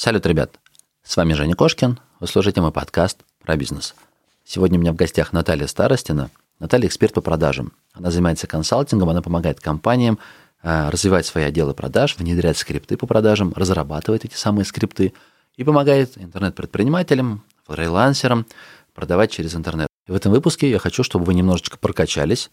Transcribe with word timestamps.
Салют, 0.00 0.24
ребят! 0.26 0.60
С 1.02 1.16
вами 1.16 1.32
Женя 1.32 1.56
Кошкин. 1.56 1.98
Вы 2.20 2.28
слушаете 2.28 2.60
мой 2.60 2.70
подкаст 2.70 3.18
про 3.42 3.56
бизнес. 3.56 3.96
Сегодня 4.44 4.78
у 4.78 4.80
меня 4.80 4.92
в 4.92 4.94
гостях 4.94 5.32
Наталья 5.32 5.66
Старостина. 5.66 6.30
Наталья– 6.60 6.86
эксперт 6.88 7.14
по 7.14 7.20
продажам. 7.20 7.72
Она 7.94 8.12
занимается 8.12 8.46
консалтингом, 8.46 9.08
она 9.08 9.22
помогает 9.22 9.58
компаниям 9.58 10.20
э, 10.62 10.88
развивать 10.90 11.26
свои 11.26 11.42
отделы 11.42 11.74
продаж, 11.74 12.16
внедрять 12.16 12.58
скрипты 12.58 12.96
по 12.96 13.08
продажам, 13.08 13.52
разрабатывать 13.56 14.24
эти 14.24 14.36
самые 14.36 14.64
скрипты 14.66 15.14
и 15.56 15.64
помогает 15.64 16.16
интернет-предпринимателям, 16.16 17.42
фрилансерам 17.66 18.46
продавать 18.94 19.32
через 19.32 19.56
интернет. 19.56 19.88
И 20.06 20.12
в 20.12 20.14
этом 20.14 20.30
выпуске 20.30 20.70
я 20.70 20.78
хочу, 20.78 21.02
чтобы 21.02 21.24
вы 21.24 21.34
немножечко 21.34 21.76
прокачались. 21.76 22.52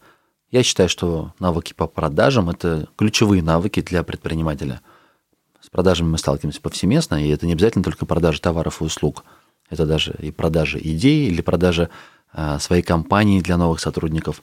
Я 0.50 0.64
считаю, 0.64 0.88
что 0.88 1.32
навыки 1.38 1.74
по 1.74 1.86
продажам– 1.86 2.50
это 2.50 2.88
ключевые 2.96 3.40
навыки 3.40 3.82
для 3.82 4.02
предпринимателя– 4.02 4.80
продажами 5.76 6.08
мы 6.08 6.16
сталкиваемся 6.16 6.62
повсеместно, 6.62 7.22
и 7.22 7.28
это 7.28 7.44
не 7.44 7.52
обязательно 7.52 7.84
только 7.84 8.06
продажа 8.06 8.40
товаров 8.40 8.80
и 8.80 8.84
услуг. 8.84 9.24
Это 9.68 9.84
даже 9.84 10.16
и 10.20 10.30
продажа 10.30 10.78
идей 10.78 11.28
или 11.28 11.42
продажа 11.42 11.90
э, 12.32 12.58
своей 12.60 12.80
компании 12.80 13.42
для 13.42 13.58
новых 13.58 13.78
сотрудников. 13.80 14.42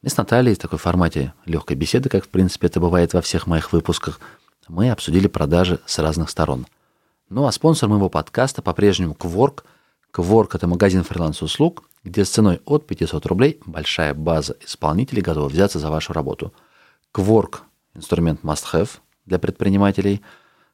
Мы 0.00 0.10
с 0.10 0.16
Натальей 0.16 0.54
в 0.54 0.58
такой 0.58 0.78
формате 0.78 1.34
легкой 1.44 1.76
беседы, 1.76 2.08
как 2.08 2.24
в 2.24 2.28
принципе 2.28 2.68
это 2.68 2.78
бывает 2.78 3.14
во 3.14 3.20
всех 3.20 3.48
моих 3.48 3.72
выпусках, 3.72 4.20
мы 4.68 4.92
обсудили 4.92 5.26
продажи 5.26 5.80
с 5.86 5.98
разных 5.98 6.30
сторон. 6.30 6.68
Ну 7.30 7.46
а 7.46 7.50
спонсор 7.50 7.88
моего 7.88 8.08
подкаста 8.08 8.62
по-прежнему 8.62 9.14
Quark. 9.14 9.64
Quark– 10.14 10.50
это 10.52 10.68
магазин 10.68 11.02
фриланс-услуг, 11.02 11.82
где 12.04 12.24
с 12.24 12.30
ценой 12.30 12.60
от 12.64 12.86
500 12.86 13.26
рублей 13.26 13.58
большая 13.66 14.14
база 14.14 14.54
исполнителей 14.64 15.22
готова 15.22 15.48
взяться 15.48 15.80
за 15.80 15.90
вашу 15.90 16.12
работу. 16.12 16.54
Quark– 17.12 17.56
инструмент 17.96 18.44
must-have 18.44 19.00
для 19.26 19.40
предпринимателей– 19.40 20.22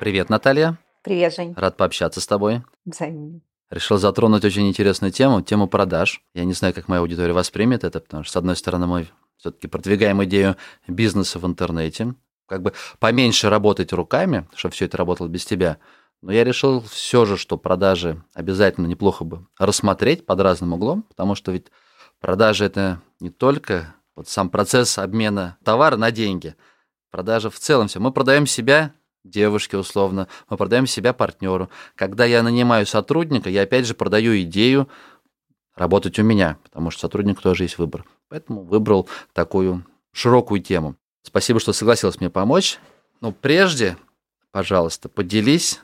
Привет, 0.00 0.30
Наталья. 0.30 0.78
Привет, 1.02 1.34
Жень. 1.34 1.52
Рад 1.58 1.76
пообщаться 1.76 2.22
с 2.22 2.26
тобой. 2.26 2.62
Взаимно. 2.86 3.42
Решил 3.68 3.98
затронуть 3.98 4.42
очень 4.46 4.66
интересную 4.66 5.12
тему, 5.12 5.42
тему 5.42 5.68
продаж. 5.68 6.22
Я 6.32 6.44
не 6.44 6.54
знаю, 6.54 6.72
как 6.72 6.88
моя 6.88 7.02
аудитория 7.02 7.34
воспримет 7.34 7.84
это, 7.84 8.00
потому 8.00 8.24
что, 8.24 8.32
с 8.32 8.36
одной 8.36 8.56
стороны, 8.56 8.86
мы 8.86 9.08
все-таки 9.36 9.66
продвигаем 9.66 10.24
идею 10.24 10.56
бизнеса 10.88 11.38
в 11.38 11.44
интернете, 11.44 12.14
как 12.46 12.62
бы 12.62 12.72
поменьше 12.98 13.50
работать 13.50 13.92
руками, 13.92 14.48
чтобы 14.54 14.72
все 14.72 14.86
это 14.86 14.96
работало 14.96 15.28
без 15.28 15.44
тебя. 15.44 15.76
Но 16.22 16.32
я 16.32 16.44
решил 16.44 16.80
все 16.80 17.26
же, 17.26 17.36
что 17.36 17.58
продажи 17.58 18.24
обязательно 18.32 18.86
неплохо 18.86 19.24
бы 19.24 19.46
рассмотреть 19.58 20.24
под 20.24 20.40
разным 20.40 20.72
углом, 20.72 21.02
потому 21.02 21.34
что 21.34 21.52
ведь 21.52 21.66
продажи 22.20 22.64
это 22.64 23.02
не 23.20 23.28
только 23.28 23.94
вот 24.16 24.28
сам 24.28 24.48
процесс 24.48 24.96
обмена 24.96 25.58
товара 25.62 25.98
на 25.98 26.10
деньги. 26.10 26.54
Продажа 27.10 27.50
в 27.50 27.58
целом 27.58 27.88
все. 27.88 28.00
Мы 28.00 28.12
продаем 28.12 28.46
себя 28.46 28.94
девушке 29.24 29.76
условно, 29.76 30.28
мы 30.48 30.56
продаем 30.56 30.86
себя 30.86 31.12
партнеру. 31.12 31.70
Когда 31.94 32.24
я 32.24 32.42
нанимаю 32.42 32.86
сотрудника, 32.86 33.50
я 33.50 33.62
опять 33.62 33.86
же 33.86 33.94
продаю 33.94 34.40
идею 34.42 34.88
работать 35.76 36.18
у 36.18 36.22
меня, 36.22 36.58
потому 36.62 36.90
что 36.90 37.02
сотрудник 37.02 37.40
тоже 37.40 37.64
есть 37.64 37.78
выбор. 37.78 38.04
Поэтому 38.28 38.62
выбрал 38.62 39.08
такую 39.32 39.84
широкую 40.12 40.62
тему. 40.62 40.96
Спасибо, 41.22 41.60
что 41.60 41.72
согласилась 41.72 42.20
мне 42.20 42.30
помочь. 42.30 42.78
Но 43.20 43.32
прежде, 43.32 43.96
пожалуйста, 44.50 45.08
поделись, 45.08 45.80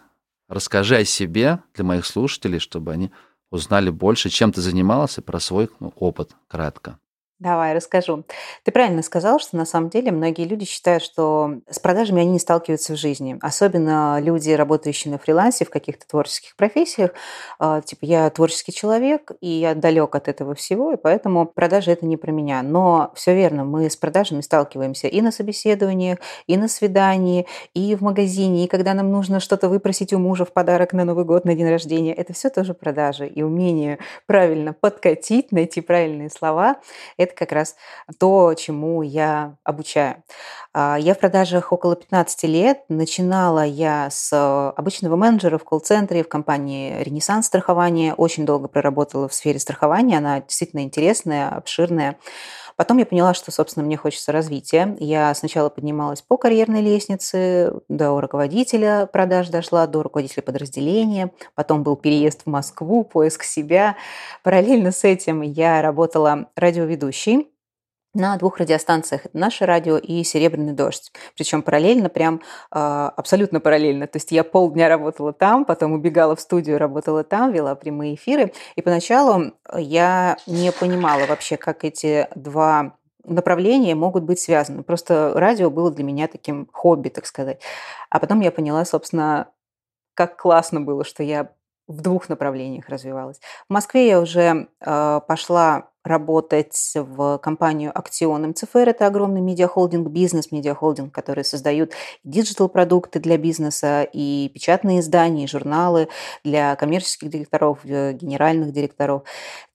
расскажи 0.48 0.96
о 0.96 1.04
себе 1.04 1.60
для 1.74 1.84
моих 1.84 2.06
слушателей, 2.06 2.58
чтобы 2.58 2.92
они 2.92 3.10
узнали 3.50 3.90
больше, 3.90 4.28
чем 4.28 4.52
ты 4.52 4.60
занималась 4.60 5.18
и 5.18 5.22
про 5.22 5.40
свой 5.40 5.68
ну, 5.80 5.92
опыт 5.96 6.32
кратко. 6.48 6.98
Давай, 7.38 7.74
расскажу. 7.74 8.24
Ты 8.64 8.72
правильно 8.72 9.02
сказал, 9.02 9.38
что 9.38 9.58
на 9.58 9.66
самом 9.66 9.90
деле 9.90 10.10
многие 10.10 10.44
люди 10.46 10.64
считают, 10.64 11.02
что 11.02 11.56
с 11.68 11.78
продажами 11.78 12.22
они 12.22 12.30
не 12.30 12.38
сталкиваются 12.38 12.94
в 12.94 12.96
жизни. 12.96 13.36
Особенно 13.42 14.18
люди, 14.22 14.52
работающие 14.52 15.12
на 15.12 15.18
фрилансе 15.18 15.66
в 15.66 15.70
каких-то 15.70 16.08
творческих 16.08 16.56
профессиях. 16.56 17.10
А, 17.58 17.82
типа, 17.82 18.06
я 18.06 18.30
творческий 18.30 18.72
человек, 18.72 19.32
и 19.42 19.50
я 19.50 19.74
далек 19.74 20.14
от 20.14 20.28
этого 20.28 20.54
всего, 20.54 20.92
и 20.92 20.96
поэтому 20.96 21.44
продажи 21.44 21.90
это 21.90 22.06
не 22.06 22.16
про 22.16 22.32
меня. 22.32 22.62
Но 22.62 23.12
все 23.14 23.34
верно, 23.34 23.64
мы 23.64 23.90
с 23.90 23.96
продажами 23.96 24.40
сталкиваемся 24.40 25.06
и 25.06 25.20
на 25.20 25.30
собеседованиях, 25.30 26.20
и 26.46 26.56
на 26.56 26.68
свидании, 26.68 27.46
и 27.74 27.94
в 27.96 28.00
магазине, 28.00 28.64
и 28.64 28.68
когда 28.68 28.94
нам 28.94 29.12
нужно 29.12 29.40
что-то 29.40 29.68
выпросить 29.68 30.14
у 30.14 30.18
мужа 30.18 30.46
в 30.46 30.54
подарок 30.54 30.94
на 30.94 31.04
Новый 31.04 31.26
год, 31.26 31.44
на 31.44 31.54
день 31.54 31.68
рождения. 31.68 32.14
Это 32.14 32.32
все 32.32 32.48
тоже 32.48 32.72
продажи. 32.72 33.26
И 33.26 33.42
умение 33.42 33.98
правильно 34.24 34.72
подкатить, 34.72 35.52
найти 35.52 35.82
правильные 35.82 36.30
слова– 36.30 36.76
это 37.26 37.34
как 37.34 37.52
раз 37.52 37.76
то, 38.18 38.54
чему 38.54 39.02
я 39.02 39.56
обучаю. 39.62 40.22
А, 40.72 40.96
я 40.98 41.14
в 41.14 41.18
продажах 41.18 41.72
около 41.72 41.96
15 41.96 42.44
лет. 42.44 42.80
Начинала 42.88 43.64
я 43.64 44.08
с 44.10 44.32
обычного 44.76 45.16
менеджера 45.16 45.58
в 45.58 45.64
колл-центре 45.64 46.24
в 46.24 46.28
компании 46.28 47.02
«Ренессанс 47.02 47.46
страхования». 47.46 48.14
Очень 48.14 48.46
долго 48.46 48.68
проработала 48.68 49.28
в 49.28 49.34
сфере 49.34 49.58
страхования. 49.58 50.18
Она 50.18 50.40
действительно 50.40 50.80
интересная, 50.80 51.50
обширная. 51.50 52.16
Потом 52.76 52.98
я 52.98 53.06
поняла, 53.06 53.34
что, 53.34 53.50
собственно, 53.50 53.84
мне 53.84 53.96
хочется 53.96 54.32
развития. 54.32 54.96
Я 55.00 55.34
сначала 55.34 55.70
поднималась 55.70 56.22
по 56.22 56.36
карьерной 56.36 56.82
лестнице, 56.82 57.72
до 57.88 58.20
руководителя 58.20 59.06
продаж 59.06 59.48
дошла, 59.48 59.86
до 59.86 60.02
руководителя 60.02 60.42
подразделения. 60.42 61.32
Потом 61.54 61.82
был 61.82 61.96
переезд 61.96 62.42
в 62.44 62.50
Москву, 62.50 63.04
поиск 63.04 63.44
себя. 63.44 63.96
Параллельно 64.42 64.92
с 64.92 65.04
этим 65.04 65.40
я 65.40 65.80
работала 65.80 66.48
радиоведущей 66.54 67.50
на 68.16 68.36
двух 68.38 68.58
радиостанциях. 68.58 69.22
наше 69.32 69.66
радио 69.66 69.98
и 69.98 70.24
«Серебряный 70.24 70.72
дождь». 70.72 71.12
Причем 71.36 71.62
параллельно, 71.62 72.08
прям 72.08 72.40
э, 72.72 73.10
абсолютно 73.16 73.60
параллельно. 73.60 74.06
То 74.06 74.16
есть 74.16 74.32
я 74.32 74.42
полдня 74.42 74.88
работала 74.88 75.32
там, 75.32 75.64
потом 75.64 75.92
убегала 75.92 76.34
в 76.34 76.40
студию, 76.40 76.78
работала 76.78 77.24
там, 77.24 77.52
вела 77.52 77.74
прямые 77.74 78.14
эфиры. 78.14 78.52
И 78.74 78.82
поначалу 78.82 79.52
я 79.76 80.38
не 80.46 80.72
понимала 80.72 81.26
вообще, 81.26 81.56
как 81.56 81.84
эти 81.84 82.28
два 82.34 82.96
направления 83.24 83.94
могут 83.94 84.24
быть 84.24 84.40
связаны. 84.40 84.82
Просто 84.82 85.32
радио 85.34 85.70
было 85.70 85.90
для 85.90 86.04
меня 86.04 86.26
таким 86.26 86.68
хобби, 86.72 87.10
так 87.10 87.26
сказать. 87.26 87.60
А 88.08 88.18
потом 88.18 88.40
я 88.40 88.50
поняла, 88.50 88.84
собственно, 88.84 89.48
как 90.14 90.36
классно 90.36 90.80
было, 90.80 91.04
что 91.04 91.22
я 91.22 91.50
в 91.86 92.00
двух 92.00 92.28
направлениях 92.28 92.88
развивалась. 92.88 93.40
В 93.68 93.72
Москве 93.72 94.08
я 94.08 94.20
уже 94.20 94.68
э, 94.80 95.20
пошла 95.26 95.90
работать 96.06 96.92
в 96.94 97.38
компанию 97.38 97.92
Актион 97.94 98.48
МЦФР. 98.48 98.88
Это 98.88 99.06
огромный 99.06 99.40
медиахолдинг, 99.40 100.08
бизнес-медиахолдинг, 100.08 101.12
который 101.12 101.44
создают 101.44 101.92
digital-продукты 102.24 103.20
для 103.20 103.36
бизнеса 103.36 104.06
и 104.12 104.50
печатные 104.54 105.00
издания, 105.00 105.44
и 105.44 105.48
журналы 105.48 106.08
для 106.44 106.76
коммерческих 106.76 107.30
директоров, 107.30 107.80
э, 107.84 108.12
генеральных 108.12 108.72
директоров. 108.72 109.22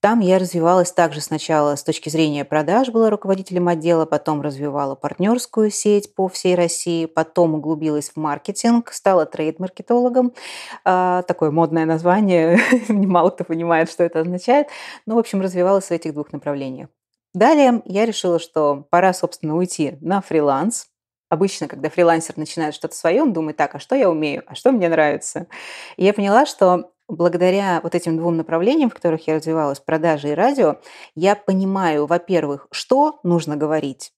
Там 0.00 0.20
я 0.20 0.38
развивалась 0.38 0.92
также 0.92 1.20
сначала 1.20 1.76
с 1.76 1.84
точки 1.84 2.08
зрения 2.08 2.44
продаж, 2.44 2.88
была 2.88 3.10
руководителем 3.10 3.68
отдела, 3.68 4.04
потом 4.04 4.42
развивала 4.42 4.94
партнерскую 4.94 5.70
сеть 5.70 6.14
по 6.14 6.28
всей 6.28 6.54
России, 6.54 7.06
потом 7.06 7.54
углубилась 7.54 8.10
в 8.10 8.16
маркетинг, 8.16 8.92
стала 8.92 9.26
trade-маркетологом. 9.26 10.32
А, 10.84 11.22
такое 11.22 11.50
модное 11.50 11.86
название, 11.86 12.58
мало 12.88 13.30
кто 13.30 13.44
понимает, 13.44 13.90
что 13.90 14.02
это 14.02 14.20
означает. 14.20 14.68
Ну, 15.06 15.14
в 15.14 15.18
общем, 15.18 15.40
развивалась 15.40 15.86
в 15.86 15.90
этих 15.90 16.14
двух 16.14 16.21
двух 16.22 16.32
направлениях. 16.32 16.88
Далее 17.34 17.82
я 17.86 18.06
решила, 18.06 18.38
что 18.38 18.86
пора, 18.90 19.12
собственно, 19.12 19.56
уйти 19.56 19.96
на 20.00 20.20
фриланс. 20.20 20.86
Обычно, 21.30 21.66
когда 21.66 21.88
фрилансер 21.88 22.36
начинает 22.36 22.74
что-то 22.74 22.94
свое, 22.94 23.22
он 23.22 23.32
думает, 23.32 23.56
так, 23.56 23.74
а 23.74 23.78
что 23.78 23.94
я 23.94 24.10
умею, 24.10 24.42
а 24.46 24.54
что 24.54 24.70
мне 24.70 24.88
нравится? 24.88 25.46
И 25.96 26.04
я 26.04 26.12
поняла, 26.12 26.44
что 26.44 26.92
благодаря 27.08 27.80
вот 27.82 27.94
этим 27.94 28.18
двум 28.18 28.36
направлениям, 28.36 28.90
в 28.90 28.94
которых 28.94 29.26
я 29.26 29.36
развивалась, 29.36 29.80
продажи 29.80 30.28
и 30.28 30.34
радио, 30.34 30.76
я 31.14 31.34
понимаю, 31.34 32.06
во-первых, 32.06 32.68
что 32.70 33.18
нужно 33.22 33.56
говорить, 33.56 34.12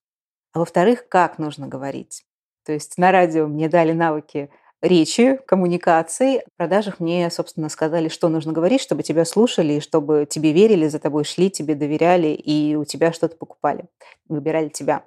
а 0.53 0.59
во-вторых, 0.59 1.09
как 1.09 1.39
нужно 1.39 1.69
говорить. 1.69 2.25
То 2.67 2.73
есть 2.73 2.99
на 2.99 3.13
радио 3.13 3.47
мне 3.47 3.69
дали 3.69 3.93
навыки 3.93 4.51
речи, 4.85 5.41
коммуникации. 5.47 6.45
Продажах 6.57 7.01
мне, 7.01 7.31
собственно, 7.31 7.69
сказали, 7.69 8.09
что 8.09 8.29
нужно 8.29 8.53
говорить, 8.53 8.81
чтобы 8.81 9.03
тебя 9.03 9.25
слушали, 9.25 9.81
чтобы 9.81 10.27
тебе 10.29 10.53
верили, 10.53 10.87
за 10.89 10.99
тобой 10.99 11.25
шли, 11.25 11.51
тебе 11.51 11.75
доверяли 11.75 12.29
и 12.29 12.77
у 12.77 12.85
тебя 12.85 13.13
что-то 13.13 13.37
покупали, 13.37 13.87
выбирали 14.29 14.69
тебя. 14.69 15.05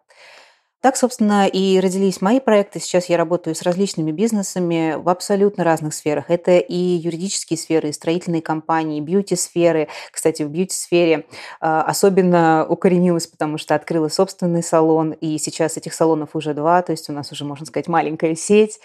Так, 0.80 0.96
собственно, 0.96 1.48
и 1.48 1.80
родились 1.80 2.22
мои 2.22 2.40
проекты. 2.40 2.80
Сейчас 2.80 3.10
я 3.10 3.18
работаю 3.18 3.56
с 3.56 3.64
различными 3.64 4.12
бизнесами 4.12 4.94
в 4.96 5.10
абсолютно 5.10 5.64
разных 5.64 5.96
сферах. 5.96 6.30
Это 6.30 6.60
и 6.60 6.76
юридические 6.76 7.58
сферы, 7.58 7.90
и 7.90 7.94
строительные 7.94 8.44
компании, 8.44 9.02
бьюти-сферы. 9.02 9.88
Кстати, 10.12 10.44
в 10.44 10.50
бьюти-сфере 10.50 11.26
а, 11.60 11.82
особенно 11.82 12.66
укоренилась, 12.70 13.26
потому 13.26 13.58
что 13.58 13.74
открыла 13.74 14.08
собственный 14.08 14.62
салон, 14.62 15.14
и 15.14 15.40
сейчас 15.40 15.78
этих 15.78 15.96
салонов 15.96 16.36
уже 16.36 16.54
два, 16.54 16.84
то 16.84 16.92
есть 16.92 17.10
у 17.10 17.14
нас 17.14 17.32
уже, 17.32 17.44
можно 17.44 17.66
сказать, 17.66 17.88
маленькая 17.88 18.36
сеть. 18.36 18.80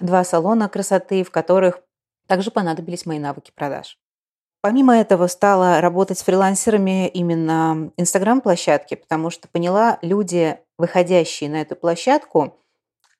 Два 0.00 0.24
салона 0.24 0.68
красоты, 0.68 1.24
в 1.24 1.30
которых 1.30 1.80
также 2.26 2.50
понадобились 2.50 3.06
мои 3.06 3.18
навыки 3.18 3.52
продаж. 3.54 3.98
Помимо 4.60 4.94
этого 4.98 5.28
стала 5.28 5.80
работать 5.80 6.18
с 6.18 6.22
фрилансерами 6.24 7.08
именно 7.08 7.90
Инстаграм-площадки, 7.96 8.96
потому 8.96 9.30
что 9.30 9.48
поняла, 9.48 9.98
люди, 10.02 10.58
выходящие 10.78 11.50
на 11.50 11.60
эту 11.60 11.76
площадку, 11.76 12.56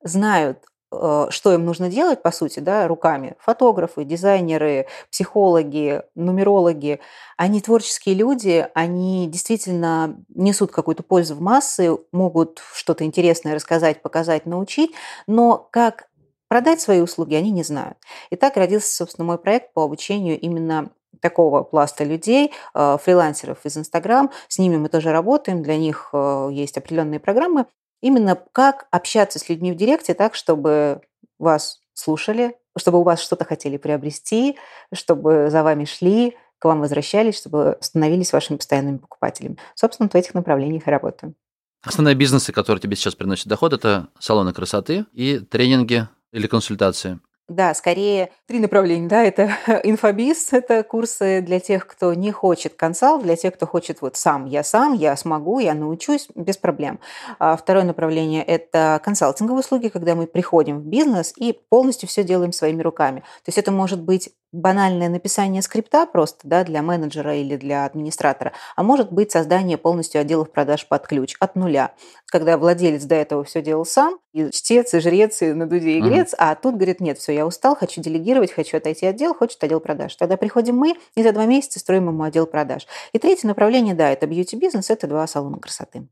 знают, 0.03 0.65
э, 0.93 1.27
что 1.31 1.53
им 1.53 1.65
нужно 1.65 1.89
делать, 1.91 2.23
по 2.23 2.31
сути, 2.31 2.61
да, 2.61 2.89
руками. 2.89 3.37
Фотографы, 3.41 4.05
дизайнеры, 4.05 4.87
психологи, 5.11 6.03
нумерологи. 6.15 7.01
Они 7.37 7.61
творческие 7.61 8.15
люди, 8.15 8.69
они 8.75 9.29
действительно 9.29 10.17
несут 10.35 10.71
какую-то 10.71 11.03
пользу 11.03 11.35
в 11.35 11.41
массы, 11.41 11.97
могут 12.13 12.63
что-то 12.73 13.05
интересное 13.05 13.55
рассказать, 13.55 14.03
показать, 14.03 14.47
научить, 14.47 14.93
но 15.27 15.69
как 15.73 16.09
продать 16.49 16.81
свои 16.81 17.01
услуги 17.01 17.35
они 17.35 17.51
не 17.51 17.63
знают. 17.63 17.99
И 18.31 18.37
так 18.37 18.57
родился, 18.57 18.95
собственно, 18.95 19.27
мой 19.27 19.39
проект 19.39 19.75
по 19.75 19.85
обучению 19.85 20.41
именно 20.41 20.91
такого 21.21 21.63
пласта 21.63 22.05
людей, 22.05 22.53
э, 22.75 22.99
фрилансеров 23.03 23.59
из 23.65 23.77
Инстаграм. 23.77 24.31
С 24.49 24.59
ними 24.59 24.77
мы 24.77 24.89
тоже 24.89 25.13
работаем, 25.13 25.63
для 25.63 25.77
них 25.77 26.11
э, 26.13 26.49
есть 26.53 26.77
определенные 26.77 27.21
программы. 27.21 27.67
Именно 28.01 28.39
как 28.53 28.87
общаться 28.91 29.39
с 29.39 29.49
людьми 29.49 29.73
в 29.73 29.77
директе 29.77 30.15
так, 30.15 30.35
чтобы 30.35 31.01
вас 31.39 31.81
слушали, 31.95 32.57
чтобы 32.77 33.01
у 33.01 33.03
вас 33.03 33.21
что-то 33.21 33.45
хотели 33.45 33.77
приобрести, 33.77 34.57
чтобы 34.93 35.51
за 35.51 35.63
вами 35.63 35.85
шли, 35.85 36.37
к 36.59 36.65
вам 36.65 36.81
возвращались, 36.81 37.39
чтобы 37.39 37.79
становились 37.81 38.33
вашими 38.33 38.57
постоянными 38.57 38.99
покупателями. 38.99 39.59
Собственно, 39.75 40.09
в 40.09 40.15
этих 40.15 40.35
направлениях 40.35 40.87
и 40.87 40.91
работаем. 40.91 41.35
Основные 41.83 42.17
бизнесы, 42.17 42.53
которые 42.53 42.81
тебе 42.81 42.97
сейчас 42.97 43.15
приносят 43.15 43.47
доход, 43.47 43.73
это 43.73 44.09
салоны 44.19 44.53
красоты 44.53 45.07
и 45.13 45.39
тренинги 45.39 46.09
или 46.33 46.47
консультации. 46.47 47.21
Да, 47.49 47.73
скорее 47.73 48.31
три 48.47 48.59
направления. 48.59 49.09
Да, 49.09 49.23
это 49.23 49.51
инфобиз, 49.83 50.53
это 50.53 50.83
курсы 50.83 51.41
для 51.41 51.61
тех, 51.61 51.87
кто 51.87 52.13
не 52.13 52.31
хочет 52.31 52.75
консалт, 52.75 53.23
для 53.23 53.37
тех, 53.37 53.55
кто 53.55 53.67
хочет 53.67 54.03
вот 54.03 54.17
сам, 54.17 54.45
я 54.45 54.63
сам, 54.63 54.93
я 54.93 55.17
смогу, 55.17 55.59
я 55.59 55.73
научусь, 55.73 56.29
без 56.35 56.59
проблем. 56.59 57.01
А 57.39 57.57
второе 57.57 57.85
направление– 57.85 58.43
это 58.45 59.01
консалтинговые 59.03 59.61
услуги, 59.61 59.89
когда 59.89 60.15
мы 60.15 60.27
приходим 60.27 60.81
в 60.81 60.85
бизнес 60.85 61.33
и 61.39 61.59
полностью 61.71 62.07
все 62.07 62.23
делаем 62.23 62.53
своими 62.53 62.83
руками. 62.83 63.21
То 63.21 63.49
есть 63.49 63.59
это 63.59 63.73
может 63.73 64.03
быть 64.03 64.29
банальное 64.53 65.09
написание 65.09 65.63
скрипта 65.63 66.07
просто 66.07 66.49
да, 66.49 66.65
для 66.65 66.83
менеджера 66.83 67.37
или 67.37 67.57
для 67.57 67.85
администратора, 67.85 68.53
а 68.77 68.83
может 68.83 69.13
быть 69.13 69.31
создание 69.31 69.77
полностью 69.77 70.21
отделов 70.21 70.51
продаж 70.51 70.87
под 70.87 71.07
ключ 71.07 71.37
от 71.39 71.55
нуля, 71.55 71.95
когда 72.27 72.57
владелец 72.57 73.05
до 73.05 73.15
этого 73.15 73.45
все 73.45 73.63
делал 73.63 73.85
сам, 73.85 74.19
и 74.33 74.51
чтец, 74.51 74.95
и 74.95 75.01
жрец, 75.01 75.43
и 75.43 75.53
на 75.53 75.67
дуде, 75.67 75.99
и 75.99 76.01
грец, 76.01 76.33
mm-hmm. 76.33 76.39
а 76.39 76.55
тут 76.55 76.77
говорит, 76.77 77.01
нет, 77.01 77.19
все, 77.19 77.33
я 77.33 77.47
устал, 77.47 77.77
хочу 77.77 78.01
делегировать, 78.01 78.53
хочу 78.53 78.77
отойти 78.77 79.07
от 79.07 79.17
дел, 79.17 79.35
хочет 79.35 79.63
отдел 79.63 79.81
продаж. 79.81 80.15
Тогда 80.17 80.37
приходим 80.37 80.77
мы 80.77 80.97
и 81.15 81.23
за 81.23 81.33
два 81.33 81.47
месяца 81.47 81.79
строим 81.79 82.09
ему 82.09 82.23
отдел 82.23 82.47
продаж. 82.47 82.87
И 83.13 83.19
третье 83.19 83.47
направление, 83.47 83.95
да, 83.95 84.11
это 84.11 84.27
бьюти-бизнес, 84.27 84.91
это 84.91 85.07
два 85.07 85.27
салона 85.27 85.59
красоты. 85.59 86.09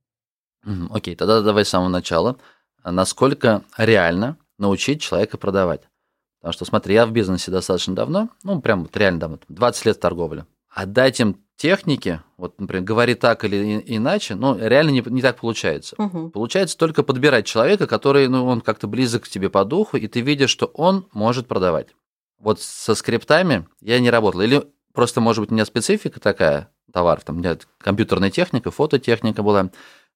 Окей, 0.90 1.14
okay, 1.14 1.16
тогда 1.16 1.42
давай 1.42 1.64
с 1.64 1.68
самого 1.68 1.88
начала. 1.88 2.36
Насколько 2.84 3.62
реально 3.76 4.36
научить 4.58 5.00
человека 5.00 5.38
продавать? 5.38 5.82
Потому 6.46 6.54
что, 6.54 6.64
смотри, 6.64 6.94
я 6.94 7.06
в 7.06 7.10
бизнесе 7.10 7.50
достаточно 7.50 7.96
давно, 7.96 8.28
ну, 8.44 8.60
прям 8.60 8.84
вот 8.84 8.96
реально 8.96 9.18
давно, 9.18 9.38
20 9.48 9.86
лет 9.86 9.98
торговли. 9.98 10.46
Отдать 10.70 11.18
им 11.18 11.40
техники, 11.56 12.20
вот, 12.36 12.60
например, 12.60 12.84
говори 12.84 13.14
так 13.16 13.44
или 13.44 13.82
иначе, 13.84 14.36
ну, 14.36 14.56
реально 14.56 14.90
не, 14.90 15.02
не 15.06 15.22
так 15.22 15.38
получается. 15.38 15.96
Угу. 15.98 16.30
Получается 16.30 16.78
только 16.78 17.02
подбирать 17.02 17.46
человека, 17.46 17.88
который, 17.88 18.28
ну, 18.28 18.46
он 18.46 18.60
как-то 18.60 18.86
близок 18.86 19.24
к 19.24 19.28
тебе 19.28 19.50
по 19.50 19.64
духу, 19.64 19.96
и 19.96 20.06
ты 20.06 20.20
видишь, 20.20 20.50
что 20.50 20.66
он 20.66 21.08
может 21.12 21.48
продавать. 21.48 21.88
Вот 22.38 22.60
со 22.60 22.94
скриптами 22.94 23.66
я 23.80 23.98
не 23.98 24.10
работал. 24.10 24.42
Или 24.42 24.62
просто, 24.94 25.20
может 25.20 25.40
быть, 25.40 25.50
у 25.50 25.54
меня 25.54 25.64
специфика 25.64 26.20
такая 26.20 26.70
товаров, 26.92 27.24
там 27.24 27.34
у 27.34 27.38
меня 27.40 27.58
компьютерная 27.78 28.30
техника, 28.30 28.70
фототехника 28.70 29.42
была, 29.42 29.70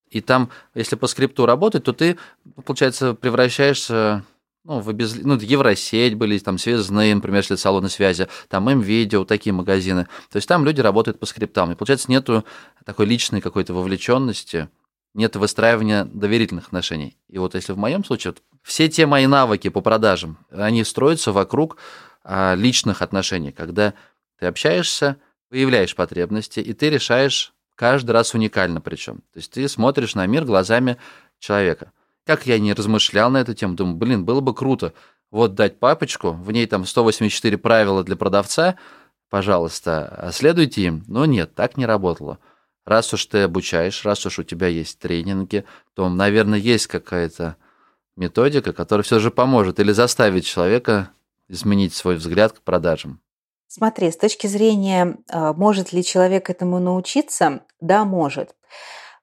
и 0.09 0.21
там, 0.21 0.49
если 0.75 0.95
по 0.95 1.07
скрипту 1.07 1.45
работать, 1.45 1.83
то 1.83 1.91
ты, 1.91 2.17
получается, 2.65 3.15
превращаешься 3.15 4.23
ну, 4.63 4.79
в 4.79 4.89
обез... 4.89 5.15
ну, 5.15 5.37
Евросеть 5.37 6.15
были, 6.15 6.37
там 6.37 6.57
связные, 6.57 7.15
например, 7.15 7.39
если 7.39 7.55
салоны 7.55 7.89
связи, 7.89 8.27
там 8.47 8.69
М-видео, 8.69 9.25
такие 9.25 9.53
магазины. 9.53 10.07
То 10.29 10.37
есть 10.37 10.47
там 10.47 10.65
люди 10.65 10.81
работают 10.81 11.19
по 11.19 11.25
скриптам. 11.25 11.71
И 11.71 11.75
получается, 11.75 12.11
нету 12.11 12.45
такой 12.85 13.07
личной 13.07 13.41
какой-то 13.41 13.73
вовлеченности, 13.73 14.69
нет 15.13 15.35
выстраивания 15.35 16.05
доверительных 16.05 16.67
отношений. 16.67 17.17
И 17.27 17.37
вот 17.37 17.55
если 17.55 17.73
в 17.73 17.77
моем 17.77 18.05
случае, 18.05 18.31
вот, 18.31 18.43
все 18.61 18.87
те 18.87 19.05
мои 19.05 19.25
навыки 19.25 19.69
по 19.69 19.81
продажам, 19.81 20.37
они 20.51 20.83
строятся 20.83 21.31
вокруг 21.31 21.77
а, 22.23 22.53
личных 22.55 23.01
отношений, 23.01 23.51
когда 23.51 23.93
ты 24.39 24.45
общаешься, 24.45 25.17
выявляешь 25.49 25.95
потребности, 25.95 26.59
и 26.59 26.73
ты 26.73 26.89
решаешь 26.89 27.53
каждый 27.75 28.11
раз 28.11 28.35
уникально 28.35 28.79
причем. 28.79 29.17
То 29.33 29.37
есть 29.37 29.51
ты 29.51 29.67
смотришь 29.67 30.15
на 30.15 30.25
мир 30.27 30.45
глазами 30.45 30.97
человека– 31.39 31.91
как 32.25 32.45
я 32.45 32.59
не 32.59 32.73
размышлял 32.73 33.29
на 33.29 33.37
эту 33.37 33.53
тему, 33.53 33.75
думаю, 33.75 33.95
блин, 33.95 34.25
было 34.25 34.41
бы 34.41 34.53
круто 34.53 34.93
вот 35.31 35.55
дать 35.55 35.79
папочку, 35.79 36.31
в 36.31 36.51
ней 36.51 36.67
там 36.67 36.85
184 36.85 37.57
правила 37.57 38.03
для 38.03 38.15
продавца, 38.15 38.77
пожалуйста, 39.29 40.29
следуйте 40.33 40.83
им. 40.83 41.03
Но 41.07 41.25
нет, 41.25 41.55
так 41.55 41.77
не 41.77 41.85
работало. 41.85 42.39
Раз 42.85 43.13
уж 43.13 43.25
ты 43.25 43.43
обучаешь, 43.43 44.03
раз 44.03 44.25
уж 44.25 44.39
у 44.39 44.43
тебя 44.43 44.67
есть 44.67 44.99
тренинги, 44.99 45.65
то, 45.93 46.09
наверное, 46.09 46.59
есть 46.59 46.87
какая-то 46.87 47.55
методика, 48.17 48.73
которая 48.73 49.03
все 49.03 49.19
же 49.19 49.31
поможет 49.31 49.79
или 49.79 49.91
заставит 49.91 50.43
человека 50.43 51.11
изменить 51.47 51.93
свой 51.93 52.15
взгляд 52.15 52.53
к 52.53 52.61
продажам. 52.61 53.21
Смотри, 53.67 54.11
с 54.11 54.17
точки 54.17 54.47
зрения, 54.47 55.17
а, 55.29 55.53
может 55.53 55.93
ли 55.93 56.03
человек 56.03 56.49
этому 56.49 56.79
научиться, 56.79 57.61
да, 57.79 58.03
может. 58.03 58.53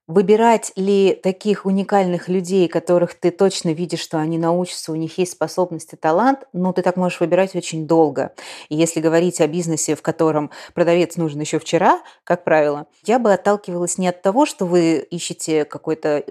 Выбирать 0.09 0.73
ли 0.75 1.13
таких 1.13 1.67
уникальных 1.67 2.31
людей, 2.31 2.67
которых 2.67 3.13
ты 3.13 3.31
точно 3.31 3.75
видишь, 3.75 4.01
что 4.01 4.17
они 4.17 4.39
научатся, 4.39 4.91
у 4.91 4.95
них 4.95 5.19
есть 5.19 5.33
способность 5.33 5.93
и 5.93 5.97
талант, 5.97 6.45
ну, 6.55 6.73
ты 6.73 6.81
так 6.81 6.97
можешь 6.97 7.21
выбирать 7.21 7.55
очень 7.55 7.87
долго. 7.87 8.33
И 8.71 8.75
если 8.75 9.01
говорить 9.01 9.39
о 9.43 9.47
бизнесе, 9.47 9.95
в 9.95 10.01
котором 10.01 10.51
продавец 10.73 11.17
нужен 11.17 11.43
еще 11.43 11.59
вчера, 11.59 12.01
как 12.25 12.43
правило, 12.43 12.87
я 13.05 13.19
бы 13.19 13.35
отталкивалась 13.35 13.99
не 13.99 14.09
от 14.09 14.23
того, 14.23 14.47
что 14.47 14.65
вы 14.65 14.97
ищете 15.11 15.67
какой-то 15.67 16.25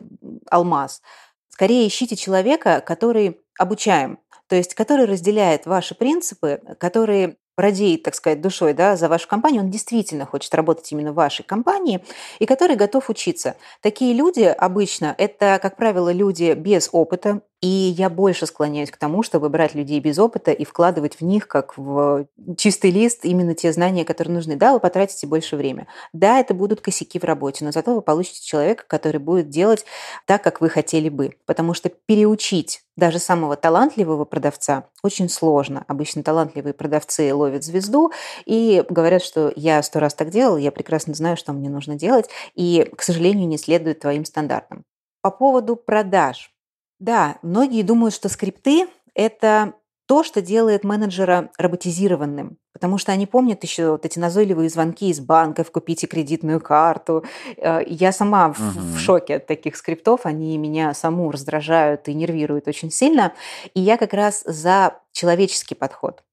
алмаз. 0.50 1.04
Скорее 1.50 1.88
ищите 1.88 2.16
человека, 2.16 2.82
который 2.84 3.42
обучаем, 3.60 4.18
то 4.48 4.56
есть 4.56 4.74
который 4.74 5.06
разделяет 5.06 5.68
ваши 5.68 5.94
принципы, 5.94 6.62
который 6.80 7.38
радеет, 7.58 8.04
так 8.04 8.16
сказать, 8.16 8.42
душой 8.42 8.74
да, 8.74 8.96
за 8.96 9.10
вашу 9.10 9.28
компанию, 9.28 9.64
он 9.64 9.72
действительно 9.72 10.26
хочет 10.26 10.54
работать 10.54 10.92
именно 10.92 11.12
в 11.12 11.16
вашей 11.16 11.44
компании 11.44 12.04
и 12.40 12.46
который 12.46 12.76
готов 12.76 13.10
учиться. 13.10 13.56
Такие 13.82 14.14
люди 14.14 14.44
обычно 14.44 15.14
это, 15.18 15.60
как 15.62 15.76
правило, 15.76 16.12
люди 16.12 16.54
без 16.54 16.90
опыта, 16.92 17.42
и 17.62 17.68
я 17.68 18.10
больше 18.10 18.46
склоняюсь 18.46 18.92
к 18.92 18.98
тому, 18.98 19.24
чтобы 19.24 19.50
брать 19.50 19.74
людей 19.74 20.00
без 20.00 20.20
опыта 20.20 20.52
и 20.52 20.64
вкладывать 20.64 21.20
в 21.20 21.24
них, 21.24 21.48
как 21.48 21.78
в 21.78 22.28
чистый 22.58 22.92
лист, 22.92 23.26
именно 23.26 23.56
те 23.56 23.74
знания, 23.74 24.06
которые 24.06 24.36
нужны. 24.36 24.56
Да, 24.56 24.74
вы 24.74 24.80
потратите 24.80 25.26
больше 25.26 25.56
времени. 25.56 25.88
Да, 26.14 26.40
это 26.40 26.54
будут 26.54 26.82
косяки 26.82 27.18
в 27.18 27.24
работе, 27.24 27.66
но 27.66 27.72
зато 27.72 27.96
вы 27.96 28.02
получите 28.02 28.46
человека, 28.46 28.84
который 28.88 29.20
будет 29.20 29.50
делать 29.50 29.86
так, 30.26 30.44
как 30.44 30.62
вы 30.62 30.70
хотели 30.70 31.10
бы. 31.10 31.36
Потому 31.46 31.74
что 31.74 31.90
переучить 31.90 32.84
даже 32.96 33.20
самого 33.20 33.56
талантливого 33.56 34.26
продавца 34.26 34.86
очень 35.04 35.30
сложно. 35.30 35.84
Обычно 35.88 36.24
талантливые 36.24 36.74
продавцы 36.74 37.34
ловят 37.34 37.64
звезду 37.64 38.12
и 38.46 38.84
говорят, 38.90 39.24
что 39.24 39.52
я 39.56 39.82
сто 39.84 40.00
раз 40.00 40.14
так 40.14 40.30
делал, 40.30 40.58
я 40.58 40.72
прекрасно 40.72 41.14
знаю, 41.14 41.38
что 41.38 41.54
мне 41.54 41.70
нужно 41.70 41.96
делать, 41.96 42.30
и, 42.56 42.90
к 42.96 43.02
сожалению, 43.02 43.48
не 43.48 43.58
следует 43.58 44.00
твоим 44.00 44.26
стандартам. 44.26 44.84
По 45.22 45.32
поводу 45.32 45.76
продаж. 45.76 46.52
Да, 47.00 47.38
многие 47.42 47.84
думают, 47.84 48.14
что 48.14 48.30
скрипты– 48.30 48.88
это 49.14 49.74
то, 50.08 50.24
что 50.24 50.42
делает 50.42 50.84
менеджера 50.86 51.52
роботизированным, 51.58 52.58
потому 52.74 52.98
что 52.98 53.12
они 53.12 53.28
помнят 53.28 53.62
еще 53.64 53.92
вот 53.92 54.06
эти 54.06 54.18
назойливые 54.18 54.70
звонки 54.70 55.10
из 55.10 55.20
банков, 55.20 55.70
купите 55.70 56.08
кредитную 56.08 56.62
карту. 56.62 57.26
Э, 57.58 57.82
я 57.86 58.14
сама 58.14 58.54
в, 58.54 58.60
uh 58.60 58.96
в 58.96 59.00
шоке 59.00 59.36
от 59.36 59.48
таких 59.48 59.76
скриптов, 59.76 60.22
они 60.26 60.58
меня 60.58 60.94
саму 60.94 61.30
раздражают 61.30 62.08
и 62.08 62.14
нервируют 62.14 62.68
очень 62.70 62.90
сильно, 62.90 63.34
и 63.74 63.82
я 63.82 63.98
как 63.98 64.14
раз 64.14 64.44
за 64.46 64.98
человеческий 65.12 65.76
подход. 65.76 66.24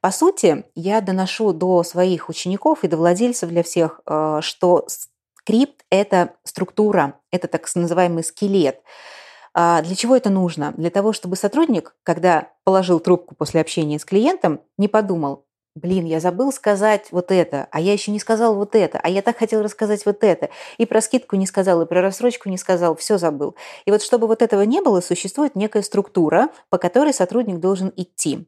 По 0.00 0.10
сути, 0.10 0.64
я 0.74 1.00
доношу 1.00 1.54
до 1.54 1.82
своих 1.82 2.28
учеников 2.28 2.84
и 2.84 2.88
до 2.88 2.98
владельцев 2.98 3.48
для 3.48 3.62
всех, 3.62 4.00
э, 4.06 4.40
что 4.42 4.86
скрипт– 4.86 5.82
это 5.90 6.34
структура, 6.44 7.14
это 7.32 7.48
так 7.48 7.66
называемый 7.74 8.22
скелет– 8.22 8.80
для 9.54 9.94
чего 9.94 10.16
это 10.16 10.30
нужно? 10.30 10.72
Для 10.76 10.90
того, 10.90 11.12
чтобы 11.12 11.36
сотрудник, 11.36 11.94
когда 12.02 12.48
положил 12.64 13.00
трубку 13.00 13.34
после 13.34 13.60
общения 13.60 13.98
с 13.98 14.04
клиентом, 14.04 14.60
не 14.78 14.88
подумал, 14.88 15.44
блин, 15.74 16.04
я 16.04 16.20
забыл 16.20 16.52
сказать 16.52 17.08
вот 17.10 17.32
это, 17.32 17.68
а 17.70 17.80
я 17.80 17.92
еще 17.92 18.12
не 18.12 18.20
сказал 18.20 18.54
вот 18.54 18.74
это, 18.74 19.00
а 19.02 19.08
я 19.08 19.22
так 19.22 19.36
хотел 19.36 19.62
рассказать 19.62 20.06
вот 20.06 20.22
это, 20.22 20.50
и 20.78 20.86
про 20.86 21.00
скидку 21.00 21.36
не 21.36 21.46
сказал, 21.46 21.82
и 21.82 21.86
про 21.86 22.00
рассрочку 22.00 22.48
не 22.48 22.58
сказал, 22.58 22.94
все 22.96 23.18
забыл. 23.18 23.56
И 23.84 23.90
вот 23.90 24.02
чтобы 24.02 24.26
вот 24.26 24.40
этого 24.42 24.62
не 24.62 24.80
было, 24.80 25.00
существует 25.00 25.56
некая 25.56 25.82
структура, 25.82 26.48
по 26.70 26.78
которой 26.78 27.12
сотрудник 27.12 27.58
должен 27.58 27.92
идти. 27.96 28.46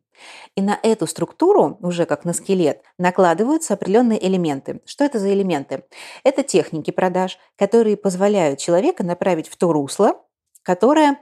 И 0.54 0.62
на 0.62 0.78
эту 0.82 1.06
структуру, 1.06 1.78
уже 1.82 2.06
как 2.06 2.24
на 2.24 2.32
скелет, 2.32 2.82
накладываются 2.98 3.74
определенные 3.74 4.24
элементы. 4.24 4.80
Что 4.86 5.04
это 5.04 5.18
за 5.18 5.32
элементы? 5.32 5.84
Это 6.24 6.42
техники 6.42 6.90
продаж, 6.90 7.38
которые 7.56 7.96
позволяют 7.96 8.58
человека 8.58 9.04
направить 9.04 9.48
в 9.48 9.56
то 9.56 9.72
русло, 9.72 10.22
которое 10.66 11.18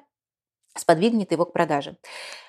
сподвигнет 0.76 1.30
его 1.32 1.44
к 1.44 1.52
продаже. 1.52 1.98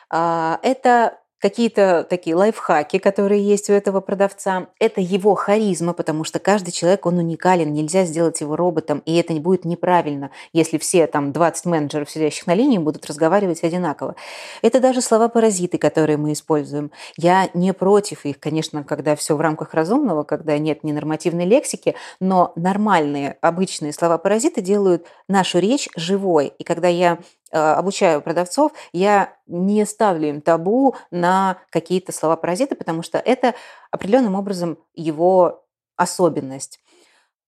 А, 0.10 0.60
это 0.64 1.20
какие-то 1.46 2.04
такие 2.10 2.36
лайфхаки, 2.36 2.98
которые 2.98 3.40
есть 3.40 3.70
у 3.70 3.74
этого 3.74 4.02
продавца. 4.02 4.66
Это 4.80 5.00
его 5.00 5.36
харизма, 5.36 5.94
потому 5.94 6.24
что 6.24 6.40
каждый 6.40 6.72
человек, 6.72 7.06
он 7.06 7.20
уникален, 7.20 7.72
нельзя 7.72 8.04
сделать 8.06 8.42
его 8.42 8.56
роботом, 8.56 9.04
и 9.06 9.16
это 9.18 9.32
будет 9.34 9.64
неправильно, 9.64 10.32
если 10.54 10.80
все 10.80 11.06
там 11.06 11.32
20 11.32 11.66
менеджеров, 11.66 12.10
сидящих 12.10 12.48
на 12.48 12.56
линии, 12.56 12.80
будут 12.80 13.06
разговаривать 13.06 13.64
одинаково. 13.64 14.16
Это 14.64 14.80
даже 14.80 15.02
слова-паразиты, 15.02 15.78
которые 15.78 16.18
мы 16.18 16.34
используем. 16.34 16.90
Я 17.16 17.48
не 17.54 17.74
против 17.74 18.26
их, 18.26 18.40
конечно, 18.40 18.84
когда 18.84 19.16
все 19.16 19.36
в 19.36 19.42
рамках 19.42 19.76
разумного, 19.76 20.24
когда 20.24 20.58
нет 20.58 20.84
ненормативной 20.84 21.46
лексики, 21.46 21.94
но 22.20 22.54
нормальные, 22.56 23.38
обычные 23.42 23.94
слова-паразиты 23.94 24.62
делают 24.62 25.06
нашу 25.28 25.60
речь 25.60 25.90
живой. 25.96 26.54
И 26.58 26.64
когда 26.64 26.88
я 26.88 27.20
обучаю 27.52 28.22
продавцов, 28.22 28.72
я 28.92 29.34
не 29.48 29.86
ставлю 29.86 30.30
им 30.30 30.42
табу 30.42 30.96
на 31.12 31.58
какие-то 31.70 32.12
слова-паразиты, 32.12 32.76
потому 32.76 33.04
что 33.04 33.18
это 33.18 33.56
определенным 33.92 34.36
образом 34.36 34.78
его 34.94 35.66
особенность. 35.96 36.80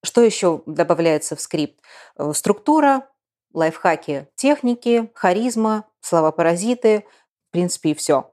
Что 0.03 0.21
еще 0.21 0.61
добавляется 0.65 1.35
в 1.35 1.41
скрипт? 1.41 1.83
Э, 2.17 2.31
структура, 2.33 3.07
лайфхаки 3.53 4.27
техники, 4.35 5.11
харизма, 5.13 5.85
слова-паразиты, 6.01 7.05
в 7.49 7.51
принципе, 7.51 7.91
и 7.91 7.95
все. 7.95 8.31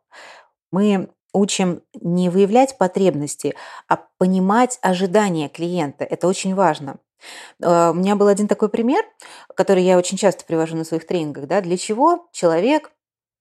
Мы 0.70 1.08
учим 1.32 1.82
не 1.94 2.28
выявлять 2.28 2.78
потребности, 2.78 3.54
а 3.88 3.96
понимать 4.18 4.78
ожидания 4.82 5.48
клиента. 5.48 6.04
Это 6.04 6.28
очень 6.28 6.54
важно. 6.54 6.98
Э, 7.62 7.90
у 7.90 7.94
меня 7.94 8.16
был 8.16 8.28
один 8.28 8.48
такой 8.48 8.68
пример, 8.68 9.04
который 9.54 9.82
я 9.82 9.98
очень 9.98 10.16
часто 10.16 10.44
привожу 10.44 10.76
на 10.76 10.84
своих 10.84 11.06
тренингах. 11.06 11.46
Да, 11.46 11.60
для 11.60 11.76
чего 11.76 12.28
человек 12.32 12.92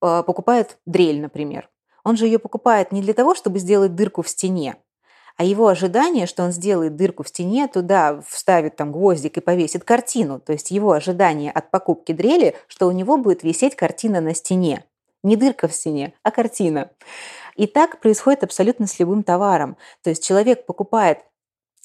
э, 0.01 0.23
покупает 0.25 0.77
дрель, 0.85 1.21
например? 1.21 1.69
Он 2.03 2.17
же 2.17 2.25
ее 2.25 2.39
покупает 2.39 2.91
не 2.91 3.01
для 3.01 3.13
того, 3.13 3.35
чтобы 3.35 3.59
сделать 3.59 3.95
дырку 3.95 4.21
в 4.21 4.29
стене, 4.29 4.77
а 5.35 5.43
его 5.43 5.67
ожидание, 5.67 6.27
что 6.27 6.43
он 6.43 6.51
сделает 6.51 6.95
дырку 6.95 7.23
в 7.23 7.29
стене, 7.29 7.67
туда 7.67 8.21
вставит 8.27 8.75
там 8.75 8.91
гвоздик 8.91 9.37
и 9.37 9.41
повесит 9.41 9.83
картину. 9.83 10.39
То 10.39 10.53
есть 10.53 10.69
его 10.69 10.91
ожидание 10.91 11.51
от 11.51 11.71
покупки 11.71 12.11
дрели, 12.11 12.55
что 12.67 12.87
у 12.87 12.91
него 12.91 13.17
будет 13.17 13.43
висеть 13.43 13.75
картина 13.75 14.21
на 14.21 14.35
стене. 14.35 14.85
Не 15.23 15.35
дырка 15.35 15.67
в 15.67 15.73
стене, 15.73 16.13
а 16.21 16.31
картина. 16.31 16.91
И 17.55 17.65
так 17.65 17.99
происходит 17.99 18.43
абсолютно 18.43 18.87
с 18.87 18.99
любым 18.99 19.23
товаром. 19.23 19.77
То 20.03 20.09
есть 20.09 20.23
человек 20.23 20.65
покупает 20.65 21.19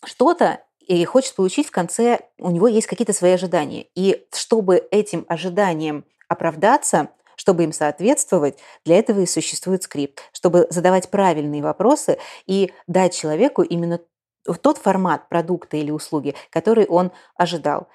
что-то 0.04 0.60
и 0.88 1.04
хочет 1.04 1.34
получить 1.34 1.68
в 1.68 1.70
конце, 1.70 2.20
у 2.38 2.50
него 2.50 2.66
есть 2.66 2.86
какие-то 2.86 3.12
свои 3.12 3.32
ожидания. 3.32 3.86
И 3.94 4.26
чтобы 4.32 4.88
этим 4.90 5.26
ожиданиям 5.28 6.04
оправдаться, 6.28 7.10
чтобы 7.36 7.64
им 7.64 7.72
соответствовать, 7.72 8.58
для 8.84 8.98
этого 8.98 9.20
и 9.20 9.26
существует 9.26 9.82
скрипт, 9.82 10.22
чтобы 10.32 10.66
задавать 10.70 11.10
правильные 11.10 11.62
вопросы 11.62 12.18
и 12.46 12.72
дать 12.86 13.14
человеку 13.14 13.62
именно 13.62 14.00
тот 14.62 14.78
формат 14.78 15.28
продукта 15.28 15.76
или 15.76 15.90
услуги, 15.90 16.34
который 16.50 16.86
он 16.86 17.12
ожидал. 17.36 17.88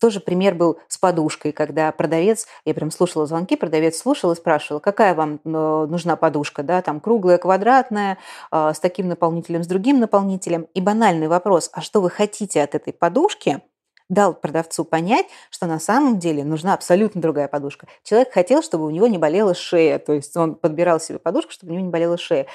Тоже 0.00 0.20
пример 0.20 0.54
был 0.54 0.78
с 0.88 0.98
подушкой, 0.98 1.52
когда 1.52 1.90
продавец, 1.92 2.46
я 2.64 2.74
прям 2.74 2.90
слушала 2.90 3.26
звонки, 3.26 3.56
продавец 3.56 3.96
слушал 3.98 4.32
и 4.32 4.36
спрашивал, 4.36 4.80
какая 4.80 5.14
вам 5.14 5.40
э, 5.44 5.48
нужна 5.48 6.16
подушка, 6.16 6.62
да, 6.62 6.82
там 6.82 7.00
круглая, 7.00 7.38
квадратная, 7.38 8.18
а, 8.50 8.74
с 8.74 8.80
таким 8.80 9.08
наполнителем, 9.08 9.62
с 9.62 9.66
другим 9.66 10.00
наполнителем. 10.00 10.66
И 10.74 10.80
банальный 10.80 11.28
вопрос, 11.28 11.70
а 11.72 11.80
что 11.80 12.00
вы 12.00 12.10
хотите 12.10 12.62
от 12.62 12.74
этой 12.74 12.92
подушки– 12.92 13.62
дал 14.08 14.34
продавцу 14.34 14.84
понять, 14.84 15.26
что 15.50 15.66
на 15.66 15.80
самом 15.80 16.18
деле 16.18 16.44
нужна 16.44 16.74
абсолютно 16.74 17.20
другая 17.20 17.48
подушка. 17.48 17.88
Человек 18.04 18.32
хотел, 18.32 18.62
чтобы 18.62 18.86
у 18.86 18.90
него 18.90 19.06
не 19.06 19.18
болела 19.18 19.54
шея, 19.54 19.98
то 19.98 20.12
есть 20.12 20.36
он 20.36 20.54
подбирал 20.54 21.00
себе 21.00 21.18
подушку, 21.18 21.52
чтобы 21.52 21.72
у 21.72 21.74
него 21.74 21.86
не 21.86 21.90
болела 21.90 22.16
шея. 22.16 22.46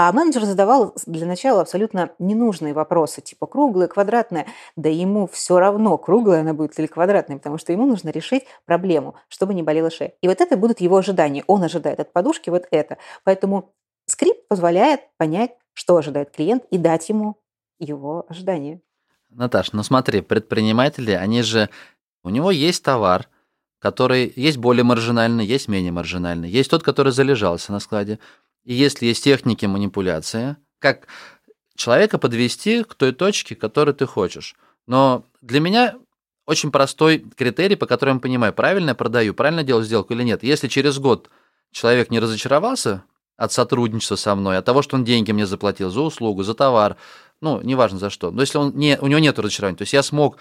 А 0.00 0.12
менеджер 0.12 0.44
задавал 0.44 0.94
для 1.06 1.26
начала 1.26 1.60
абсолютно 1.60 2.12
ненужные 2.20 2.72
вопросы, 2.72 3.20
типа 3.20 3.48
круглая, 3.48 3.88
квадратная. 3.88 4.46
Да 4.76 4.88
ему 4.88 5.26
все 5.26 5.58
равно, 5.58 5.98
круглая 5.98 6.42
она 6.42 6.54
будет 6.54 6.78
или 6.78 6.86
квадратная, 6.86 7.38
потому 7.38 7.58
что 7.58 7.72
ему 7.72 7.84
нужно 7.84 8.10
решить 8.10 8.44
проблему, 8.64 9.16
чтобы 9.26 9.54
не 9.54 9.64
болела 9.64 9.90
шея. 9.90 10.12
И 10.22 10.28
вот 10.28 10.40
это 10.40 10.56
будут 10.56 10.80
его 10.80 10.98
ожидания. 10.98 11.42
Он 11.48 11.64
ожидает 11.64 11.98
от 11.98 12.12
подушки 12.12 12.48
вот 12.48 12.68
это. 12.70 12.98
Поэтому 13.24 13.74
скрипт 14.06 14.46
позволяет 14.46 15.00
понять, 15.16 15.56
что 15.72 15.96
ожидает 15.96 16.30
клиент, 16.30 16.62
и 16.70 16.78
дать 16.78 17.08
ему 17.08 17.34
его 17.80 18.24
ожидания. 18.28 18.80
Наташ, 19.30 19.72
ну 19.72 19.82
смотри, 19.82 20.20
предприниматели, 20.20 21.10
они 21.10 21.42
же... 21.42 21.70
У 22.22 22.28
него 22.28 22.52
есть 22.52 22.84
товар, 22.84 23.28
который 23.80 24.32
есть 24.36 24.58
более 24.58 24.84
маржинальный, 24.84 25.44
есть 25.44 25.66
менее 25.66 25.90
маржинальный. 25.90 26.48
Есть 26.48 26.70
тот, 26.70 26.84
который 26.84 27.10
залежался 27.10 27.72
на 27.72 27.80
складе. 27.80 28.20
И 28.68 28.74
если 28.74 29.06
есть 29.06 29.24
техники 29.24 29.64
манипуляции, 29.64 30.58
как 30.78 31.08
человека 31.74 32.18
подвести 32.18 32.84
к 32.84 32.94
той 32.94 33.12
точке, 33.12 33.56
которую 33.56 33.94
ты 33.94 34.04
хочешь. 34.04 34.56
Но 34.86 35.24
для 35.40 35.60
меня 35.60 35.96
очень 36.44 36.70
простой 36.70 37.20
критерий, 37.34 37.76
по 37.76 37.86
которому 37.86 38.20
понимаю, 38.20 38.52
правильно 38.52 38.90
я 38.90 38.94
продаю, 38.94 39.32
правильно 39.32 39.62
делаю 39.62 39.84
сделку 39.84 40.12
или 40.12 40.22
нет. 40.22 40.42
Если 40.42 40.68
через 40.68 40.98
год 40.98 41.30
человек 41.72 42.10
не 42.10 42.20
разочаровался 42.20 43.04
от 43.38 43.52
сотрудничества 43.52 44.16
со 44.16 44.34
мной, 44.34 44.58
от 44.58 44.66
того, 44.66 44.82
что 44.82 44.96
он 44.96 45.04
деньги 45.04 45.32
мне 45.32 45.46
заплатил 45.46 45.88
за 45.88 46.02
услугу, 46.02 46.42
за 46.42 46.52
товар, 46.52 46.98
ну, 47.40 47.62
неважно 47.62 47.98
за 47.98 48.10
что. 48.10 48.30
Но 48.30 48.42
если 48.42 48.58
он 48.58 48.76
не, 48.76 48.98
у 49.00 49.06
него 49.06 49.18
нет 49.18 49.38
разочарования, 49.38 49.78
то 49.78 49.82
есть 49.82 49.94
я 49.94 50.02
смог 50.02 50.36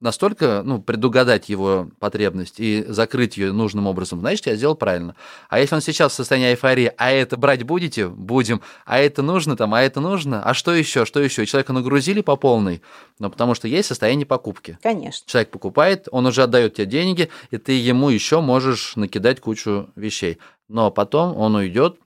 настолько 0.00 0.62
ну, 0.64 0.80
предугадать 0.80 1.48
его 1.48 1.90
потребность 1.98 2.58
и 2.58 2.84
закрыть 2.88 3.36
ее 3.36 3.52
нужным 3.52 3.86
образом, 3.86 4.20
значит, 4.20 4.46
я 4.46 4.56
сделал 4.56 4.74
правильно. 4.74 5.14
А 5.48 5.60
если 5.60 5.74
он 5.74 5.80
сейчас 5.80 6.12
в 6.12 6.14
состоянии 6.14 6.50
эйфории, 6.50 6.92
а 6.96 7.10
это 7.10 7.36
брать 7.36 7.62
будете? 7.62 8.08
Будем. 8.08 8.62
А 8.86 8.98
это 8.98 9.22
нужно 9.22 9.56
там, 9.56 9.74
а 9.74 9.82
это 9.82 10.00
нужно? 10.00 10.42
А 10.42 10.54
что 10.54 10.74
еще? 10.74 11.04
Что 11.04 11.20
еще? 11.20 11.46
Человека 11.46 11.72
нагрузили 11.72 12.22
по 12.22 12.36
полной, 12.36 12.82
но 13.18 13.26
ну, 13.26 13.30
потому 13.30 13.54
что 13.54 13.68
есть 13.68 13.88
состояние 13.88 14.26
покупки. 14.26 14.78
Конечно. 14.82 15.28
Человек 15.28 15.50
покупает, 15.50 16.08
он 16.10 16.26
уже 16.26 16.42
отдает 16.42 16.74
тебе 16.74 16.86
деньги, 16.86 17.28
и 17.50 17.58
ты 17.58 17.72
ему 17.72 18.08
еще 18.08 18.40
можешь 18.40 18.96
накидать 18.96 19.40
кучу 19.40 19.90
вещей. 19.96 20.38
Но 20.68 20.90
потом 20.90 21.36
он 21.36 21.56
уйдет, 21.56 21.96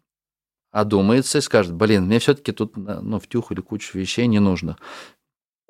одумается 0.73 1.39
и 1.39 1.41
скажет, 1.41 1.73
блин, 1.73 2.07
мне 2.07 2.19
все-таки 2.19 2.51
тут 2.51 2.77
ну, 2.77 3.21
втюхали 3.21 3.61
кучу 3.61 3.97
вещей 3.97 4.27
не 4.27 4.41
нужно. 4.41 4.77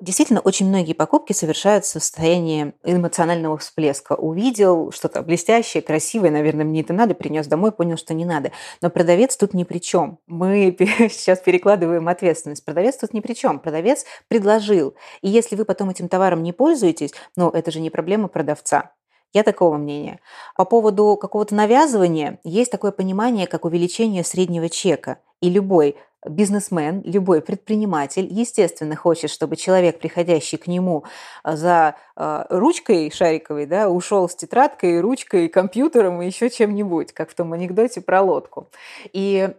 Действительно, 0.01 0.41
очень 0.41 0.67
многие 0.67 0.91
покупки 0.91 1.31
совершаются 1.31 1.99
в 1.99 2.03
состоянии 2.03 2.73
эмоционального 2.83 3.57
всплеска. 3.57 4.13
Увидел 4.13 4.91
что-то 4.91 5.21
блестящее, 5.21 5.81
красивое, 5.81 6.31
наверное, 6.31 6.65
мне 6.65 6.81
это 6.81 6.91
надо, 6.91 7.15
принес 7.15 7.47
домой, 7.47 7.71
понял, 7.71 7.95
что 7.95 8.13
не 8.13 8.25
надо. 8.25 8.51
Но 8.81 8.89
продавец 8.89 9.37
тут 9.37 9.53
ни 9.53 9.63
при 9.63 9.79
чем. 9.79 10.19
Мы 10.27 10.75
сейчас 11.09 11.39
перекладываем 11.39 12.09
ответственность. 12.09 12.65
Продавец 12.65 12.97
тут 12.97 13.13
ни 13.13 13.21
при 13.21 13.33
чем. 13.33 13.59
Продавец 13.59 14.03
предложил. 14.27 14.95
И 15.21 15.29
если 15.29 15.55
вы 15.55 15.63
потом 15.63 15.89
этим 15.89 16.09
товаром 16.09 16.43
не 16.43 16.51
пользуетесь, 16.51 17.13
ну, 17.37 17.49
это 17.49 17.71
же 17.71 17.79
не 17.79 17.89
проблема 17.89 18.27
продавца. 18.27 18.91
Я 19.31 19.43
такого 19.43 19.77
мнения. 19.77 20.19
По 20.55 20.65
поводу 20.65 21.17
какого-то 21.19 21.55
навязывания 21.55 22.39
есть 22.43 22.71
такое 22.71 22.91
понимание, 22.91 23.47
как 23.47 23.63
увеличение 23.63 24.23
среднего 24.25 24.69
чека. 24.69 25.19
И 25.45 25.49
любой 25.51 25.95
бизнесмен, 26.27 27.03
любой 27.05 27.39
предприниматель, 27.39 28.27
естественно, 28.31 28.95
хочет, 28.95 29.29
чтобы 29.29 29.55
человек, 29.57 29.99
приходящий 29.99 30.57
к 30.57 30.65
нему 30.65 31.03
а, 31.43 31.55
за 31.55 31.97
э, 32.15 32.45
ручкой 32.49 33.11
шариковой, 33.11 33.67
да, 33.67 33.89
ушел 33.91 34.27
с 34.27 34.35
тетрадкой, 34.35 35.01
ручкой, 35.01 35.49
компьютером 35.49 36.23
и 36.23 36.25
еще 36.25 36.49
чем-нибудь, 36.49 37.13
как 37.13 37.29
в 37.29 37.35
том 37.35 37.53
анекдоте 37.53 38.01
про 38.01 38.23
лодку. 38.23 38.71
И 39.13 39.53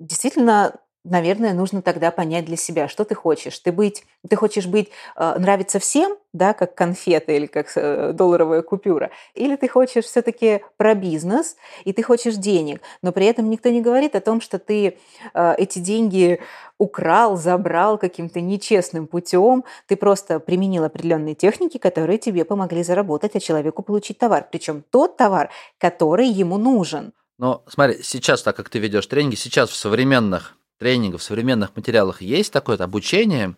действительно, 0.00 0.80
наверное, 1.04 1.54
нужно 1.54 1.82
тогда 1.82 2.10
понять 2.10 2.44
для 2.44 2.56
себя, 2.56 2.88
что 2.88 3.04
ты 3.04 3.14
хочешь. 3.14 3.58
Ты, 3.58 3.72
быть, 3.72 4.04
ты 4.28 4.36
хочешь 4.36 4.66
быть, 4.66 4.90
э, 5.16 5.38
нравиться 5.38 5.78
всем, 5.78 6.16
да, 6.32 6.52
как 6.52 6.74
конфета 6.74 7.32
или 7.32 7.46
как 7.46 7.72
э, 7.74 8.12
долларовая 8.12 8.62
купюра, 8.62 9.10
или 9.34 9.56
ты 9.56 9.68
хочешь 9.68 10.04
все-таки 10.04 10.62
про 10.76 10.94
бизнес, 10.94 11.56
и 11.84 11.92
ты 11.92 12.02
хочешь 12.02 12.36
денег, 12.36 12.82
но 13.02 13.12
при 13.12 13.26
этом 13.26 13.48
никто 13.48 13.70
не 13.70 13.80
говорит 13.80 14.14
о 14.14 14.20
том, 14.20 14.40
что 14.40 14.58
ты 14.58 14.98
э, 15.34 15.54
эти 15.56 15.78
деньги 15.78 16.40
украл, 16.78 17.36
забрал 17.36 17.98
каким-то 17.98 18.40
нечестным 18.40 19.06
путем, 19.06 19.64
ты 19.86 19.96
просто 19.96 20.38
применил 20.38 20.84
определенные 20.84 21.34
техники, 21.34 21.78
которые 21.78 22.18
тебе 22.18 22.44
помогли 22.44 22.82
заработать, 22.82 23.36
а 23.36 23.40
человеку 23.40 23.82
получить 23.82 24.18
товар. 24.18 24.46
Причем 24.50 24.84
тот 24.90 25.16
товар, 25.16 25.50
который 25.78 26.28
ему 26.28 26.58
нужен. 26.58 27.12
Но 27.38 27.62
смотри, 27.66 28.02
сейчас, 28.02 28.42
так 28.42 28.54
как 28.56 28.68
ты 28.68 28.78
ведешь 28.78 29.06
тренинги, 29.06 29.34
сейчас 29.34 29.70
в 29.70 29.76
современных 29.76 30.56
тренингах, 30.80 31.20
в 31.20 31.24
современных 31.24 31.76
материалах 31.76 32.22
есть 32.22 32.52
такое 32.52 32.76
обучение 32.78 33.54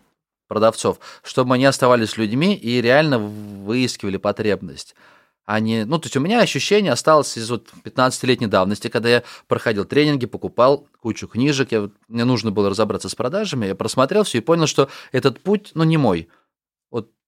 продавцов, 0.47 0.99
чтобы 1.23 1.55
они 1.55 1.65
оставались 1.65 2.17
людьми 2.17 2.53
и 2.53 2.81
реально 2.81 3.17
выискивали 3.17 4.17
потребность. 4.17 4.93
Они, 5.45 5.83
ну, 5.83 5.99
то 5.99 6.05
есть 6.05 6.15
у 6.15 6.21
меня 6.21 6.41
ощущение 6.41 6.91
осталось 6.91 7.37
из 7.37 7.49
вот 7.49 7.67
15-летней 7.83 8.47
давности, 8.47 8.87
когда 8.87 9.09
я 9.09 9.23
проходил 9.47 9.83
тренинги, 9.83 10.25
покупал 10.25 10.87
кучу 11.01 11.27
книжек, 11.27 11.71
я, 11.71 11.89
мне 12.07 12.23
нужно 12.23 12.51
было 12.51 12.69
разобраться 12.69 13.09
с 13.09 13.15
продажами, 13.15 13.65
я 13.65 13.75
просмотрел 13.75 14.23
все 14.23 14.37
и 14.37 14.41
понял, 14.41 14.67
что 14.67 14.89
этот 15.11 15.41
путь, 15.41 15.71
ну, 15.73 15.83
не 15.83 15.97
мой 15.97 16.29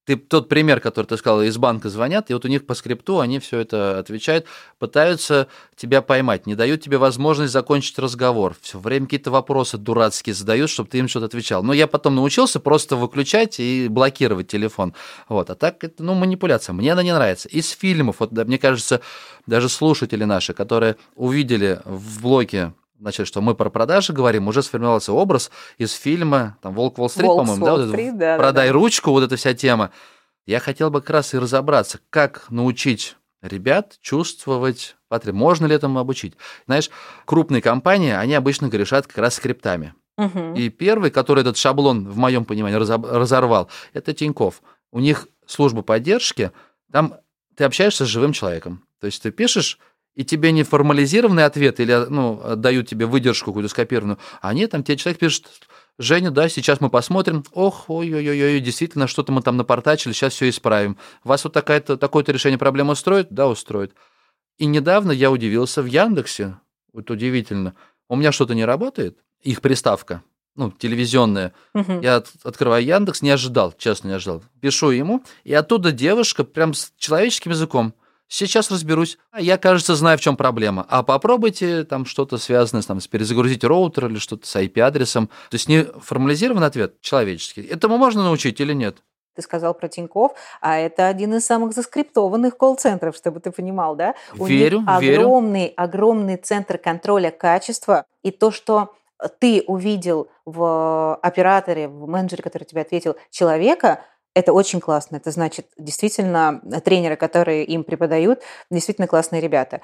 ты 0.05 0.15
тот 0.15 0.49
пример, 0.49 0.79
который 0.79 1.07
ты 1.07 1.17
сказал, 1.17 1.41
из 1.41 1.57
банка 1.57 1.89
звонят, 1.89 2.29
и 2.29 2.33
вот 2.33 2.45
у 2.45 2.47
них 2.47 2.65
по 2.65 2.75
скрипту 2.75 3.19
они 3.19 3.39
все 3.39 3.59
это 3.59 3.99
отвечают, 3.99 4.45
пытаются 4.79 5.47
тебя 5.75 6.01
поймать, 6.01 6.45
не 6.45 6.55
дают 6.55 6.81
тебе 6.81 6.97
возможность 6.97 7.51
закончить 7.51 7.97
разговор, 7.99 8.55
все 8.61 8.79
время 8.79 9.07
какие-то 9.07 9.31
вопросы 9.31 9.77
дурацкие 9.77 10.33
задают, 10.33 10.69
чтобы 10.69 10.89
ты 10.89 10.99
им 10.99 11.07
что-то 11.07 11.25
отвечал. 11.25 11.63
Но 11.63 11.73
я 11.73 11.87
потом 11.87 12.15
научился 12.15 12.59
просто 12.59 12.95
выключать 12.95 13.59
и 13.59 13.87
блокировать 13.89 14.47
телефон. 14.47 14.93
Вот. 15.27 15.49
А 15.49 15.55
так 15.55 15.83
это, 15.83 16.03
ну, 16.03 16.13
манипуляция. 16.13 16.73
Мне 16.73 16.93
она 16.93 17.03
не 17.03 17.13
нравится. 17.13 17.49
Из 17.49 17.69
фильмов, 17.69 18.17
вот, 18.19 18.31
мне 18.31 18.57
кажется, 18.57 19.01
даже 19.47 19.69
слушатели 19.69 20.23
наши, 20.23 20.53
которые 20.53 20.97
увидели 21.15 21.81
в 21.85 22.21
блоке 22.21 22.73
значит, 22.99 23.27
что 23.27 23.41
мы 23.41 23.55
про 23.55 23.69
продажи 23.69 24.13
говорим, 24.13 24.47
уже 24.47 24.63
сформировался 24.63 25.13
образ 25.13 25.51
из 25.77 25.93
фильма 25.93 26.57
там 26.61 26.73
«Волк 26.73 26.97
Уолл-стрит», 26.97 27.27
по-моему, 27.27 27.65
да, 27.65 27.75
вот 27.75 28.17
да, 28.17 28.37
«Продай 28.37 28.67
да, 28.67 28.73
ручку», 28.73 29.11
вот 29.11 29.23
эта 29.23 29.35
вся 29.35 29.53
тема. 29.53 29.91
Я 30.45 30.59
хотел 30.59 30.91
бы 30.91 31.01
как 31.01 31.09
раз 31.09 31.33
и 31.33 31.39
разобраться, 31.39 31.99
как 32.09 32.49
научить 32.49 33.15
ребят 33.41 33.97
чувствовать 34.01 34.95
потребность. 35.07 35.41
Можно 35.41 35.65
ли 35.65 35.75
этому 35.75 35.99
обучить? 35.99 36.35
Знаешь, 36.65 36.89
крупные 37.25 37.61
компании, 37.61 38.11
они 38.11 38.33
обычно 38.33 38.67
грешат 38.67 39.07
как 39.07 39.17
раз 39.17 39.35
скриптами. 39.35 39.93
Угу. 40.17 40.55
И 40.55 40.69
первый, 40.69 41.11
который 41.11 41.41
этот 41.41 41.57
шаблон, 41.57 42.07
в 42.07 42.17
моем 42.17 42.45
понимании, 42.45 42.77
разорвал, 42.77 43.69
это 43.93 44.13
Тиньков. 44.13 44.61
У 44.91 44.99
них 44.99 45.27
служба 45.45 45.81
поддержки, 45.81 46.51
там 46.91 47.15
ты 47.55 47.63
общаешься 47.65 48.05
с 48.05 48.09
живым 48.09 48.33
человеком. 48.33 48.85
То 48.99 49.07
есть 49.07 49.21
ты 49.21 49.31
пишешь 49.31 49.79
и 50.15 50.23
тебе 50.23 50.51
не 50.51 50.63
формализированный 50.63 51.45
ответ 51.45 51.79
или 51.79 52.05
ну, 52.09 52.55
дают 52.55 52.87
тебе 52.87 53.05
выдержку 53.05 53.51
какую-то 53.51 53.69
скопированную, 53.69 54.17
а 54.41 54.49
они 54.49 54.65
там 54.67 54.83
тебе 54.83 54.97
человек 54.97 55.19
пишет, 55.19 55.47
Женя, 55.97 56.31
да, 56.31 56.49
сейчас 56.49 56.81
мы 56.81 56.89
посмотрим, 56.89 57.43
ох, 57.51 57.89
ой-ой-ой, 57.89 58.59
действительно, 58.59 59.07
что-то 59.07 59.31
мы 59.31 59.41
там 59.41 59.57
напортачили, 59.57 60.13
сейчас 60.13 60.33
все 60.33 60.49
исправим. 60.49 60.97
Вас 61.23 61.43
вот 61.43 61.53
такое-то, 61.53 61.97
такое-то 61.97 62.31
решение 62.31 62.57
проблемы 62.57 62.93
устроит? 62.93 63.27
Да, 63.29 63.47
устроит. 63.47 63.93
И 64.57 64.65
недавно 64.65 65.11
я 65.11 65.31
удивился 65.31 65.81
в 65.81 65.85
Яндексе, 65.85 66.57
вот 66.93 67.11
удивительно, 67.11 67.75
у 68.07 68.15
меня 68.15 68.31
что-то 68.31 68.55
не 68.55 68.65
работает, 68.65 69.19
их 69.41 69.61
приставка, 69.61 70.23
ну, 70.55 70.71
телевизионная. 70.71 71.53
Угу. 71.73 71.99
Я 72.01 72.17
от, 72.17 72.31
открываю 72.43 72.85
Яндекс, 72.85 73.21
не 73.21 73.31
ожидал, 73.31 73.73
честно, 73.77 74.09
не 74.09 74.13
ожидал. 74.13 74.43
Пишу 74.61 74.91
ему, 74.91 75.23
и 75.43 75.53
оттуда 75.53 75.91
девушка 75.91 76.45
прям 76.45 76.73
с 76.73 76.93
человеческим 76.97 77.51
языком– 77.51 77.93
Сейчас 78.27 78.71
разберусь. 78.71 79.17
А 79.31 79.41
я, 79.41 79.57
кажется, 79.57 79.95
знаю, 79.95 80.17
в 80.17 80.21
чем 80.21 80.35
проблема. 80.35 80.85
А 80.89 81.03
попробуйте 81.03 81.83
там 81.83 82.05
что-то 82.05 82.37
связанное 82.37 82.81
там, 82.83 82.99
с 82.99 83.07
перезагрузить 83.07 83.63
роутер 83.63 84.07
или 84.07 84.17
что-то 84.17 84.47
с 84.47 84.55
IP-адресом. 84.55 85.27
То 85.27 85.55
есть 85.55 85.69
не 85.69 85.83
формализированный 85.83 86.67
ответ 86.67 86.99
человеческий. 87.01 87.61
Этому 87.61 87.97
можно 87.97 88.23
научить 88.23 88.59
или 88.59 88.73
нет? 88.73 88.97
Ты 89.35 89.41
сказал 89.41 89.73
про 89.73 89.89
Тиньков, 89.89 90.31
а 90.61 90.77
это 90.77 91.07
один 91.07 91.35
из 91.35 91.45
самых 91.45 91.73
заскриптованных 91.73 92.57
колл-центров, 92.57 93.17
чтобы 93.17 93.41
ты 93.41 93.51
понимал, 93.51 93.95
да? 93.95 94.15
У 94.37 94.45
верю, 94.45 94.79
них 94.79 94.89
огромный, 94.89 95.61
верю. 95.61 95.73
огромный 95.75 96.37
центр 96.37 96.77
контроля 96.77 97.31
качества. 97.31 98.05
И 98.23 98.31
то, 98.31 98.51
что 98.51 98.95
ты 99.39 99.63
увидел 99.67 100.29
в 100.45 101.15
операторе, 101.15 101.89
в 101.89 102.07
менеджере, 102.07 102.43
который 102.43 102.63
тебе 102.63 102.81
ответил, 102.81 103.17
человека– 103.29 104.01
это 104.35 104.53
очень 104.53 104.79
классно. 104.79 105.15
Это 105.15 105.31
значит, 105.31 105.67
действительно, 105.77 106.61
тренеры, 106.83 107.15
которые 107.15 107.65
им 107.65 107.83
преподают, 107.83 108.41
действительно 108.69 109.07
классные 109.07 109.41
ребята. 109.41 109.81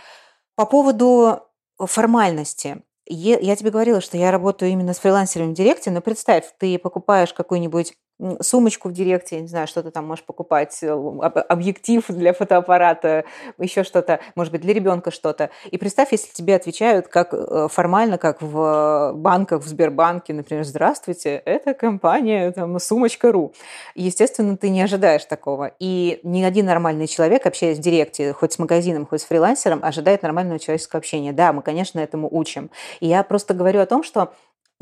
По 0.56 0.67
поводу 0.67 1.39
формальности. 1.80 2.84
Я 3.08 3.56
тебе 3.56 3.71
говорила, 3.71 3.99
что 3.99 4.17
я 4.17 4.30
работаю 4.30 4.71
именно 4.71 4.93
с 4.93 4.99
фрилансерами 4.99 5.52
в 5.52 5.56
Директе, 5.56 5.89
но 5.89 6.02
представь, 6.02 6.45
ты 6.60 6.78
покупаешь 6.78 7.34
какой-нибудь 7.34 7.93
сумочку 8.41 8.89
в 8.89 8.93
директе, 8.93 9.39
не 9.39 9.47
знаю, 9.47 9.67
что 9.67 9.84
ты 9.84 9.91
там 9.91 10.05
можешь 10.07 10.23
покупать, 10.23 10.79
э, 10.81 10.89
объектив 10.89 12.05
для 12.07 12.34
фотоаппарата, 12.34 13.25
еще 13.57 13.84
что-то, 13.84 14.19
может 14.36 14.51
быть, 14.51 14.62
для 14.62 14.73
ребенка 14.73 15.12
что-то. 15.12 15.49
И 15.69 15.77
представь, 15.77 16.12
если 16.12 16.31
тебе 16.34 16.55
отвечают 16.55 17.07
как 17.07 17.34
э, 17.34 17.67
формально, 17.69 18.17
как 18.17 18.41
в 18.41 19.13
банках, 19.15 19.63
в 19.63 19.67
Сбербанке, 19.67 20.34
например, 20.34 20.63
«Здравствуйте, 20.63 21.41
это 21.45 21.73
компания 21.73 22.51
там, 22.51 22.79
сумочка.ру». 22.79 23.53
Естественно, 23.95 24.57
ты 24.57 24.69
не 24.69 24.81
ожидаешь 24.81 25.25
такого. 25.25 25.71
И 25.79 26.19
ни 26.23 26.43
один 26.43 26.65
нормальный 26.65 27.07
человек, 27.07 27.45
общаясь 27.45 27.77
в 27.77 27.81
директе, 27.81 28.34
хоть 28.34 28.53
с 28.53 28.60
магазином, 28.60 29.05
хоть 29.05 29.21
с 29.21 29.25
фрилансером, 29.25 29.79
ожидает 29.84 30.21
нормального 30.21 30.60
человеческого 30.60 30.99
общения. 30.99 31.34
Да, 31.34 31.53
мы, 31.53 31.62
конечно, 31.62 31.99
этому 31.99 32.27
учим. 32.31 32.69
И 32.99 33.07
я 33.07 33.23
просто 33.23 33.53
говорю 33.53 33.79
о 33.81 33.86
том, 33.86 34.03
что 34.03 34.34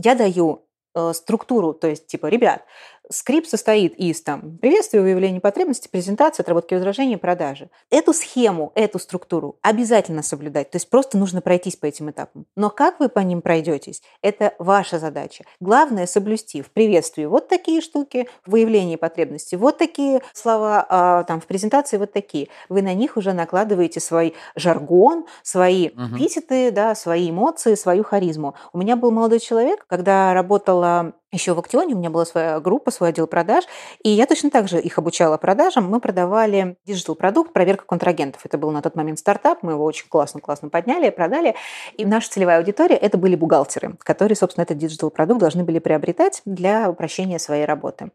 я 0.02 0.15
даю 0.15 0.65
э, 0.95 1.13
структуру, 1.13 1.73
то 1.73 1.88
есть, 1.88 2.08
типа, 2.08 2.28
ребят, 2.28 2.63
Скрипт 3.12 3.50
состоит 3.50 3.95
из 3.95 4.22
там, 4.22 4.60
приветствия, 4.60 5.02
выявления 5.02 5.39
потребности, 5.39 5.88
презентации, 5.88 6.43
отработки 6.43 6.76
возражений, 6.76 7.17
продажи. 7.17 7.72
Эту 7.89 8.13
схему, 8.13 8.72
эту 8.76 9.00
структуру 9.00 9.58
обязательно 9.63 10.22
соблюдать. 10.22 10.69
То 10.69 10.76
есть 10.76 10.91
просто 10.91 11.17
нужно 11.17 11.41
пройтись 11.41 11.76
по 11.76 11.88
этим 11.88 12.12
этапам. 12.12 12.45
Но 12.56 12.69
как 12.69 13.00
вы 13.00 13.10
по 13.10 13.17
ним 13.17 13.41
пройдетесь, 13.41 14.04
это 14.22 14.54
ваша 14.60 15.00
задача. 15.00 15.43
Главное 15.60 16.06
соблюсти 16.06 16.62
в 16.62 16.69
приветствии 16.69 17.26
вот 17.26 17.48
такие 17.48 17.82
штуки, 17.82 18.30
в 18.45 18.52
выявлении 18.52 18.95
потребности 18.95 19.56
вот 19.56 19.80
такие 19.80 20.22
слова, 20.34 20.86
а 20.88 21.24
там 21.24 21.41
в 21.41 21.48
презентации 21.48 21.98
вот 21.98 22.13
такие. 22.13 22.50
Вы 22.69 22.84
на 22.84 22.93
них 22.93 23.17
уже 23.17 23.34
накладываете 23.34 24.00
свой 24.00 24.36
жаргон, 24.56 25.26
свои 25.41 25.89
угу. 25.89 26.15
эпитеты, 26.17 26.69
да, 26.69 26.93
свои 26.93 27.32
эмоции, 27.32 27.74
свою 27.74 28.04
харизму. 28.04 28.54
У 28.72 28.78
меня 28.78 28.95
был 28.95 29.10
молодой 29.10 29.39
человек, 29.39 29.88
когда 29.88 30.36
работала 30.36 31.13
еще 31.32 31.54
в 31.54 31.60
Актионе 31.60 31.94
у 31.94 31.98
меня 31.98 32.10
была 32.10 32.26
своя 32.26 32.60
группа, 32.60 32.89
свой 32.92 33.10
отдел 33.10 33.28
продаж, 33.28 33.65
и 34.04 34.10
я 34.10 34.26
точно 34.26 34.50
так 34.50 34.68
же 34.68 34.80
их 34.80 34.98
обучала 34.98 35.38
продажам. 35.38 35.89
Мы 35.89 36.00
продавали 36.00 36.78
digital-продукт, 36.86 37.54
проверка 37.54 37.86
контрагентов. 37.86 38.46
Это 38.46 38.58
был 38.58 38.72
на 38.72 38.82
тот 38.82 38.96
момент 38.96 39.20
стартап, 39.20 39.62
мы 39.62 39.74
его 39.74 39.84
очень 39.84 40.08
классно-классно 40.08 40.70
подняли, 40.70 41.10
продали. 41.10 41.56
И 41.98 42.06
наша 42.06 42.30
целевая 42.32 42.58
аудитория– 42.58 42.96
это 42.98 43.18
были 43.18 43.36
бухгалтеры, 43.36 43.96
которые, 44.00 44.36
собственно, 44.36 44.63
этот 44.63 44.78
digital-продукт 44.78 45.39
должны 45.39 45.63
были 45.63 45.80
приобретать 45.80 46.42
для 46.46 46.89
упрощения 46.89 47.38
своей 47.38 47.65
работы. 47.65 48.12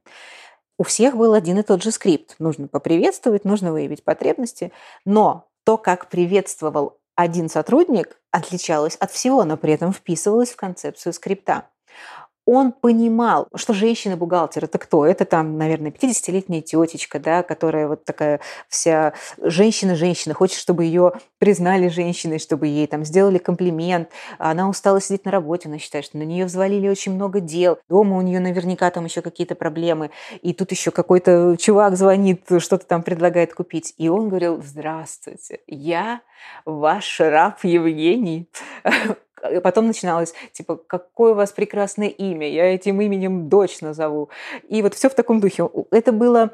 У 0.77 0.83
всех 0.83 1.17
был 1.17 1.35
один 1.35 1.59
и 1.59 1.63
тот 1.63 1.85
же 1.85 1.93
скрипт. 1.93 2.35
Нужно 2.41 2.67
поприветствовать, 2.67 3.45
нужно 3.45 3.71
выявить 3.71 4.03
потребности, 4.03 4.73
но 5.05 5.47
то, 5.65 5.77
как 5.77 6.09
приветствовал 6.09 6.99
один 7.15 7.49
сотрудник, 7.49 8.19
отличалось 8.33 8.97
от 8.97 9.13
всего, 9.13 9.45
но 9.45 9.57
при 9.57 9.73
этом 9.73 9.93
вписывалось 9.93 10.51
в 10.51 10.57
концепцию 10.57 11.13
скрипта 11.13 11.69
он 12.47 12.73
понимал, 12.73 13.49
что 13.55 13.73
женщина-бухгалтер– 13.73 14.65
это 14.67 14.79
кто? 14.79 15.07
Это 15.07 15.25
там, 15.25 15.57
наверное, 15.57 15.91
50-летняя 15.91 16.61
тетечка, 16.61 17.19
да, 17.19 17.43
которая 17.43 17.89
вот 17.89 18.05
такая 18.05 18.41
вся 18.69 19.15
женщина-женщина, 19.41 20.35
хочет, 20.35 20.59
чтобы 20.59 20.85
ее 20.85 21.13
признали 21.39 21.89
женщиной, 21.89 22.39
чтобы 22.39 22.67
ей 22.67 22.87
там 22.87 23.05
сделали 23.05 23.39
комплимент. 23.39 24.11
Она 24.39 24.69
устала 24.69 25.01
сидеть 25.01 25.25
на 25.25 25.31
работе, 25.31 25.69
она 25.69 25.79
считает, 25.79 26.05
что 26.05 26.19
на 26.19 26.23
нее 26.23 26.45
взвалили 26.45 26.89
очень 26.89 27.15
много 27.15 27.41
дел. 27.41 27.79
Дома 27.89 28.17
у 28.17 28.21
нее 28.21 28.41
наверняка 28.41 28.91
там 28.91 29.05
еще 29.07 29.23
какие-то 29.23 29.55
проблемы. 29.55 30.11
И 30.43 30.53
тут 30.53 30.71
еще 30.71 30.91
какой-то 30.91 31.57
чувак 31.59 31.97
звонит, 31.97 32.45
что-то 32.59 32.87
там 32.87 33.03
предлагает 33.03 33.55
купить. 33.55 33.95
И 33.97 34.09
он 34.09 34.29
говорил, 34.29 34.63
здравствуйте, 34.63 35.61
я 35.67 36.21
ваш 36.65 37.21
раб 37.21 37.65
Евгений 37.65 38.49
потом 39.63 39.87
начиналось, 39.87 40.35
типа, 40.53 40.77
какое 40.77 41.33
у 41.33 41.37
вас 41.37 41.53
прекрасное 41.53 42.09
имя, 42.09 42.49
я 42.49 42.75
этим 42.75 43.01
именем 43.01 43.49
дочь 43.49 43.81
назову. 43.81 44.31
И 44.69 44.83
вот 44.83 44.95
все 44.95 45.09
в 45.09 45.15
таком 45.15 45.41
духе. 45.41 45.69
Это 45.91 46.13
было 46.13 46.51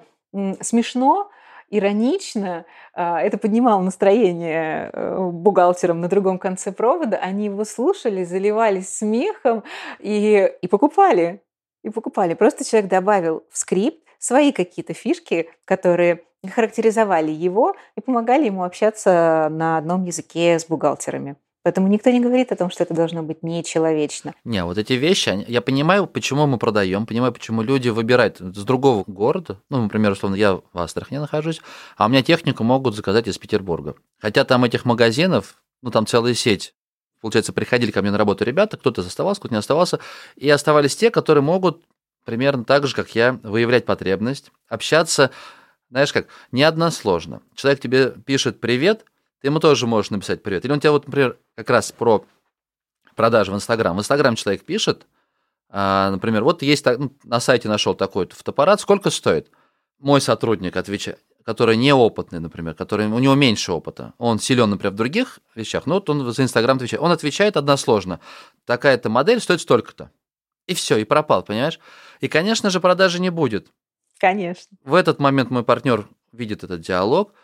смешно, 0.61 1.31
иронично, 1.70 2.66
а, 2.92 3.20
это 3.20 3.38
поднимало 3.38 3.81
настроение 3.81 4.90
э, 4.92 5.31
бухгалтерам 5.31 6.00
на 6.00 6.09
другом 6.09 6.38
конце 6.38 6.72
провода, 6.72 7.16
они 7.16 7.46
его 7.46 7.64
слушали, 7.64 8.24
заливались 8.24 8.96
смехом 8.96 9.62
и, 10.00 10.53
и 10.61 10.66
покупали. 10.66 11.42
И 11.83 11.90
покупали. 11.90 12.35
Просто 12.35 12.68
человек 12.68 12.90
добавил 12.90 13.44
в 13.50 13.57
скрипт 13.57 14.05
свои 14.18 14.53
какие-то 14.53 14.92
фишки, 14.92 15.48
которые 15.64 16.24
характеризовали 16.55 17.31
его 17.31 17.74
и 17.96 18.00
помогали 18.00 18.46
ему 18.46 18.64
общаться 18.64 19.48
на 19.50 19.79
одном 19.79 20.05
языке 20.05 20.59
с 20.59 20.66
бухгалтерами. 20.66 21.37
Поэтому 21.62 21.88
никто 21.88 22.11
не 22.11 22.20
говорит 22.20 22.53
о 22.53 22.57
том, 22.57 22.70
что 22.70 22.85
это 22.85 22.94
должно 22.94 23.23
быть 23.23 23.42
нечеловечно. 23.42 24.35
Не, 24.44 24.64
вот 24.64 24.79
эти 24.79 24.94
вещи, 24.94 25.44
я 25.46 25.61
понимаю, 25.61 26.07
почему 26.07 26.46
мы 26.46 26.57
продаем, 26.57 27.05
понимаю, 27.05 27.33
почему 27.33 27.61
люди 27.61 27.90
выбирают 27.90 28.38
с 28.38 28.64
другого 28.64 29.05
города. 29.07 29.61
Ну, 29.68 29.83
например, 29.83 30.12
условно, 30.12 30.37
я 30.37 30.55
в 30.55 30.62
Астрахане 30.73 31.20
нахожусь, 31.20 31.61
а 31.99 32.07
у 32.07 32.09
меня 32.09 32.23
технику 32.23 32.64
могут 32.64 32.96
заказать 32.96 33.29
из 33.29 33.37
Петербурга. 33.37 33.94
Хотя 34.18 34.44
там 34.44 34.64
этих 34.64 34.87
магазинов, 34.87 35.57
ну, 35.83 35.90
там 35.90 36.07
целая 36.07 36.33
сеть. 36.33 36.75
Получается, 37.20 37.53
приходили 37.53 37.90
ко 37.90 38.01
мне 38.01 38.11
на 38.11 38.16
работу 38.16 38.44
ребята, 38.44 38.79
кто-то 38.79 39.03
оставался, 39.03 39.40
кто-то 39.42 39.53
не 39.55 39.59
оставался, 39.59 40.01
и 40.37 40.49
оставались 40.49 40.96
те, 40.96 41.11
которые 41.11 41.42
могут 41.42 41.85
примерно 42.25 42.64
так 42.64 42.87
же, 42.87 42.94
как 42.94 43.14
я, 43.14 43.38
выявлять 43.42 43.85
потребность, 43.85 44.51
общаться, 44.68 45.31
знаешь 45.90 46.12
как, 46.14 46.29
не 46.53 46.62
односложно. 46.62 47.42
Человек 47.55 47.81
тебе 47.81 48.11
пишет 48.11 48.61
«привет», 48.61 49.05
ты 49.40 49.49
ему 49.49 49.59
тоже 49.59 49.87
можешь 49.87 50.11
написать 50.11 50.42
привет. 50.42 50.64
Или 50.64 50.73
он 50.73 50.81
тебя 50.81 50.92
вот, 50.92 51.07
например, 51.07 51.38
как 51.61 51.70
раз 51.70 51.92
про 51.92 52.25
продажи 53.14 53.53
в 53.53 53.55
Инстаграм. 53.55 53.94
В 53.94 54.01
Инстаграм 54.01 54.35
человек 54.35 54.64
пишет, 54.64 55.07
а, 55.68 56.11
например, 56.11 56.42
вот 56.42 56.62
есть 56.62 56.87
ну, 56.87 57.12
на 57.25 57.38
сайте 57.38 57.68
нашел 57.68 57.94
такой 57.94 58.27
фотоаппарат, 58.29 58.81
сколько 58.81 59.11
стоит? 59.11 59.51
Мой 59.99 60.23
сотрудник 60.23 60.77
отвечает, 60.77 61.20
который 61.44 61.77
неопытный, 61.77 62.40
например, 62.40 62.75
который 62.75 63.07
у 63.09 63.18
него 63.18 63.35
меньше 63.35 63.73
опыта, 63.73 64.14
он 64.16 64.38
силен, 64.38 64.70
например, 64.70 64.92
в 64.92 64.96
других 64.96 65.40
вещах, 65.55 65.85
но 65.85 65.96
вот 65.96 66.09
он 66.09 66.33
за 66.33 66.42
Инстаграм 66.42 66.77
отвечает. 66.77 67.03
Он 67.03 67.12
отвечает 67.12 67.59
односложно. 67.59 68.20
Такая-то 68.64 69.11
модель 69.11 69.40
стоит 69.40 69.61
столько-то. 69.61 70.11
И 70.66 70.73
все, 70.73 70.96
и 70.96 71.05
пропал, 71.05 71.42
понимаешь? 71.42 71.79
И, 72.20 72.29
конечно 72.29 72.70
же, 72.70 72.81
продажи 72.81 73.20
не 73.20 73.31
будет. 73.31 73.68
Конечно. 74.18 74.79
В 74.83 74.94
этот 74.94 75.18
момент 75.18 75.51
мой 75.51 75.62
партнер 75.62 76.09
видит 76.33 76.64
этот 76.64 76.81
диалог– 76.81 77.35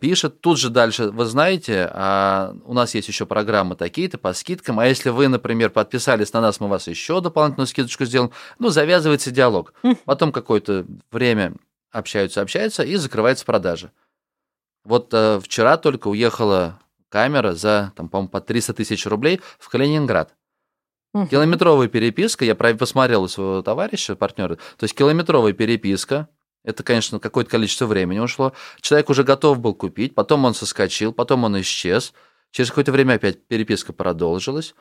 пишет, 0.00 0.40
тут 0.40 0.58
же 0.58 0.70
дальше, 0.70 1.10
вы 1.10 1.24
знаете, 1.26 1.88
а 1.92 2.54
у 2.64 2.72
нас 2.72 2.94
есть 2.94 3.08
еще 3.08 3.26
программы 3.26 3.76
такие-то 3.76 4.18
по 4.18 4.32
скидкам, 4.32 4.80
а 4.80 4.86
если 4.86 5.10
вы, 5.10 5.28
например, 5.28 5.70
подписались 5.70 6.32
на 6.32 6.40
нас, 6.40 6.58
мы 6.58 6.68
вас 6.68 6.88
еще 6.88 7.20
дополнительную 7.20 7.66
скидочку 7.66 8.04
сделаем, 8.04 8.32
ну, 8.58 8.70
завязывается 8.70 9.30
диалог. 9.30 9.74
Хм. 9.82 9.96
Потом 10.04 10.32
какое-то 10.32 10.86
время 11.10 11.54
общаются, 11.90 12.40
общаются, 12.40 12.82
и 12.82 12.96
закрывается 12.96 13.44
продажа. 13.44 13.92
Вот 14.84 15.12
э, 15.12 15.38
вчера 15.40 15.76
только 15.76 16.08
уехала 16.08 16.80
камера 17.08 17.52
за, 17.52 17.92
там, 17.94 18.08
по-моему, 18.08 18.30
по 18.30 18.40
300 18.40 18.72
тысяч 18.72 19.06
рублей 19.06 19.40
в 19.58 19.68
Калининград. 19.68 20.34
Километровая 21.30 21.88
переписка, 21.88 22.46
я 22.46 22.54
посмотрел 22.54 23.24
у 23.24 23.28
своего 23.28 23.60
товарища, 23.60 24.16
партнера, 24.16 24.56
то 24.56 24.84
есть 24.84 24.94
километровая 24.94 25.52
переписка, 25.52 26.28
это, 26.64 26.82
конечно, 26.82 27.18
какое-то 27.18 27.50
количество 27.50 27.86
времени 27.86 28.18
ушло. 28.20 28.52
Человек 28.80 29.10
уже 29.10 29.24
готов 29.24 29.58
был 29.58 29.74
купить, 29.74 30.14
потом 30.14 30.44
он 30.44 30.54
соскочил, 30.54 31.12
потом 31.12 31.44
он 31.44 31.60
исчез. 31.60 32.12
Через 32.52 32.70
какое-то 32.70 32.92
время 32.92 33.14
опять 33.14 33.44
переписка 33.46 33.92
продолжилась. 33.92 34.74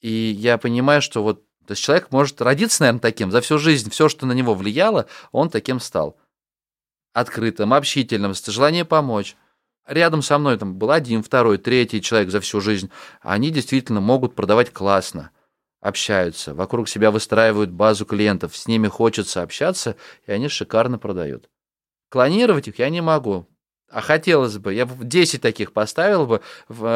И 0.00 0.10
я 0.10 0.56
понимаю, 0.58 1.02
что 1.02 1.22
вот 1.22 1.44
то 1.66 1.72
есть 1.72 1.82
человек 1.82 2.10
может 2.10 2.40
родиться, 2.40 2.82
наверное, 2.82 3.00
таким. 3.00 3.30
За 3.30 3.40
всю 3.40 3.58
жизнь 3.58 3.88
все, 3.90 4.08
что 4.08 4.26
на 4.26 4.32
него 4.32 4.54
влияло, 4.54 5.06
он 5.30 5.48
таким 5.48 5.78
стал. 5.78 6.16
Открытым, 7.12 7.72
общительным, 7.72 8.34
с 8.34 8.44
желанием 8.46 8.86
помочь. 8.86 9.36
Рядом 9.86 10.22
со 10.22 10.38
мной 10.38 10.58
там 10.58 10.74
был 10.74 10.90
один, 10.90 11.22
второй, 11.22 11.58
третий 11.58 12.02
человек 12.02 12.30
за 12.30 12.40
всю 12.40 12.60
жизнь. 12.60 12.90
Они 13.20 13.50
действительно 13.50 14.00
могут 14.00 14.34
продавать 14.34 14.72
классно 14.72 15.30
общаются, 15.82 16.54
вокруг 16.54 16.88
себя 16.88 17.10
выстраивают 17.10 17.70
базу 17.70 18.06
клиентов, 18.06 18.56
с 18.56 18.66
ними 18.66 18.88
хочется 18.88 19.42
общаться, 19.42 19.96
и 20.26 20.32
они 20.32 20.48
шикарно 20.48 20.98
продают. 20.98 21.50
Клонировать 22.08 22.68
их 22.68 22.78
я 22.78 22.88
не 22.88 23.02
могу. 23.02 23.46
А 23.90 24.00
хотелось 24.00 24.56
бы, 24.56 24.72
я 24.72 24.86
бы 24.86 25.04
10 25.04 25.42
таких 25.42 25.74
поставил 25.74 26.26
бы, 26.26 26.40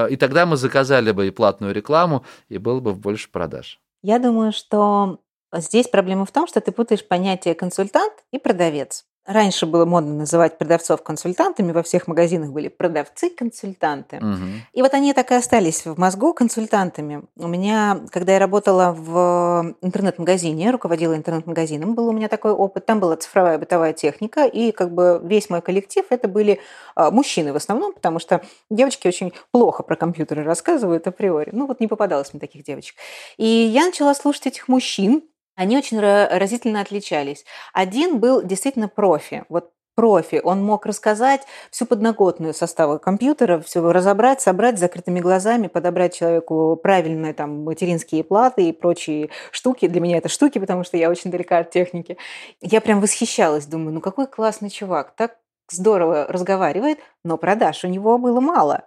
и 0.08 0.16
тогда 0.16 0.46
мы 0.46 0.56
заказали 0.56 1.10
бы 1.10 1.26
и 1.26 1.30
платную 1.30 1.74
рекламу, 1.74 2.24
и 2.48 2.56
было 2.56 2.80
бы 2.80 2.94
больше 2.94 3.28
продаж. 3.30 3.80
Я 4.02 4.18
думаю, 4.18 4.52
что 4.52 5.18
здесь 5.52 5.88
проблема 5.88 6.24
в 6.24 6.30
том, 6.30 6.46
что 6.46 6.60
ты 6.60 6.72
путаешь 6.72 7.06
понятие 7.06 7.54
консультант 7.54 8.14
и 8.30 8.38
продавец. 8.38 9.04
Раньше 9.26 9.66
было 9.66 9.84
модно 9.84 10.14
называть 10.14 10.56
продавцов 10.56 11.02
консультантами, 11.02 11.72
во 11.72 11.82
всех 11.82 12.06
магазинах 12.06 12.50
были 12.50 12.68
продавцы-консультанты. 12.68 14.18
Угу. 14.18 14.44
И 14.72 14.82
вот 14.82 14.94
они 14.94 15.12
так 15.12 15.32
и 15.32 15.34
остались 15.34 15.84
в 15.84 15.98
мозгу 15.98 16.32
консультантами. 16.32 17.22
У 17.36 17.48
меня, 17.48 18.00
когда 18.10 18.34
я 18.34 18.38
работала 18.38 18.94
в 18.96 19.74
интернет-магазине, 19.82 20.70
руководила 20.70 21.16
интернет-магазином, 21.16 21.94
был 21.94 22.08
у 22.08 22.12
меня 22.12 22.28
такой 22.28 22.52
опыт. 22.52 22.86
Там 22.86 23.00
была 23.00 23.16
цифровая 23.16 23.58
бытовая 23.58 23.92
техника, 23.92 24.44
и 24.44 24.70
как 24.70 24.94
бы 24.94 25.20
весь 25.22 25.50
мой 25.50 25.60
коллектив 25.60 26.04
это 26.10 26.28
были 26.28 26.60
а, 26.94 27.10
мужчины 27.10 27.52
в 27.52 27.56
основном, 27.56 27.92
потому 27.94 28.20
что 28.20 28.42
девочки 28.70 29.08
очень 29.08 29.32
плохо 29.50 29.82
про 29.82 29.96
компьютеры 29.96 30.44
рассказывают 30.44 31.06
априори. 31.06 31.50
Ну 31.52 31.66
вот 31.66 31.80
не 31.80 31.88
попадалось 31.88 32.32
мне 32.32 32.40
таких 32.40 32.62
девочек. 32.62 32.96
И 33.38 33.46
я 33.46 33.86
начала 33.86 34.14
слушать 34.14 34.46
этих 34.46 34.68
мужчин, 34.68 35.22
они 35.56 35.76
очень 35.76 35.98
разительно 36.00 36.80
отличались. 36.80 37.44
Один 37.72 38.20
был 38.20 38.42
действительно 38.42 38.88
профи. 38.88 39.44
Вот 39.48 39.72
профи. 39.96 40.40
Он 40.44 40.62
мог 40.62 40.86
рассказать 40.86 41.42
всю 41.70 41.86
подноготную 41.86 42.54
состава 42.54 42.98
компьютера, 42.98 43.58
все 43.60 43.80
разобрать, 43.90 44.40
собрать 44.40 44.76
с 44.76 44.80
закрытыми 44.80 45.18
глазами, 45.18 45.66
подобрать 45.66 46.14
человеку 46.14 46.78
правильные 46.80 47.32
там 47.32 47.64
материнские 47.64 48.22
платы 48.22 48.68
и 48.68 48.72
прочие 48.72 49.30
штуки. 49.50 49.88
Для 49.88 50.00
меня 50.00 50.18
это 50.18 50.28
штуки, 50.28 50.58
потому 50.58 50.84
что 50.84 50.96
я 50.98 51.10
очень 51.10 51.30
далека 51.30 51.58
от 51.58 51.70
техники. 51.70 52.18
Я 52.60 52.80
прям 52.80 53.00
восхищалась, 53.00 53.66
думаю, 53.66 53.94
ну 53.94 54.00
какой 54.00 54.26
классный 54.26 54.70
чувак, 54.70 55.14
так 55.16 55.38
здорово 55.70 56.26
разговаривает, 56.28 56.98
но 57.24 57.38
продаж 57.38 57.82
у 57.84 57.88
него 57.88 58.18
было 58.18 58.40
мало. 58.40 58.84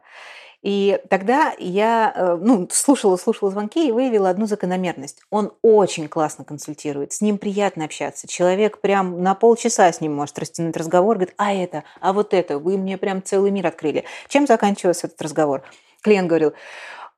И 0.62 1.00
тогда 1.10 1.54
я 1.58 2.12
э, 2.14 2.38
ну, 2.42 2.68
слушала, 2.72 3.16
слушала 3.16 3.50
звонки 3.50 3.88
и 3.88 3.92
выявила 3.92 4.30
одну 4.30 4.46
закономерность. 4.46 5.22
Он 5.30 5.54
очень 5.62 6.10
классно 6.10 6.44
консультирует, 6.44 7.14
с 7.14 7.22
ним 7.22 7.38
приятно 7.38 7.86
общаться. 7.86 8.28
Человек 8.28 8.82
прям 8.82 9.24
на 9.24 9.36
полчаса 9.36 9.92
с 9.92 10.02
ним 10.02 10.16
может 10.16 10.38
растянуть 10.38 10.76
разговор, 10.76 11.16
говорит, 11.16 11.36
а 11.38 11.54
это, 11.54 11.84
а 12.02 12.12
вот 12.12 12.34
это, 12.34 12.60
вы 12.60 12.78
мне 12.78 12.98
прям 12.98 13.24
целый 13.24 13.52
мир 13.52 13.68
открыли. 13.68 14.04
Чем 14.28 14.48
заканчивался 14.48 15.08
этот 15.08 15.22
разговор? 15.22 15.64
Клиент 16.02 16.28
говорил, 16.28 16.54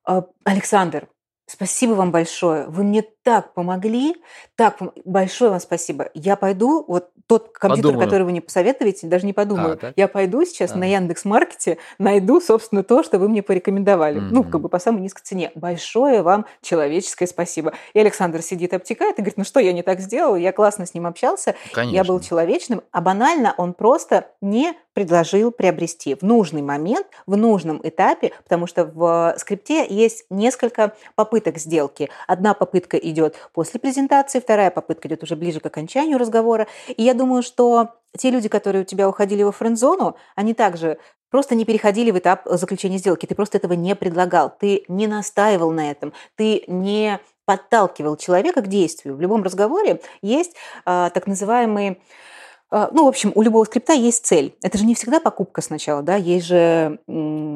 «А, 0.04 0.26
Александр, 0.44 1.08
Спасибо 1.52 1.96
вам 1.96 2.12
большое. 2.12 2.66
Вы 2.68 2.84
мне 2.84 3.04
так 3.24 3.54
помогли. 3.54 4.16
Так, 4.56 4.78
большое 5.04 5.52
вам 5.52 5.60
спасибо. 5.60 6.10
Я 6.14 6.38
пойду, 6.38 6.86
вот 6.88 7.11
тот 7.32 7.58
компьютер, 7.58 7.92
Подумаю. 7.92 8.06
который 8.06 8.24
вы 8.24 8.32
мне 8.32 8.42
посоветуете, 8.42 9.08
даже 9.08 9.26
не 9.26 9.32
подумаю. 9.32 9.80
А, 9.82 9.94
я 9.96 10.10
пойду 10.10 10.44
сейчас 10.44 10.74
а. 10.74 10.78
на 10.78 10.84
Яндекс 10.84 11.24
Маркете, 11.24 11.78
найду, 11.98 12.42
собственно, 12.42 12.84
то, 12.84 13.04
что 13.04 13.20
вы 13.20 13.30
мне 13.30 13.42
порекомендовали. 13.42 14.20
Mm-hmm. 14.20 14.30
Ну, 14.32 14.44
как 14.44 14.60
бы 14.60 14.68
по 14.68 14.80
самой 14.80 15.02
низкой 15.02 15.22
цене. 15.24 15.52
Большое 15.56 16.24
вам 16.24 16.46
человеческое 16.62 17.28
спасибо. 17.28 17.72
И 17.94 18.00
Александр 18.02 18.42
сидит, 18.42 18.74
обтекает 18.74 19.18
и 19.18 19.22
говорит, 19.22 19.38
ну 19.38 19.46
что, 19.46 19.62
я 19.62 19.72
не 19.72 19.82
так 19.82 20.02
сделал, 20.02 20.36
я 20.36 20.52
классно 20.52 20.86
с 20.86 20.94
ним 20.94 21.08
общался, 21.08 21.56
Конечно. 21.72 21.96
я 21.96 22.04
был 22.04 22.20
человечным, 22.20 22.82
а 22.92 23.00
банально 23.00 23.56
он 23.58 23.74
просто 23.74 24.28
не 24.42 24.74
предложил 24.94 25.52
приобрести 25.52 26.16
в 26.16 26.22
нужный 26.22 26.62
момент, 26.62 27.08
в 27.26 27.38
нужном 27.38 27.80
этапе, 27.84 28.32
потому 28.44 28.68
что 28.68 28.86
в 28.86 29.36
скрипте 29.38 29.86
есть 29.88 30.26
несколько 30.30 30.94
попыток 31.16 31.58
сделки. 31.58 32.10
Одна 32.28 32.54
попытка 32.54 32.98
идет 32.98 33.36
после 33.54 33.80
презентации, 33.80 34.40
вторая 34.40 34.72
попытка 34.72 35.08
идет 35.08 35.24
уже 35.24 35.36
ближе 35.36 35.60
к 35.60 35.66
окончанию 35.66 36.18
разговора. 36.18 36.68
И 36.88 37.04
я 37.04 37.14
думаю, 37.14 37.44
что 37.44 37.90
те 38.18 38.30
люди, 38.30 38.50
которые 38.50 38.82
у 38.82 38.86
тебя 38.86 39.08
уходили 39.08 39.44
во 39.44 39.52
френд-зону, 39.52 40.16
они 40.36 40.54
также 40.54 40.98
просто 41.30 41.56
не 41.56 41.66
переходили 41.66 42.12
в 42.12 42.18
этап 42.18 42.42
заключения 42.46 42.98
сделки. 42.98 43.26
Ты 43.26 43.36
просто 43.36 43.58
этого 43.58 43.74
не 43.74 43.96
предлагал, 43.96 44.54
ты 44.58 44.84
не 44.88 45.08
настаивал 45.08 45.72
на 45.72 45.90
этом, 45.90 46.14
ты 46.36 46.64
не 46.68 47.20
подталкивал 47.46 48.18
человека 48.18 48.62
к 48.62 48.68
действию. 48.68 49.16
В 49.16 49.22
любом 49.22 49.44
разговоре 49.44 50.02
есть 50.22 50.56
а, 50.86 51.10
так 51.10 51.28
называемые 51.28 51.98
ну, 52.72 53.06
в 53.06 53.08
общем, 53.08 53.32
у 53.36 53.42
любого 53.42 53.66
скрипта 53.66 53.94
есть 53.94 54.26
цель. 54.26 54.56
Это 54.64 54.78
же 54.78 54.86
не 54.86 54.96
всегда 54.96 55.20
покупка 55.20 55.62
сначала, 55.62 56.02
да, 56.02 56.16
есть 56.16 56.46
же 56.46 57.00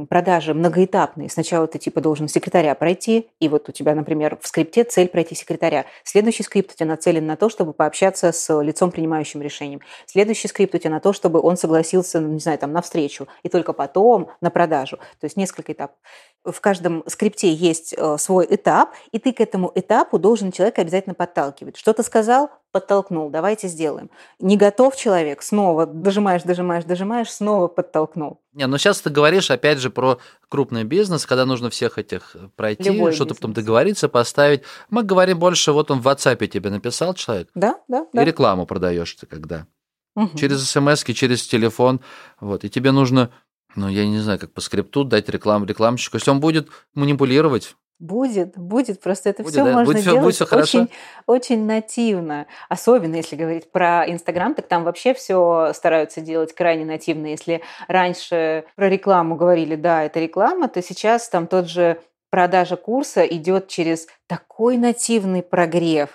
продажи 0.10 0.54
многоэтапные. 0.54 1.30
Сначала 1.30 1.68
ты 1.68 1.80
типа 1.80 2.02
должен 2.02 2.28
секретаря 2.28 2.76
пройти, 2.76 3.30
и 3.40 3.48
вот 3.48 3.70
у 3.70 3.72
тебя, 3.72 3.96
например, 3.96 4.38
в 4.42 4.48
скрипте 4.48 4.84
цель 4.84 5.08
пройти 5.08 5.36
секретаря. 5.36 5.86
Следующий 6.04 6.44
скрипт 6.44 6.74
у 6.74 6.76
тебя 6.76 6.88
нацелен 6.88 7.26
на 7.26 7.38
то, 7.38 7.50
чтобы 7.50 7.74
пообщаться 7.74 8.32
с 8.32 8.62
лицом, 8.62 8.92
принимающим 8.92 9.42
решением. 9.42 9.82
Следующий 10.06 10.48
скрипт 10.48 10.76
у 10.76 10.78
тебя 10.78 10.92
на 10.92 11.00
то, 11.00 11.14
чтобы 11.14 11.40
он 11.42 11.58
согласился, 11.58 12.20
ну, 12.20 12.30
не 12.30 12.40
знаю, 12.40 12.60
там, 12.60 12.74
на 12.74 12.82
встречу, 12.82 13.28
и 13.44 13.50
только 13.50 13.74
потом 13.74 14.30
на 14.42 14.50
продажу. 14.50 14.98
То 14.98 15.26
есть 15.26 15.38
несколько 15.38 15.72
этапов. 15.72 15.98
В 16.46 16.62
каждом 16.62 17.04
скрипте 17.08 17.54
есть 17.54 17.94
э, 17.98 18.18
свой 18.18 18.48
этап, 18.50 18.94
и 19.12 19.20
ты 19.20 19.34
к 19.34 19.40
этому 19.42 19.72
этапу 19.76 20.20
должен 20.20 20.52
человека 20.52 20.82
обязательно 20.82 21.16
подталкивать. 21.16 21.78
Что-то 21.78 22.04
сказал, 22.04 22.50
подтолкнул, 22.72 23.30
давайте 23.30 23.68
сделаем. 23.68 24.10
Не 24.40 24.58
готов 24.58 24.96
человек, 24.96 25.42
снова 25.42 25.86
дожимаешь, 25.86 26.44
дожимаешь, 26.44 26.84
дожимаешь, 26.84 27.32
снова 27.32 27.68
подтолкнул. 27.68 28.40
Не, 28.54 28.68
ну 28.68 28.78
сейчас 28.78 29.02
ты 29.02 29.10
говоришь 29.10 29.52
опять 29.52 29.80
же 29.80 29.90
про 29.90 30.20
крупный 30.50 30.84
бизнес, 30.84 31.26
когда 31.26 31.46
нужно 31.46 31.70
всех 31.70 31.98
этих 31.98 32.36
пройти, 32.56 32.90
Любой 32.90 33.12
что-то 33.12 33.30
бизнес. 33.30 33.38
потом 33.40 33.54
договориться, 33.54 34.10
поставить. 34.10 34.62
Мы 34.90 35.04
говорим 35.04 35.40
больше, 35.40 35.72
вот 35.72 35.92
он 35.92 36.02
в 36.02 36.08
WhatsApp 36.08 36.46
тебе 36.48 36.70
написал 36.70 37.14
человек, 37.14 37.50
Да, 37.56 37.80
да, 37.88 38.06
и 38.14 38.18
да. 38.18 38.24
рекламу 38.24 38.66
продаешь 38.66 39.14
ты 39.16 39.26
когда. 39.26 39.68
Мгм. 40.16 40.38
Через 40.38 40.70
смс, 40.70 41.04
через 41.04 41.46
телефон. 41.46 42.00
Вот, 42.40 42.64
и 42.64 42.70
тебе 42.70 42.92
нужно, 42.92 43.32
ну, 43.76 43.90
я 43.90 44.06
не 44.08 44.20
знаю, 44.20 44.40
как 44.40 44.52
по 44.54 44.62
скрипту 44.62 45.04
дать 45.04 45.30
рекламу 45.30 45.66
рекламщику. 45.66 46.18
Если 46.18 46.32
он 46.32 46.40
будет 46.40 46.70
манипулировать, 46.94 47.76
Будет, 47.98 48.58
будет, 48.58 49.00
просто 49.00 49.30
это 49.30 49.42
Будет, 49.42 49.54
все 49.54 49.64
да? 49.64 49.72
можно 49.72 49.86
Будет 49.94 50.04
делать 50.04 50.22
будет 50.22 50.50
хорошо? 50.50 50.80
очень, 50.80 50.90
очень 51.28 51.66
нативно. 51.66 52.46
Особенно 52.68 53.16
если 53.16 53.38
говорить 53.38 53.72
про 53.72 54.04
Инстаграм, 54.06 54.54
так 54.54 54.68
там 54.68 54.84
вообще 54.84 55.14
все 55.14 55.72
стараются 55.74 56.20
делать 56.20 56.54
крайне 56.54 56.84
нативно. 56.84 57.28
Если 57.28 57.62
раньше 57.88 58.66
про 58.76 58.90
рекламу 58.90 59.38
говорили, 59.38 59.78
да, 59.78 60.04
это 60.04 60.20
реклама, 60.20 60.68
то 60.68 60.82
сейчас 60.82 61.30
там 61.30 61.48
тот 61.48 61.70
же 61.70 62.02
продажа 62.30 62.76
курса 62.76 63.26
идет 63.26 63.70
через 63.70 64.08
такой 64.28 64.76
нативный 64.76 65.42
прогрев. 65.42 66.10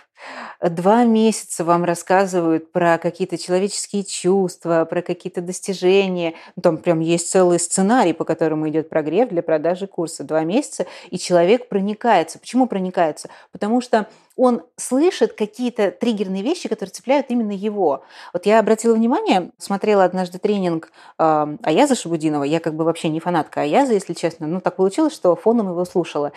Два 0.61 1.05
месяца 1.05 1.65
вам 1.65 1.85
рассказывают 1.85 2.71
про 2.71 2.99
какие-то 2.99 3.39
человеческие 3.39 4.05
чувства, 4.05 4.85
про 4.85 5.03
какие-то 5.03 5.41
достижения. 5.41 6.35
Ну, 6.57 6.63
Там 6.63 6.79
прям 6.79 7.01
есть 7.01 7.31
целый 7.31 7.59
сценарий, 7.59 8.13
по 8.13 8.25
которому 8.25 8.69
идет 8.69 8.91
прогрев 8.91 9.31
для 9.31 9.43
продажи 9.43 9.87
курса. 9.87 10.23
Два 10.23 10.45
месяца, 10.45 10.87
и 11.11 11.19
человек 11.19 11.69
проникается. 11.69 12.39
Почему 12.39 12.67
проникается? 12.67 13.31
Потому 13.53 13.81
что 13.81 14.07
он 14.37 14.63
слышит 14.77 15.33
какие-то 15.35 15.91
триггерные 15.91 16.43
вещи, 16.43 16.69
которые 16.69 16.93
цепляют 16.93 17.27
именно 17.29 17.53
его. 17.53 18.05
Вот 18.33 18.47
я 18.47 18.59
обратила 18.59 18.95
внимание, 18.95 19.51
смотрела 19.59 20.05
однажды 20.05 20.39
тренинг 20.39 20.93
э, 21.19 21.57
Аяза 21.63 21.95
Шабудинова. 21.95 22.45
Я 22.45 22.61
как 22.61 22.75
бы 22.75 22.85
вообще 22.85 23.09
не 23.09 23.21
фанатка 23.21 23.63
Аяза, 23.63 23.93
если 23.93 24.15
честно. 24.15 24.47
Ну, 24.47 24.61
так 24.61 24.77
получилось, 24.77 25.15
что 25.15 25.37
фоном 25.37 25.69
его 25.69 25.85
слушала. 25.85 26.33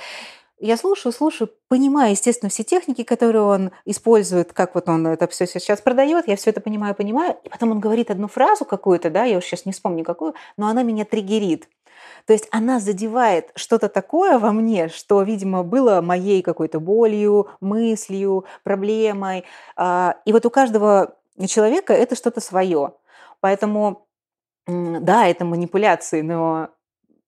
Я 0.65 0.77
слушаю, 0.77 1.11
слушаю, 1.11 1.49
понимаю, 1.67 2.11
естественно, 2.11 2.49
все 2.49 2.63
техники, 2.63 3.03
которые 3.03 3.41
он 3.41 3.71
использует, 3.83 4.53
как 4.53 4.75
вот 4.75 4.87
он 4.87 5.05
это 5.07 5.27
все 5.27 5.45
сейчас 5.45 5.81
продает, 5.81 6.25
я 6.29 6.37
все 6.37 6.51
это 6.51 6.61
понимаю, 6.61 6.95
понимаю, 6.95 7.35
и 7.43 7.49
потом 7.49 7.71
он 7.71 7.81
говорит 7.81 8.09
одну 8.09 8.29
фразу 8.29 8.63
какую-то, 8.63 9.09
да, 9.09 9.25
я 9.25 9.39
уж 9.39 9.43
сейчас 9.43 9.65
не 9.65 9.73
вспомню 9.73 10.05
какую, 10.05 10.35
но 10.55 10.67
она 10.67 10.83
меня 10.83 11.03
триггерит. 11.03 11.67
То 12.25 12.31
есть 12.31 12.47
она 12.49 12.79
задевает 12.79 13.51
что-то 13.55 13.89
такое 13.89 14.39
во 14.39 14.53
мне, 14.53 14.87
что, 14.87 15.21
видимо, 15.23 15.63
было 15.63 15.99
моей 15.99 16.41
какой-то 16.41 16.79
болью, 16.79 17.49
мыслью, 17.59 18.45
проблемой. 18.63 19.43
А, 19.75 20.15
И 20.23 20.31
вот 20.31 20.45
у 20.45 20.49
каждого 20.49 21.17
человека 21.45 21.91
это 21.91 22.15
что-то 22.15 22.39
свое. 22.39 22.93
Поэтому, 23.41 24.07
да, 24.65 25.27
это 25.27 25.43
манипуляции, 25.43 26.21
но 26.21 26.69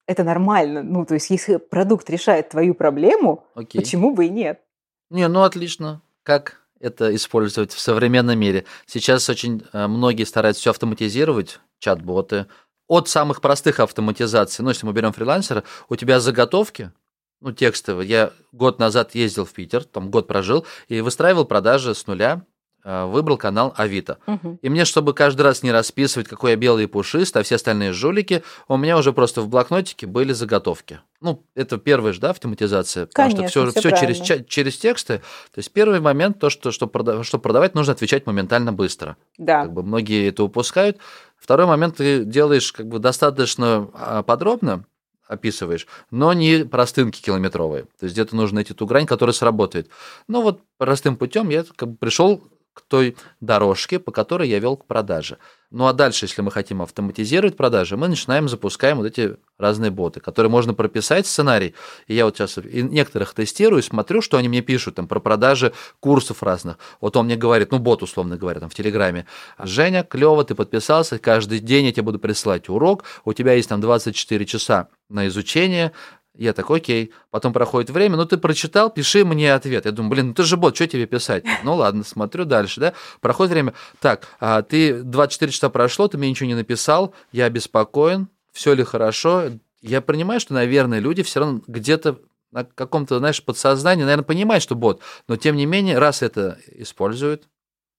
это 0.08 0.24
нормально. 0.24 0.84
Ну, 0.84 1.06
то 1.06 1.16
есть, 1.16 1.30
если 1.30 1.58
продукт 1.58 2.10
решает 2.10 2.50
твою 2.50 2.74
проблему, 2.74 3.46
окей. 3.56 3.82
почему 3.82 4.14
бы 4.14 4.26
и 4.26 4.30
нет? 4.30 4.62
Не, 5.10 5.28
ну 5.28 5.44
отлично. 5.44 6.02
Как 6.24 6.62
это 6.80 7.14
использовать 7.16 7.72
в 7.72 7.80
современном 7.80 8.38
мире? 8.40 8.66
Сейчас 8.86 9.30
очень 9.30 9.64
э, 9.74 9.88
многие 9.88 10.24
стараются 10.24 10.62
все 10.62 10.70
автоматизировать, 10.72 11.60
чат-боты. 11.80 12.48
От 12.88 13.10
самых 13.10 13.42
простых 13.42 13.80
автоматизаций, 13.80 14.64
ну, 14.64 14.70
если 14.70 14.86
мы 14.86 14.94
берем 14.94 15.12
фрилансера, 15.12 15.64
у 15.90 15.96
тебя 15.96 16.20
заготовки, 16.20 16.92
ну, 17.42 17.52
текстовые. 17.52 18.08
Я 18.08 18.34
год 18.52 18.80
назад 18.80 19.16
ездил 19.16 19.46
в 19.46 19.54
Питер, 19.54 19.84
там 19.84 20.12
год 20.12 20.28
прожил, 20.28 20.66
и 20.88 21.02
выстраивал 21.02 21.46
продажи 21.46 21.96
с 21.96 22.06
нуля, 22.06 22.46
выбрал 22.86 23.38
канал 23.38 23.74
Авито. 23.76 24.20
Мгм. 24.28 24.60
И 24.62 24.70
мне, 24.70 24.86
чтобы 24.86 25.14
каждый 25.14 25.42
раз 25.42 25.64
не 25.64 25.72
расписывать, 25.72 26.28
какой 26.28 26.52
я 26.52 26.56
белый 26.58 26.84
и 26.84 26.88
пушистый, 26.88 27.42
а 27.42 27.44
все 27.44 27.56
остальные 27.56 27.94
жулики, 27.94 28.44
у 28.68 28.78
меня 28.78 28.98
уже 28.98 29.12
просто 29.12 29.42
в 29.42 29.50
блокнотике 29.50 30.06
были 30.06 30.34
заготовки. 30.34 31.00
Ну, 31.20 31.44
это 31.56 31.78
первая 31.78 32.14
же, 32.14 32.20
да, 32.20 32.30
автоматизация, 32.30 33.08
потому 33.08 33.32
Конечно, 33.32 33.50
что 33.50 33.72
все, 33.72 33.80
всё 33.80 33.90
через, 33.98 34.18
правильно. 34.20 34.26
ча- 34.26 34.44
через 34.48 34.78
тексты. 34.78 35.18
То 35.52 35.58
есть 35.60 35.72
первый 35.72 36.00
момент, 36.00 36.38
то, 36.40 36.52
что, 36.52 36.72
что, 36.72 36.86
прода- 36.86 37.24
чтобы 37.24 37.42
продавать, 37.42 37.74
нужно 37.74 37.94
отвечать 37.94 38.28
моментально 38.28 38.72
быстро. 38.72 39.18
Да. 39.40 39.64
Как 39.64 39.74
бы 39.74 39.82
многие 39.82 40.30
это 40.30 40.44
упускают. 40.44 40.98
Второй 41.38 41.66
момент, 41.66 41.98
ты 41.98 42.24
делаешь 42.24 42.72
как 42.72 42.88
бы 42.88 43.00
достаточно 43.00 43.90
а, 43.94 44.22
подробно, 44.22 44.86
описываешь, 45.28 45.88
но 46.12 46.34
не 46.34 46.66
простынки 46.66 47.20
километровые. 47.22 47.84
То 48.00 48.04
есть 48.04 48.14
где-то 48.14 48.36
нужно 48.36 48.56
найти 48.56 48.76
ту 48.76 48.86
грань, 48.86 49.08
которая 49.08 49.34
сработает. 49.34 49.90
Ну 50.28 50.44
вот 50.44 50.62
простым 50.78 51.16
путем 51.18 51.50
я 51.50 51.66
как 51.76 51.90
бы 51.90 51.98
пришел 51.98 52.44
к 52.76 52.82
той 52.82 53.18
дорожке, 53.42 53.98
по 53.98 54.12
которой 54.12 54.48
я 54.48 54.60
вел 54.60 54.78
к 54.78 54.86
продаже. 54.86 55.38
Ну 55.72 55.88
а 55.88 55.94
дальше, 55.94 56.26
если 56.26 56.42
мы 56.42 56.52
хотим 56.52 56.82
автоматизировать 56.82 57.58
продажи, 57.58 57.98
мы 57.98 58.08
начинаем 58.08 58.48
запускаем 58.48 58.98
вот 58.98 59.08
эти 59.08 59.38
разные 59.58 59.90
боты, 59.92 60.20
которые 60.20 60.50
можно 60.50 60.74
прописать 60.74 61.26
сценарий. 61.26 61.74
И 62.08 62.14
я 62.14 62.26
вот 62.26 62.38
сейчас 62.38 62.58
некоторых 62.58 63.34
тестирую, 63.34 63.82
смотрю, 63.82 64.22
что 64.22 64.38
они 64.38 64.48
мне 64.48 64.62
пишут 64.62 64.96
там 64.96 65.08
про 65.08 65.20
продажи 65.20 65.74
курсов 66.00 66.44
разных. 66.44 66.78
Вот 67.02 67.18
он 67.18 67.26
мне 67.26 67.36
говорит, 67.36 67.72
ну 67.72 67.80
бот 67.80 68.04
условно 68.04 68.38
говоря, 68.38 68.60
там 68.60 68.70
в 68.70 68.76
Телеграме, 68.76 69.26
Женя, 69.58 70.04
клево, 70.04 70.44
ты 70.44 70.54
подписался, 70.54 71.18
каждый 71.18 71.60
день 71.60 71.86
я 71.86 71.92
тебе 71.92 72.04
буду 72.04 72.20
присылать 72.20 72.70
урок, 72.70 73.04
у 73.24 73.34
тебя 73.34 73.54
есть 73.54 73.70
там 73.70 73.82
24 73.82 74.46
часа 74.46 74.90
на 75.10 75.28
изучение, 75.28 75.94
я 76.38 76.54
такой, 76.54 76.80
окей. 76.80 77.12
Потом 77.32 77.54
проходит 77.54 77.90
время, 77.90 78.18
ну 78.18 78.26
ты 78.26 78.38
прочитал, 78.38 78.90
пиши 78.90 79.26
мне 79.26 79.54
ответ. 79.54 79.86
Я 79.86 79.92
думаю, 79.92 80.12
блин, 80.12 80.28
ну 80.28 80.34
ты 80.34 80.44
же 80.44 80.58
бот, 80.58 80.76
что 80.76 80.88
тебе 80.88 81.06
писать? 81.06 81.44
Ну 81.64 81.76
ладно, 81.76 82.04
смотрю 82.04 82.46
дальше, 82.46 82.80
да. 82.80 82.94
Проходит 83.22 83.52
время. 83.52 83.74
Так, 84.00 84.28
а 84.40 84.62
ты 84.62 85.02
24 85.02 85.52
часа 85.52 85.70
прошло, 85.70 86.08
ты 86.08 86.18
мне 86.18 86.30
ничего 86.30 86.48
не 86.48 86.56
написал, 86.56 87.14
я 87.32 87.46
обеспокоен, 87.46 88.30
все 88.52 88.74
ли 88.74 88.84
хорошо. 88.84 89.52
Я 89.82 90.02
понимаю, 90.02 90.40
что, 90.40 90.54
наверное, 90.54 91.00
люди 91.00 91.24
все 91.24 91.40
равно 91.42 91.62
где-то 91.68 92.20
на 92.52 92.64
каком-то, 92.64 93.20
знаешь, 93.20 93.44
подсознании, 93.44 94.04
наверное, 94.04 94.24
понимают, 94.24 94.64
что 94.64 94.76
бот, 94.76 95.02
но 95.28 95.36
тем 95.36 95.56
не 95.58 95.66
менее, 95.66 96.00
раз 96.00 96.22
это 96.22 96.58
используют, 96.68 97.50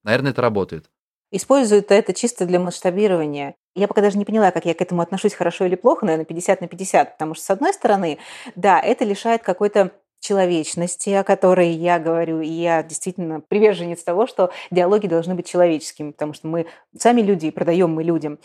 наверное, 0.02 0.32
это 0.32 0.40
работает. 0.40 0.90
Используют 1.30 1.90
это 1.90 2.14
чисто 2.14 2.46
для 2.46 2.58
масштабирования. 2.58 3.56
Я 3.76 3.88
пока 3.88 4.00
даже 4.00 4.16
не 4.16 4.24
поняла, 4.24 4.50
как 4.52 4.64
я 4.64 4.74
к 4.74 4.80
этому 4.80 5.02
отношусь, 5.02 5.34
хорошо 5.34 5.66
или 5.66 5.74
плохо, 5.74 6.06
наверное, 6.06 6.24
50 6.24 6.62
на 6.62 6.66
50, 6.66 7.12
потому 7.12 7.34
что, 7.34 7.44
с 7.44 7.50
одной 7.50 7.74
стороны, 7.74 8.18
да, 8.54 8.80
это 8.80 9.04
лишает 9.04 9.42
какой-то 9.42 9.92
человечности, 10.20 11.10
о 11.10 11.24
которой 11.24 11.70
я 11.70 11.98
говорю, 11.98 12.40
и 12.40 12.48
я 12.48 12.82
действительно 12.82 13.40
приверженец 13.40 14.02
того, 14.02 14.26
что 14.26 14.50
диалоги 14.70 15.06
должны 15.06 15.34
быть 15.34 15.46
человеческими, 15.46 16.10
потому 16.10 16.32
что 16.32 16.48
мы 16.48 16.66
сами 16.98 17.20
люди, 17.20 17.46
и 17.46 17.50
продаем 17.50 17.94
мы 17.94 18.02
людям. 18.02 18.38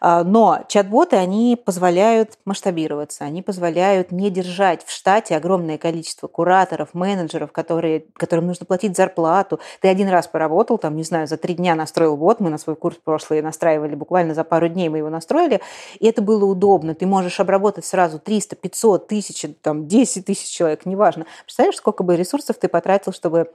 А, 0.00 0.24
Но 0.24 0.64
чат-боты, 0.68 1.16
они 1.16 1.60
позволяют 1.62 2.38
масштабироваться, 2.44 3.24
они 3.24 3.42
позволяют 3.42 4.12
не 4.12 4.30
держать 4.30 4.84
в 4.84 4.90
штате 4.90 5.36
огромное 5.36 5.78
количество 5.78 6.26
кураторов, 6.26 6.94
менеджеров, 6.94 7.52
которые, 7.52 8.04
которым 8.14 8.46
нужно 8.46 8.66
платить 8.66 8.96
зарплату. 8.96 9.60
Ты 9.80 9.88
один 9.88 10.08
раз 10.08 10.26
поработал, 10.26 10.78
там, 10.78 10.96
не 10.96 11.02
знаю, 11.02 11.26
за 11.26 11.36
три 11.36 11.54
дня 11.54 11.74
настроил 11.74 12.16
бот, 12.16 12.40
мы 12.40 12.50
на 12.50 12.58
свой 12.58 12.76
курс 12.76 12.96
прошлый 13.02 13.42
настраивали, 13.42 13.94
буквально 13.94 14.34
за 14.34 14.44
пару 14.44 14.68
дней 14.68 14.88
мы 14.88 14.98
его 14.98 15.10
настроили, 15.10 15.60
и 15.98 16.06
это 16.06 16.22
было 16.22 16.44
удобно. 16.44 16.94
Ты 16.94 17.06
можешь 17.06 17.40
обработать 17.40 17.84
сразу 17.84 18.18
300, 18.18 18.56
500, 18.56 19.04
1000, 19.04 19.48
там, 19.60 19.86
10 19.86 20.24
тысяч 20.24 20.48
человек, 20.48 20.86
неважно. 20.86 21.15
Представляешь, 21.44 21.76
сколько 21.76 22.02
бы 22.02 22.16
ресурсов 22.16 22.58
ты 22.58 22.68
потратил, 22.68 23.12
чтобы 23.12 23.52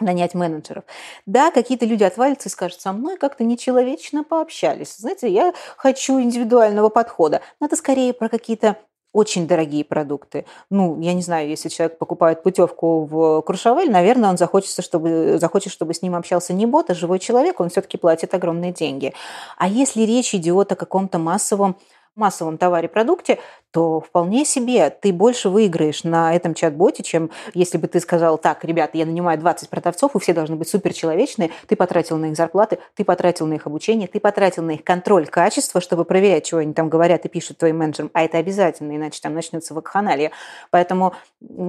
нанять 0.00 0.34
менеджеров. 0.34 0.84
Да, 1.26 1.50
какие-то 1.50 1.84
люди 1.84 2.04
отвалятся 2.04 2.48
и 2.48 2.52
скажут, 2.52 2.80
со 2.80 2.92
мной 2.92 3.16
как-то 3.16 3.44
нечеловечно 3.44 4.24
пообщались. 4.24 4.96
Знаете, 4.96 5.28
я 5.28 5.52
хочу 5.76 6.20
индивидуального 6.20 6.88
подхода. 6.88 7.42
Но 7.60 7.66
это 7.66 7.76
скорее 7.76 8.12
про 8.12 8.28
какие-то 8.28 8.76
очень 9.12 9.48
дорогие 9.48 9.84
продукты. 9.84 10.46
Ну, 10.70 11.00
я 11.00 11.14
не 11.14 11.22
знаю, 11.22 11.48
если 11.48 11.68
человек 11.68 11.98
покупает 11.98 12.42
путевку 12.44 13.04
в 13.04 13.42
Куршавель, 13.42 13.90
наверное, 13.90 14.30
он 14.30 14.38
захочется, 14.38 14.82
чтобы, 14.82 15.36
захочет, 15.40 15.72
чтобы 15.72 15.94
с 15.94 16.02
ним 16.02 16.14
общался 16.14 16.52
не 16.52 16.66
бот, 16.66 16.90
а 16.90 16.94
живой 16.94 17.18
человек, 17.18 17.58
он 17.60 17.70
все-таки 17.70 17.96
платит 17.96 18.34
огромные 18.34 18.72
деньги. 18.72 19.12
А 19.58 19.66
если 19.68 20.02
речь 20.02 20.34
идет 20.34 20.70
о 20.70 20.76
каком-то 20.76 21.18
массовом 21.18 21.76
массовом 22.16 22.58
товаре-продукте, 22.58 23.38
то 23.70 24.00
вполне 24.00 24.44
себе 24.44 24.90
ты 24.90 25.12
больше 25.12 25.48
выиграешь 25.48 26.02
на 26.04 26.34
этом 26.34 26.54
чат-боте, 26.54 27.02
чем 27.02 27.30
если 27.54 27.78
бы 27.78 27.86
ты 27.86 28.00
сказал, 28.00 28.36
так, 28.36 28.64
ребята, 28.64 28.98
я 28.98 29.06
нанимаю 29.06 29.38
20 29.38 29.68
продавцов, 29.68 30.16
и 30.16 30.18
все 30.18 30.34
должны 30.34 30.56
быть 30.56 30.68
суперчеловечные, 30.68 31.50
ты 31.68 31.76
потратил 31.76 32.16
на 32.16 32.26
их 32.26 32.36
зарплаты, 32.36 32.78
ты 32.94 33.04
потратил 33.04 33.46
на 33.46 33.54
их 33.54 33.66
обучение, 33.66 34.08
ты 34.08 34.18
потратил 34.18 34.62
на 34.64 34.72
их 34.72 34.84
контроль 34.84 35.26
качества, 35.26 35.80
чтобы 35.80 36.04
проверять, 36.04 36.46
чего 36.46 36.60
они 36.60 36.72
там 36.72 36.88
говорят 36.88 37.24
и 37.24 37.28
пишут 37.28 37.58
твоим 37.58 37.78
менеджерам, 37.78 38.10
а 38.12 38.22
это 38.22 38.38
обязательно, 38.38 38.96
иначе 38.96 39.20
там 39.22 39.34
начнется 39.34 39.72
вакханалия. 39.72 40.32
Поэтому 40.70 41.14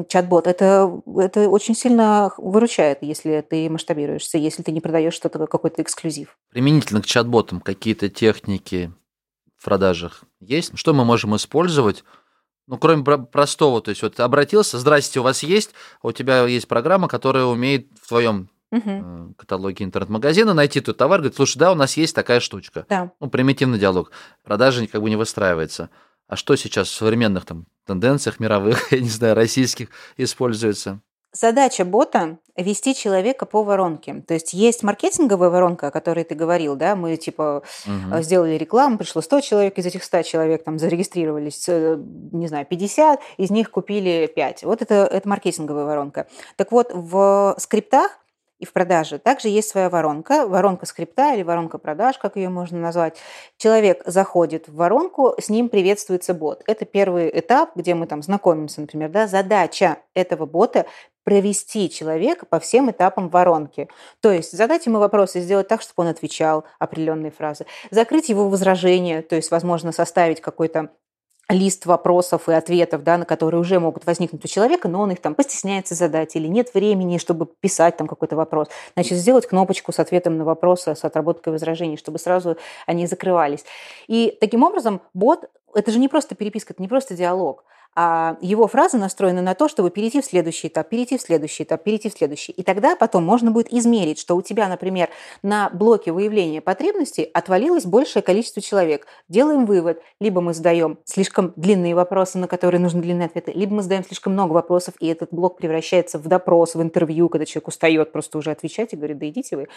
чат-бот 0.08 0.48
это, 0.48 1.02
это 1.18 1.50
очень 1.50 1.76
сильно 1.76 2.32
выручает, 2.38 3.00
если 3.02 3.46
ты 3.48 3.70
масштабируешься, 3.70 4.38
если 4.38 4.64
ты 4.64 4.72
не 4.72 4.82
продаешь 4.82 5.14
что-то, 5.14 5.46
какой-то 5.46 5.82
эксклюзив. 5.84 6.36
Применительно 6.50 7.02
к 7.02 7.06
чат-ботам 7.06 7.62
какие-то 7.62 8.10
техники 8.10 8.92
в 9.62 9.64
продажах 9.64 10.24
есть? 10.40 10.72
Что 10.76 10.92
мы 10.94 11.06
можем 11.06 11.36
использовать 11.36 12.04
Ну, 12.68 12.78
кроме 12.78 13.04
простого, 13.04 13.82
то 13.82 13.90
есть 13.90 14.02
вот 14.02 14.20
обратился, 14.20 14.80
здрасте, 14.80 15.20
у 15.20 15.24
вас 15.24 15.44
есть, 15.44 15.72
у 16.02 16.12
тебя 16.12 16.48
есть 16.48 16.68
программа, 16.68 17.08
которая 17.08 17.46
умеет 17.46 17.88
в 18.02 18.08
твоем 18.08 18.50
угу. 18.72 19.36
каталоге 19.38 19.86
интернет-магазина 19.86 20.54
найти 20.54 20.82
тот 20.82 20.98
товар, 20.98 21.20
говорит, 21.20 21.36
слушай, 21.36 21.60
да, 21.60 21.72
у 21.72 21.76
нас 21.76 21.96
есть 21.96 22.16
такая 22.16 22.40
штучка. 22.40 22.86
Да. 22.90 23.12
Ну, 23.20 23.30
примитивный 23.30 23.78
диалог. 23.78 24.12
Продажа 24.44 24.88
как 24.88 25.02
бы 25.02 25.10
не 25.10 25.16
выстраивается. 25.16 25.90
А 26.28 26.36
что 26.36 26.56
сейчас 26.56 26.88
в 26.88 26.96
современных 26.96 27.46
там 27.46 27.68
тенденциях 27.86 28.40
мировых, 28.40 28.92
я 28.92 29.00
не 29.00 29.10
знаю, 29.10 29.36
российских 29.36 29.90
используется? 30.18 31.02
Задача 31.34 31.86
бота– 31.86 32.40
вести 32.58 32.94
человека 32.94 33.46
по 33.46 33.64
воронке. 33.64 34.24
То 34.28 34.34
есть 34.34 34.54
есть 34.54 34.84
маркетинговая 34.84 35.50
воронка, 35.50 35.88
о 35.88 35.92
которой 35.92 36.26
ты 36.26 36.36
говорил, 36.36 36.76
да, 36.76 36.98
мы 36.98 37.16
типа 37.16 37.64
угу. 37.86 38.22
сделали 38.22 38.56
рекламу, 38.56 38.98
пришло 38.98 39.22
100 39.22 39.40
человек, 39.42 39.78
из 39.78 39.86
этих 39.86 40.04
100 40.04 40.24
человек 40.24 40.64
там 40.66 40.78
зарегистрировались, 40.78 41.66
э, 41.70 41.98
не 42.34 42.48
знаю, 42.48 42.66
50, 42.66 43.20
из 43.38 43.50
них 43.50 43.72
купили 43.72 44.30
5. 44.36 44.64
Вот 44.64 44.82
это, 44.82 45.08
это 45.10 45.28
маркетинговая 45.30 45.86
воронка. 45.86 46.28
Так 46.58 46.74
вот, 46.74 46.92
в 46.94 47.56
скриптах 47.60 48.22
и 48.62 48.66
в 48.66 48.74
продаже. 48.74 49.18
Также 49.18 49.48
есть 49.48 49.70
своя 49.70 49.90
воронка, 49.90 50.46
воронка 50.46 50.86
скрипта 50.86 51.34
или 51.34 51.42
воронка 51.42 51.80
продаж, 51.80 52.20
как 52.20 52.36
ее 52.36 52.50
можно 52.50 52.80
назвать. 52.80 53.18
Человек 53.58 54.04
заходит 54.06 54.68
в 54.68 54.76
воронку, 54.76 55.34
с 55.40 55.50
ним 55.50 55.68
приветствуется 55.68 56.36
бот. 56.36 56.62
Это 56.68 56.86
первый 56.86 57.28
этап, 57.34 57.72
где 57.76 57.96
мы 57.96 58.06
там 58.06 58.22
знакомимся, 58.22 58.82
например. 58.82 59.10
Да? 59.10 59.26
Задача 59.26 59.98
этого 60.14 60.46
бота 60.46 60.86
провести 61.24 61.90
человека 61.90 62.46
по 62.46 62.60
всем 62.60 62.90
этапам 62.92 63.30
воронки. 63.30 63.88
То 64.22 64.32
есть 64.32 64.52
задать 64.52 64.86
ему 64.86 65.00
вопросы, 65.00 65.40
сделать 65.42 65.68
так, 65.68 65.82
чтобы 65.82 66.04
он 66.04 66.08
отвечал 66.08 66.66
определенные 66.80 67.32
фразы, 67.32 67.66
закрыть 67.90 68.30
его 68.30 68.50
возражения, 68.50 69.22
то 69.22 69.36
есть, 69.36 69.52
возможно, 69.52 69.92
составить 69.92 70.42
какой-то 70.42 70.90
лист 71.52 71.86
вопросов 71.86 72.48
и 72.50 72.54
ответов, 72.54 73.04
да, 73.04 73.18
на 73.18 73.26
которые 73.26 73.60
уже 73.60 73.80
могут 73.80 74.06
возникнуть 74.06 74.44
у 74.44 74.48
человека, 74.48 74.88
но 74.88 75.02
он 75.02 75.12
их 75.12 75.20
там 75.20 75.36
постесняется 75.36 75.96
задать 75.96 76.36
или 76.36 76.48
нет 76.48 76.74
времени, 76.74 77.18
чтобы 77.18 77.46
писать 77.46 77.98
там 77.98 78.08
какой-то 78.08 78.36
вопрос. 78.36 78.70
Значит, 78.94 79.18
сделать 79.18 79.48
кнопочку 79.48 79.92
с 79.92 80.00
ответом 80.00 80.38
на 80.38 80.46
вопросы, 80.46 80.96
с 80.96 81.04
отработкой 81.04 81.54
возражений, 81.54 81.98
чтобы 81.98 82.20
сразу 82.20 82.58
они 82.86 83.06
закрывались. 83.06 83.66
И 84.08 84.38
таким 84.40 84.64
образом 84.64 85.02
бот 85.14 85.50
это 85.74 85.92
же 85.92 86.00
не 86.00 86.08
просто 86.08 86.36
переписка, 86.36 86.74
это 86.74 86.82
не 86.82 86.88
просто 86.88 87.16
диалог 87.16 87.64
а 87.96 88.38
его 88.42 88.68
фраза 88.68 88.98
настроена 88.98 89.42
на 89.42 89.54
то, 89.54 89.68
чтобы 89.68 89.90
перейти 89.90 90.22
в 90.22 90.26
следующий 90.26 90.70
этап, 90.70 90.90
перейти 90.90 91.18
в 91.18 91.22
следующий 91.22 91.64
этап, 91.64 91.84
перейти 91.84 92.10
в 92.10 92.14
следующий. 92.14 92.54
И 92.54 92.64
тогда 92.64 92.96
потом 92.96 93.24
можно 93.24 93.52
будет 93.52 93.72
измерить, 93.74 94.20
что 94.20 94.36
у 94.36 94.42
тебя, 94.42 94.70
например, 94.70 95.10
на 95.44 95.70
блоке 95.70 96.12
выявления 96.12 96.62
потребностей 96.62 97.24
отвалилось 97.34 97.86
большее 97.86 98.22
количество 98.22 98.62
человек. 98.62 99.08
Делаем 99.28 99.66
вывод. 99.66 100.02
Либо 100.20 100.40
мы 100.40 100.54
задаем 100.54 101.00
слишком 101.04 101.54
длинные 101.56 101.94
вопросы, 101.96 102.38
на 102.38 102.48
которые 102.48 102.80
нужны 102.80 103.02
длинные 103.02 103.26
ответы, 103.26 103.52
либо 103.52 103.76
мы 103.76 103.84
задаем 103.84 104.06
слишком 104.06 104.34
много 104.34 104.54
вопросов, 104.54 104.94
и 105.00 105.08
этот 105.08 105.30
блок 105.32 105.58
превращается 105.58 106.18
в 106.18 106.28
допрос, 106.28 106.76
в 106.76 106.82
интервью, 106.82 107.28
когда 107.28 107.46
человек 107.46 107.68
устает 107.68 108.12
просто 108.12 108.38
уже 108.38 108.52
отвечать 108.52 108.94
и 108.94 108.96
говорит, 108.96 109.18
да 109.18 109.28
идите 109.28 109.58
вы. 109.58 109.68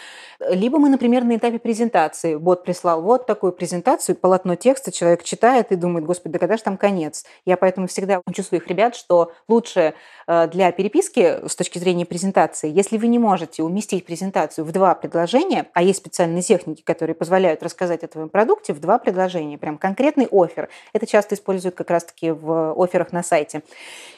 Либо 0.49 0.79
мы, 0.79 0.89
например, 0.89 1.23
на 1.23 1.35
этапе 1.35 1.59
презентации. 1.59 2.35
Бот 2.35 2.63
прислал 2.63 3.01
вот 3.01 3.25
такую 3.25 3.51
презентацию, 3.51 4.15
полотно 4.15 4.55
текста, 4.55 4.91
человек 4.91 5.23
читает 5.23 5.71
и 5.71 5.75
думает, 5.75 6.05
господи, 6.05 6.33
да 6.33 6.39
когда 6.39 6.57
же 6.57 6.63
там 6.63 6.77
конец? 6.77 7.25
Я 7.45 7.57
поэтому 7.57 7.87
всегда 7.87 8.04
всегда 8.05 8.21
учу 8.25 8.43
своих 8.43 8.67
ребят, 8.67 8.95
что 8.95 9.31
лучше 9.47 9.93
э, 10.27 10.47
для 10.47 10.71
переписки 10.71 11.47
с 11.47 11.55
точки 11.55 11.79
зрения 11.79 12.05
презентации, 12.05 12.71
если 12.71 12.97
вы 12.97 13.07
не 13.07 13.19
можете 13.19 13.63
уместить 13.63 14.05
презентацию 14.05 14.63
в 14.63 14.71
два 14.71 14.93
предложения, 14.95 15.67
а 15.73 15.81
есть 15.81 15.99
специальные 15.99 16.43
техники, 16.43 16.81
которые 16.83 17.15
позволяют 17.15 17.63
рассказать 17.63 18.03
о 18.03 18.07
твоем 18.07 18.29
продукте 18.29 18.73
в 18.73 18.79
два 18.79 18.99
предложения, 18.99 19.57
прям 19.57 19.77
конкретный 19.77 20.27
офер. 20.31 20.69
Это 20.93 21.07
часто 21.07 21.35
используют 21.35 21.75
как 21.75 21.89
раз-таки 21.89 22.31
в 22.31 22.73
офферах 22.81 23.11
на 23.11 23.23
сайте. 23.23 23.63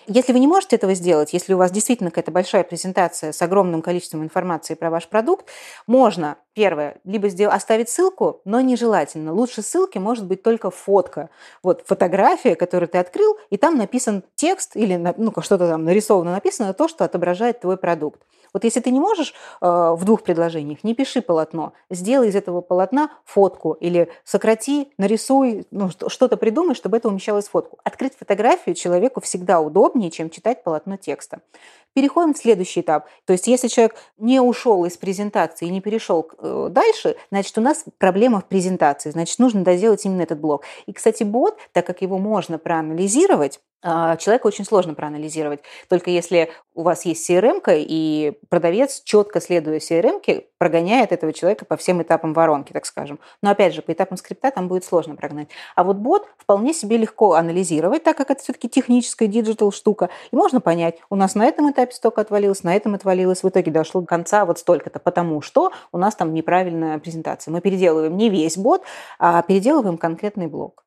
Если 0.07 0.33
вы 0.33 0.39
не 0.39 0.47
можете 0.47 0.75
этого 0.75 0.93
сделать, 0.93 1.33
если 1.33 1.53
у 1.53 1.57
вас 1.57 1.71
действительно 1.71 2.11
какая-то 2.11 2.31
большая 2.31 2.63
презентация 2.63 3.31
с 3.31 3.41
огромным 3.41 3.81
количеством 3.81 4.23
информации 4.23 4.73
про 4.73 4.89
ваш 4.89 5.07
продукт, 5.07 5.47
можно 5.85 6.37
Первое, 6.57 6.95
либо 7.03 7.29
сделать, 7.29 7.55
оставить 7.55 7.87
ссылку, 7.87 8.41
но 8.43 8.61
нежелательно. 8.61 9.31
Лучше 9.31 9.61
ссылки 9.61 9.99
может 9.99 10.25
быть 10.25 10.41
только 10.41 10.71
фотка. 10.71 11.29
Вот 11.61 11.83
фотография, 11.85 12.55
которую 12.55 12.89
ты 12.89 12.97
открыл, 12.97 13.37
и 13.51 13.57
там 13.57 13.77
написан 13.77 14.23
текст 14.33 14.75
или 14.75 14.95
ну, 14.95 15.31
что-то 15.41 15.69
там 15.69 15.83
нарисовано, 15.83 16.31
написано, 16.31 16.73
то, 16.73 16.87
что 16.87 17.05
отображает 17.05 17.59
твой 17.59 17.77
продукт. 17.77 18.23
Вот 18.53 18.63
если 18.63 18.79
ты 18.79 18.89
не 18.89 18.99
можешь 18.99 19.35
э, 19.61 19.67
в 19.67 20.03
двух 20.03 20.23
предложениях, 20.23 20.83
не 20.83 20.95
пиши 20.95 21.21
полотно, 21.21 21.73
сделай 21.91 22.29
из 22.29 22.35
этого 22.35 22.61
полотна 22.61 23.11
фотку 23.23 23.73
или 23.73 24.09
сократи, 24.23 24.91
нарисуй, 24.97 25.67
ну, 25.69 25.91
что-то 26.07 26.37
придумай, 26.37 26.73
чтобы 26.73 26.97
это 26.97 27.07
умещалось 27.07 27.47
в 27.47 27.51
фотку. 27.51 27.77
Открыть 27.83 28.17
фотографию 28.17 28.73
человеку 28.73 29.21
всегда 29.21 29.59
удобнее, 29.59 30.09
чем 30.09 30.31
читать 30.31 30.63
полотно 30.63 30.97
текста. 30.97 31.41
Переходим 31.97 32.35
в 32.35 32.37
следующий 32.37 32.81
этап. 32.81 33.07
То 33.25 33.33
есть 33.33 33.47
если 33.47 33.69
человек 33.69 33.95
не 34.19 34.39
ушел 34.39 34.85
из 34.85 34.95
презентации 34.97 35.65
и 35.65 35.71
не 35.71 35.81
перешел 35.81 36.29
э, 36.37 36.67
дальше, 36.69 37.15
значит, 37.31 37.57
у 37.57 37.61
нас 37.61 37.85
проблема 37.97 38.39
в 38.39 38.45
презентации. 38.45 39.09
Значит, 39.09 39.39
нужно 39.39 39.63
доделать 39.63 40.05
именно 40.05 40.21
этот 40.21 40.39
блок. 40.39 40.63
И, 40.85 40.93
кстати, 40.93 41.23
бот, 41.23 41.57
так 41.71 41.87
как 41.87 42.03
его 42.03 42.19
можно 42.19 42.59
проанализировать, 42.59 43.61
человека 43.83 44.47
очень 44.47 44.65
сложно 44.65 44.93
проанализировать. 44.93 45.61
Только 45.87 46.09
если 46.09 46.49
у 46.73 46.83
вас 46.83 47.05
есть 47.05 47.29
CRM, 47.29 47.61
и 47.67 48.37
продавец, 48.49 49.01
четко 49.03 49.39
следуя 49.39 49.79
CRM, 49.79 50.45
прогоняет 50.57 51.11
этого 51.11 51.33
человека 51.33 51.65
по 51.65 51.77
всем 51.77 52.01
этапам 52.01 52.33
воронки, 52.33 52.73
так 52.73 52.85
скажем. 52.85 53.19
Но 53.41 53.51
опять 53.51 53.73
же, 53.73 53.81
по 53.81 53.91
этапам 53.91 54.17
скрипта 54.17 54.51
там 54.51 54.67
будет 54.67 54.83
сложно 54.83 55.15
прогнать. 55.15 55.49
А 55.75 55.83
вот 55.83 55.97
бот 55.97 56.27
вполне 56.37 56.73
себе 56.73 56.97
легко 56.97 57.33
анализировать, 57.33 58.03
так 58.03 58.17
как 58.17 58.31
это 58.31 58.41
все-таки 58.41 58.67
техническая 58.67 59.27
digital 59.27 59.71
штука. 59.71 60.09
И 60.31 60.35
можно 60.35 60.59
понять, 60.59 60.97
у 61.09 61.15
нас 61.15 61.35
на 61.35 61.45
этом 61.45 61.71
этапе 61.71 61.93
столько 61.93 62.21
отвалилось, 62.21 62.63
на 62.63 62.75
этом 62.75 62.95
отвалилось, 62.95 63.43
в 63.43 63.49
итоге 63.49 63.71
дошло 63.71 64.01
до 64.01 64.07
конца 64.07 64.45
вот 64.45 64.59
столько-то, 64.59 64.99
потому 64.99 65.41
что 65.41 65.71
у 65.91 65.97
нас 65.97 66.15
там 66.15 66.33
неправильная 66.33 66.99
презентация. 66.99 67.51
Мы 67.51 67.61
переделываем 67.61 68.17
не 68.17 68.29
весь 68.29 68.57
бот, 68.57 68.83
а 69.19 69.41
переделываем 69.43 69.97
конкретный 69.97 70.47
блок. 70.47 70.86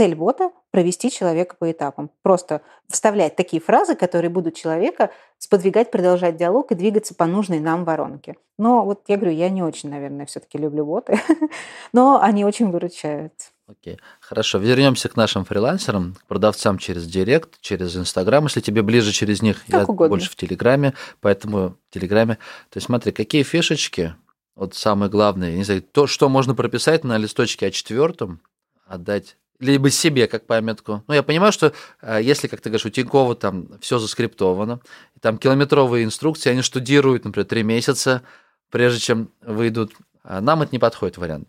Цель 0.00 0.14
бота– 0.14 0.50
провести 0.70 1.10
человека 1.10 1.56
по 1.58 1.70
этапам. 1.70 2.10
Просто 2.22 2.62
вставлять 2.88 3.36
такие 3.36 3.60
фразы, 3.60 3.94
которые 3.94 4.30
будут 4.30 4.54
человека 4.54 5.10
сподвигать, 5.36 5.90
продолжать 5.90 6.38
диалог 6.38 6.72
и 6.72 6.74
двигаться 6.74 7.14
по 7.14 7.26
нужной 7.26 7.60
нам 7.60 7.84
воронке. 7.84 8.36
Но 8.56 8.82
вот 8.86 9.02
я 9.08 9.18
говорю, 9.18 9.36
я 9.36 9.50
не 9.50 9.62
очень, 9.62 9.90
наверное, 9.90 10.24
все-таки 10.24 10.56
люблю 10.56 10.86
боты, 10.86 11.20
но 11.92 12.18
они 12.18 12.46
очень 12.46 12.70
выручают. 12.70 13.34
Окей, 13.68 13.98
хорошо. 14.20 14.56
Вернемся 14.56 15.10
к 15.10 15.16
нашим 15.16 15.44
фрилансерам, 15.44 16.14
к 16.14 16.24
продавцам 16.24 16.78
через 16.78 17.06
Директ, 17.06 17.60
через 17.60 17.94
Инстаграм. 17.94 18.44
Если 18.44 18.62
тебе 18.62 18.80
ближе 18.80 19.12
через 19.12 19.42
них, 19.42 19.62
как 19.66 19.68
я 19.68 19.84
угодно. 19.84 20.16
больше 20.16 20.30
в 20.30 20.36
Телеграме, 20.36 20.94
поэтому 21.20 21.76
в 21.90 21.92
Телеграме. 21.92 22.36
То 22.70 22.78
есть 22.78 22.86
смотри, 22.86 23.12
какие 23.12 23.42
фишечки, 23.42 24.14
вот 24.56 24.74
самое 24.74 25.10
главное, 25.10 25.54
не 25.56 25.64
знаю, 25.64 25.82
то, 25.82 26.06
что 26.06 26.30
можно 26.30 26.54
прописать 26.54 27.04
на 27.04 27.18
листочке 27.18 27.68
А4, 27.68 28.38
отдать 28.86 29.36
либо 29.60 29.90
себе 29.90 30.26
как 30.26 30.46
памятку. 30.46 31.04
Ну, 31.06 31.14
я 31.14 31.22
понимаю, 31.22 31.52
что 31.52 31.72
э, 32.02 32.20
если, 32.22 32.48
как 32.48 32.60
ты 32.60 32.70
говоришь, 32.70 32.86
у 32.86 32.90
Тинькова 32.90 33.36
там 33.36 33.68
все 33.80 33.98
заскриптовано, 33.98 34.80
там 35.20 35.38
километровые 35.38 36.04
инструкции, 36.04 36.50
они 36.50 36.62
штудируют, 36.62 37.24
например, 37.24 37.46
три 37.46 37.62
месяца, 37.62 38.22
прежде 38.70 39.00
чем 39.00 39.30
выйдут, 39.42 39.92
а 40.24 40.40
нам 40.40 40.62
это 40.62 40.72
не 40.72 40.78
подходит 40.78 41.18
вариант. 41.18 41.48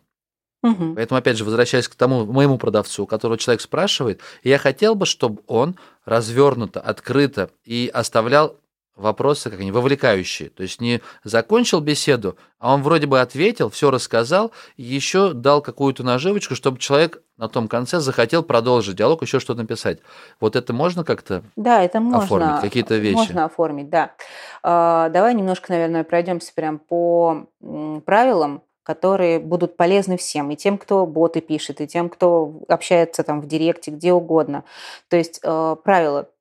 Угу. 0.63 0.93
Поэтому, 0.95 1.17
опять 1.17 1.37
же, 1.37 1.43
возвращаясь 1.43 1.87
к 1.87 1.95
тому 1.95 2.25
моему 2.25 2.57
продавцу, 2.59 3.03
у 3.03 3.07
которого 3.07 3.37
человек 3.37 3.61
спрашивает, 3.61 4.21
я 4.43 4.59
хотел 4.59 4.93
бы, 4.93 5.05
чтобы 5.05 5.41
он 5.47 5.75
развернуто, 6.05 6.79
открыто 6.79 7.49
и 7.63 7.89
оставлял 7.91 8.57
вопросы, 9.01 9.49
как 9.49 9.59
они, 9.59 9.71
вовлекающие. 9.71 10.49
То 10.49 10.63
есть 10.63 10.79
не 10.79 11.01
закончил 11.23 11.81
беседу, 11.81 12.37
а 12.59 12.73
он 12.73 12.83
вроде 12.83 13.07
бы 13.07 13.19
ответил, 13.19 13.69
все 13.69 13.91
рассказал, 13.91 14.51
еще 14.77 15.33
дал 15.33 15.61
какую-то 15.61 16.03
наживочку, 16.03 16.55
чтобы 16.55 16.77
человек 16.77 17.21
на 17.37 17.49
том 17.49 17.67
конце 17.67 17.99
захотел 17.99 18.43
продолжить 18.43 18.95
диалог, 18.95 19.21
еще 19.23 19.39
что-то 19.39 19.61
написать. 19.61 19.99
Вот 20.39 20.55
это 20.55 20.73
можно 20.73 21.03
как-то 21.03 21.43
да, 21.55 21.83
это 21.83 21.99
можно, 21.99 22.19
оформить, 22.19 22.61
какие-то 22.61 22.95
вещи? 22.95 23.15
Можно 23.15 23.45
оформить, 23.45 23.89
да. 23.89 24.11
А, 24.63 25.09
давай 25.09 25.33
немножко, 25.33 25.71
наверное, 25.71 26.03
пройдемся 26.03 26.53
прям 26.53 26.79
по 26.79 27.47
правилам, 28.05 28.61
которые 28.83 29.39
будут 29.39 29.77
полезны 29.77 30.17
всем, 30.17 30.51
и 30.51 30.55
тем, 30.55 30.77
кто 30.77 31.05
боты 31.05 31.41
пишет, 31.41 31.81
и 31.81 31.87
тем, 31.87 32.09
кто 32.09 32.61
общается 32.67 33.23
там 33.23 33.41
в 33.41 33.47
директе, 33.47 33.91
где 33.91 34.11
угодно. 34.11 34.63
То 35.09 35.17
есть 35.17 35.39
э, 35.43 35.75
правило– 35.83 36.29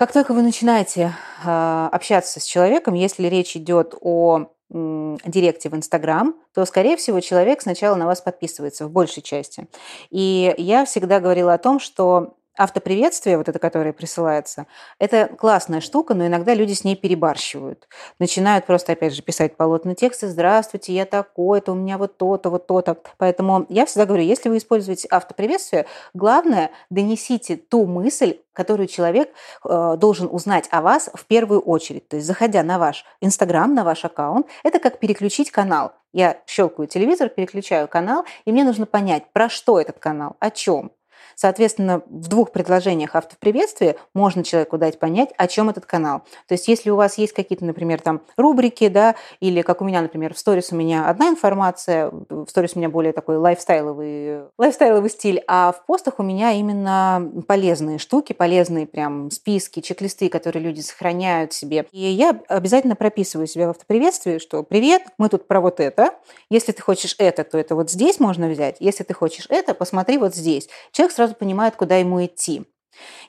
как 0.00 0.12
только 0.12 0.32
вы 0.32 0.40
начинаете 0.40 1.12
э, 1.44 1.88
общаться 1.92 2.40
с 2.40 2.44
человеком, 2.44 2.94
если 2.94 3.26
речь 3.26 3.54
идет 3.54 3.94
о 4.00 4.46
директе 4.70 5.68
в 5.68 5.74
Инстаграм, 5.74 6.34
то, 6.54 6.64
скорее 6.64 6.96
всего, 6.96 7.20
человек 7.20 7.60
сначала 7.60 7.96
на 7.96 8.06
вас 8.06 8.22
подписывается 8.22 8.86
в 8.86 8.90
большей 8.90 9.22
части. 9.22 9.68
И 10.08 10.54
я 10.56 10.86
всегда 10.86 11.20
говорила 11.20 11.52
о 11.52 11.58
том, 11.58 11.80
что 11.80 12.38
автоприветствие, 12.60 13.38
вот 13.38 13.48
это, 13.48 13.58
которое 13.58 13.94
присылается, 13.94 14.66
это 14.98 15.28
классная 15.28 15.80
штука, 15.80 16.12
но 16.12 16.26
иногда 16.26 16.52
люди 16.52 16.74
с 16.74 16.84
ней 16.84 16.94
перебарщивают. 16.94 17.88
Начинают 18.18 18.66
просто, 18.66 18.92
опять 18.92 19.14
же, 19.14 19.22
писать 19.22 19.56
полотна 19.56 19.94
текста 19.94 20.28
«Здравствуйте, 20.28 20.92
я 20.92 21.06
такой-то, 21.06 21.72
у 21.72 21.74
меня 21.74 21.96
вот 21.96 22.18
то-то, 22.18 22.50
вот 22.50 22.66
то-то». 22.66 22.98
Поэтому 23.16 23.64
я 23.70 23.86
всегда 23.86 24.04
говорю, 24.04 24.24
если 24.24 24.50
вы 24.50 24.58
используете 24.58 25.08
автоприветствие, 25.10 25.86
главное, 26.12 26.70
донесите 26.90 27.56
ту 27.56 27.86
мысль, 27.86 28.40
которую 28.52 28.88
человек 28.88 29.30
э, 29.64 29.96
должен 29.96 30.28
узнать 30.30 30.68
о 30.70 30.82
вас 30.82 31.08
в 31.14 31.24
первую 31.24 31.60
очередь. 31.60 32.08
То 32.08 32.16
есть, 32.16 32.26
заходя 32.26 32.62
на 32.62 32.78
ваш 32.78 33.06
Инстаграм, 33.22 33.74
на 33.74 33.84
ваш 33.84 34.04
аккаунт, 34.04 34.46
это 34.64 34.78
как 34.80 34.98
переключить 34.98 35.50
канал. 35.50 35.92
Я 36.12 36.36
щелкаю 36.46 36.88
телевизор, 36.88 37.30
переключаю 37.30 37.88
канал, 37.88 38.26
и 38.44 38.52
мне 38.52 38.64
нужно 38.64 38.84
понять, 38.84 39.32
про 39.32 39.48
что 39.48 39.80
этот 39.80 39.98
канал, 39.98 40.36
о 40.40 40.50
чем. 40.50 40.92
Соответственно, 41.40 42.02
в 42.06 42.28
двух 42.28 42.52
предложениях 42.52 43.16
автоприветствия 43.16 43.96
можно 44.12 44.44
человеку 44.44 44.76
дать 44.76 44.98
понять, 44.98 45.30
о 45.38 45.46
чем 45.46 45.70
этот 45.70 45.86
канал. 45.86 46.20
То 46.46 46.52
есть, 46.52 46.68
если 46.68 46.90
у 46.90 46.96
вас 46.96 47.16
есть 47.16 47.32
какие-то, 47.32 47.64
например, 47.64 48.02
там 48.02 48.20
рубрики, 48.36 48.88
да, 48.88 49.14
или 49.40 49.62
как 49.62 49.80
у 49.80 49.86
меня, 49.86 50.02
например, 50.02 50.34
в 50.34 50.38
сторис 50.38 50.70
у 50.70 50.76
меня 50.76 51.08
одна 51.08 51.30
информация, 51.30 52.10
в 52.28 52.46
сторис 52.46 52.72
у 52.74 52.78
меня 52.78 52.90
более 52.90 53.14
такой 53.14 53.38
лайфстайловый, 53.38 54.42
лайфстайловый 54.58 55.08
стиль, 55.08 55.42
а 55.46 55.72
в 55.72 55.86
постах 55.86 56.18
у 56.18 56.22
меня 56.22 56.52
именно 56.52 57.32
полезные 57.48 57.96
штуки, 57.96 58.34
полезные 58.34 58.86
прям 58.86 59.30
списки, 59.30 59.80
чек-листы, 59.80 60.28
которые 60.28 60.62
люди 60.62 60.80
сохраняют 60.80 61.54
себе. 61.54 61.86
И 61.90 62.02
я 62.02 62.38
обязательно 62.48 62.96
прописываю 62.96 63.46
себе 63.46 63.66
в 63.66 63.70
автоприветствии, 63.70 64.36
что 64.36 64.62
«Привет, 64.62 65.04
мы 65.16 65.30
тут 65.30 65.48
про 65.48 65.62
вот 65.62 65.80
это. 65.80 66.10
Если 66.50 66.72
ты 66.72 66.82
хочешь 66.82 67.16
это, 67.18 67.44
то 67.44 67.56
это 67.56 67.74
вот 67.74 67.90
здесь 67.90 68.20
можно 68.20 68.46
взять. 68.46 68.76
Если 68.78 69.04
ты 69.04 69.14
хочешь 69.14 69.46
это, 69.48 69.72
посмотри 69.72 70.18
вот 70.18 70.34
здесь». 70.34 70.68
Человек 70.92 71.14
сразу 71.14 71.29
понимает, 71.34 71.76
куда 71.76 71.96
ему 71.96 72.24
идти. 72.24 72.64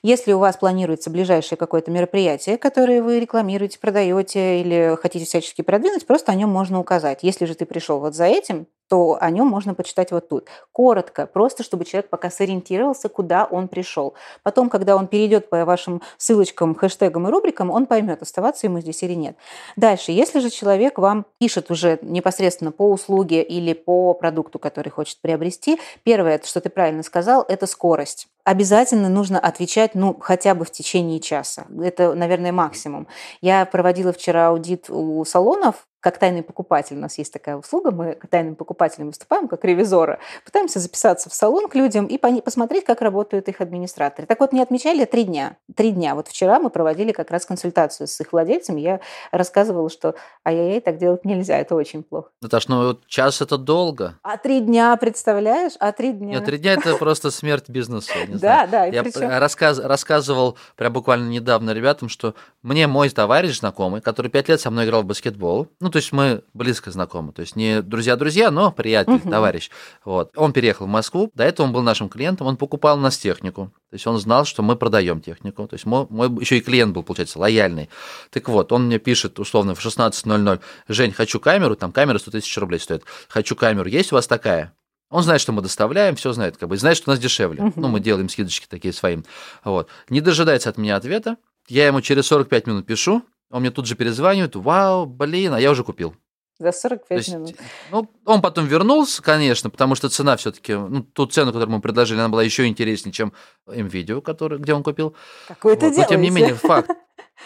Если 0.02 0.32
у 0.32 0.38
вас 0.38 0.56
планируется 0.56 1.10
ближайшее 1.10 1.56
какое-то 1.56 1.90
мероприятие, 1.90 2.58
которое 2.58 3.02
вы 3.02 3.20
рекламируете, 3.20 3.78
продаете 3.78 4.60
или 4.60 4.96
хотите 5.00 5.24
всячески 5.24 5.62
продвинуть, 5.62 6.06
просто 6.06 6.32
о 6.32 6.34
нем 6.34 6.50
можно 6.50 6.78
указать. 6.78 7.20
Если 7.22 7.44
же 7.44 7.54
ты 7.54 7.64
пришел 7.64 8.00
вот 8.00 8.14
за 8.14 8.24
этим, 8.24 8.66
то 8.92 9.16
о 9.18 9.30
нем 9.30 9.46
можно 9.46 9.72
почитать 9.72 10.10
вот 10.12 10.28
тут. 10.28 10.48
Коротко, 10.70 11.26
просто 11.26 11.62
чтобы 11.62 11.86
человек 11.86 12.10
пока 12.10 12.30
сориентировался, 12.30 13.08
куда 13.08 13.46
он 13.46 13.68
пришел. 13.68 14.12
Потом, 14.42 14.68
когда 14.68 14.96
он 14.96 15.06
перейдет 15.06 15.48
по 15.48 15.64
вашим 15.64 16.02
ссылочкам, 16.18 16.74
хэштегам 16.74 17.26
и 17.26 17.30
рубрикам, 17.30 17.70
он 17.70 17.86
поймет, 17.86 18.20
оставаться 18.20 18.66
ему 18.66 18.80
здесь 18.80 19.02
или 19.02 19.14
нет. 19.14 19.34
Дальше, 19.76 20.12
если 20.12 20.40
же 20.40 20.50
человек 20.50 20.98
вам 20.98 21.24
пишет 21.38 21.70
уже 21.70 22.00
непосредственно 22.02 22.70
по 22.70 22.90
услуге 22.90 23.42
или 23.42 23.72
по 23.72 24.12
продукту, 24.12 24.58
который 24.58 24.90
хочет 24.90 25.22
приобрести, 25.22 25.80
первое, 26.02 26.38
что 26.44 26.60
ты 26.60 26.68
правильно 26.68 27.02
сказал, 27.02 27.46
это 27.48 27.66
скорость 27.66 28.28
обязательно 28.44 29.08
нужно 29.08 29.38
отвечать, 29.38 29.94
ну, 29.94 30.16
хотя 30.18 30.56
бы 30.56 30.64
в 30.64 30.70
течение 30.72 31.20
часа. 31.20 31.66
Это, 31.80 32.12
наверное, 32.14 32.50
максимум. 32.50 33.06
Я 33.40 33.64
проводила 33.66 34.12
вчера 34.12 34.48
аудит 34.48 34.90
у 34.90 35.24
салонов, 35.24 35.86
как 36.02 36.18
тайный 36.18 36.42
покупатель. 36.42 36.96
У 36.96 37.00
нас 37.00 37.16
есть 37.16 37.32
такая 37.32 37.56
услуга, 37.56 37.92
мы 37.92 38.18
тайным 38.28 38.56
покупателем 38.56 39.06
выступаем, 39.06 39.46
как 39.46 39.64
ревизоры, 39.64 40.18
пытаемся 40.44 40.80
записаться 40.80 41.30
в 41.30 41.34
салон 41.34 41.68
к 41.68 41.76
людям 41.76 42.06
и 42.06 42.18
посмотреть, 42.18 42.84
как 42.84 43.00
работают 43.00 43.48
их 43.48 43.60
администраторы. 43.60 44.26
Так 44.26 44.40
вот, 44.40 44.52
мне 44.52 44.62
отмечали 44.62 45.04
три 45.04 45.22
дня. 45.22 45.56
Три 45.74 45.92
дня. 45.92 46.16
Вот 46.16 46.26
вчера 46.26 46.58
мы 46.58 46.70
проводили 46.70 47.12
как 47.12 47.30
раз 47.30 47.46
консультацию 47.46 48.08
с 48.08 48.20
их 48.20 48.32
владельцами. 48.32 48.80
Я 48.80 49.00
рассказывала, 49.30 49.88
что 49.88 50.16
ай-яй-яй, 50.44 50.80
так 50.80 50.98
делать 50.98 51.24
нельзя, 51.24 51.56
это 51.58 51.76
очень 51.76 52.02
плохо. 52.02 52.30
Наташ, 52.40 52.66
ну 52.66 52.84
вот 52.84 53.06
час 53.06 53.40
это 53.40 53.56
долго. 53.56 54.18
А 54.22 54.36
три 54.38 54.60
дня, 54.60 54.96
представляешь? 54.96 55.72
А 55.78 55.92
три 55.92 56.12
дня? 56.12 56.34
Нет, 56.34 56.44
три 56.44 56.58
дня 56.58 56.72
это 56.72 56.96
просто 56.96 57.30
смерть 57.30 57.68
бизнеса. 57.68 58.12
Да, 58.42 58.66
да. 58.66 58.86
Я 58.86 59.04
рассказывал 59.38 60.56
прям 60.74 60.92
буквально 60.92 61.28
недавно 61.28 61.70
ребятам, 61.70 62.08
что 62.08 62.34
мне 62.62 62.88
мой 62.88 63.08
товарищ 63.08 63.60
знакомый, 63.60 64.00
который 64.00 64.30
пять 64.32 64.48
лет 64.48 64.60
со 64.60 64.70
мной 64.70 64.86
играл 64.86 65.02
в 65.02 65.06
баскетбол, 65.06 65.68
ну, 65.78 65.91
то 65.92 65.98
есть 65.98 66.12
мы 66.12 66.42
близко 66.54 66.90
знакомы, 66.90 67.32
то 67.32 67.42
есть 67.42 67.54
не 67.54 67.82
друзья-друзья, 67.82 68.50
но 68.50 68.72
приятель, 68.72 69.14
угу. 69.14 69.30
товарищ. 69.30 69.70
Вот. 70.04 70.32
Он 70.36 70.52
переехал 70.52 70.86
в 70.86 70.88
Москву, 70.88 71.30
до 71.34 71.44
этого 71.44 71.66
он 71.66 71.72
был 71.72 71.82
нашим 71.82 72.08
клиентом, 72.08 72.48
он 72.48 72.56
покупал 72.56 72.98
у 72.98 73.00
нас 73.00 73.16
технику, 73.18 73.70
то 73.90 73.94
есть 73.94 74.06
он 74.06 74.18
знал, 74.18 74.44
что 74.44 74.62
мы 74.62 74.74
продаем 74.74 75.20
технику, 75.20 75.68
то 75.68 75.74
есть 75.74 75.86
мой, 75.86 76.06
мой 76.10 76.28
еще 76.40 76.58
и 76.58 76.60
клиент 76.60 76.94
был, 76.94 77.04
получается, 77.04 77.38
лояльный. 77.38 77.88
Так 78.30 78.48
вот, 78.48 78.72
он 78.72 78.86
мне 78.86 78.98
пишет 78.98 79.38
условно 79.38 79.74
в 79.74 79.84
16.00, 79.84 80.60
Жень, 80.88 81.12
хочу 81.12 81.38
камеру, 81.38 81.76
там 81.76 81.92
камера 81.92 82.18
100 82.18 82.30
тысяч 82.32 82.56
рублей 82.58 82.80
стоит, 82.80 83.04
хочу 83.28 83.54
камеру, 83.54 83.88
есть 83.88 84.10
у 84.12 84.16
вас 84.16 84.26
такая? 84.26 84.74
Он 85.12 85.22
знает, 85.22 85.42
что 85.42 85.52
мы 85.52 85.60
доставляем, 85.60 86.16
все 86.16 86.32
знает, 86.32 86.56
как 86.56 86.70
бы, 86.70 86.76
знает, 86.78 86.96
что 86.96 87.10
у 87.10 87.12
нас 87.12 87.20
дешевле. 87.20 87.62
Угу. 87.62 87.72
Ну, 87.76 87.88
мы 87.88 88.00
делаем 88.00 88.30
скидочки 88.30 88.66
такие 88.66 88.94
своим. 88.94 89.26
Вот. 89.62 89.88
Не 90.08 90.22
дожидается 90.22 90.70
от 90.70 90.78
меня 90.78 90.96
ответа. 90.96 91.36
Я 91.68 91.86
ему 91.86 92.00
через 92.00 92.26
45 92.26 92.66
минут 92.66 92.86
пишу, 92.86 93.22
он 93.52 93.60
мне 93.60 93.70
тут 93.70 93.86
же 93.86 93.94
перезванивает, 93.94 94.56
вау, 94.56 95.06
блин, 95.06 95.52
а 95.54 95.60
я 95.60 95.70
уже 95.70 95.84
купил. 95.84 96.16
За 96.58 96.72
45 96.72 97.18
есть, 97.18 97.32
минут. 97.34 97.54
Ну, 97.90 98.08
он 98.24 98.40
потом 98.40 98.66
вернулся, 98.66 99.22
конечно, 99.22 99.68
потому 99.68 99.94
что 99.94 100.08
цена 100.08 100.36
все-таки, 100.36 100.74
ну, 100.74 101.02
ту 101.02 101.26
цену, 101.26 101.52
которую 101.52 101.76
мы 101.76 101.82
предложили, 101.82 102.18
она 102.18 102.28
была 102.28 102.42
еще 102.42 102.66
интереснее, 102.66 103.12
чем 103.12 103.32
М-видео, 103.66 104.20
который, 104.20 104.58
где 104.58 104.72
он 104.72 104.82
купил. 104.82 105.14
Какой 105.48 105.76
вот. 105.76 105.96
Но, 105.96 106.04
тем 106.04 106.20
не 106.20 106.30
менее, 106.30 106.54
факт. 106.54 106.90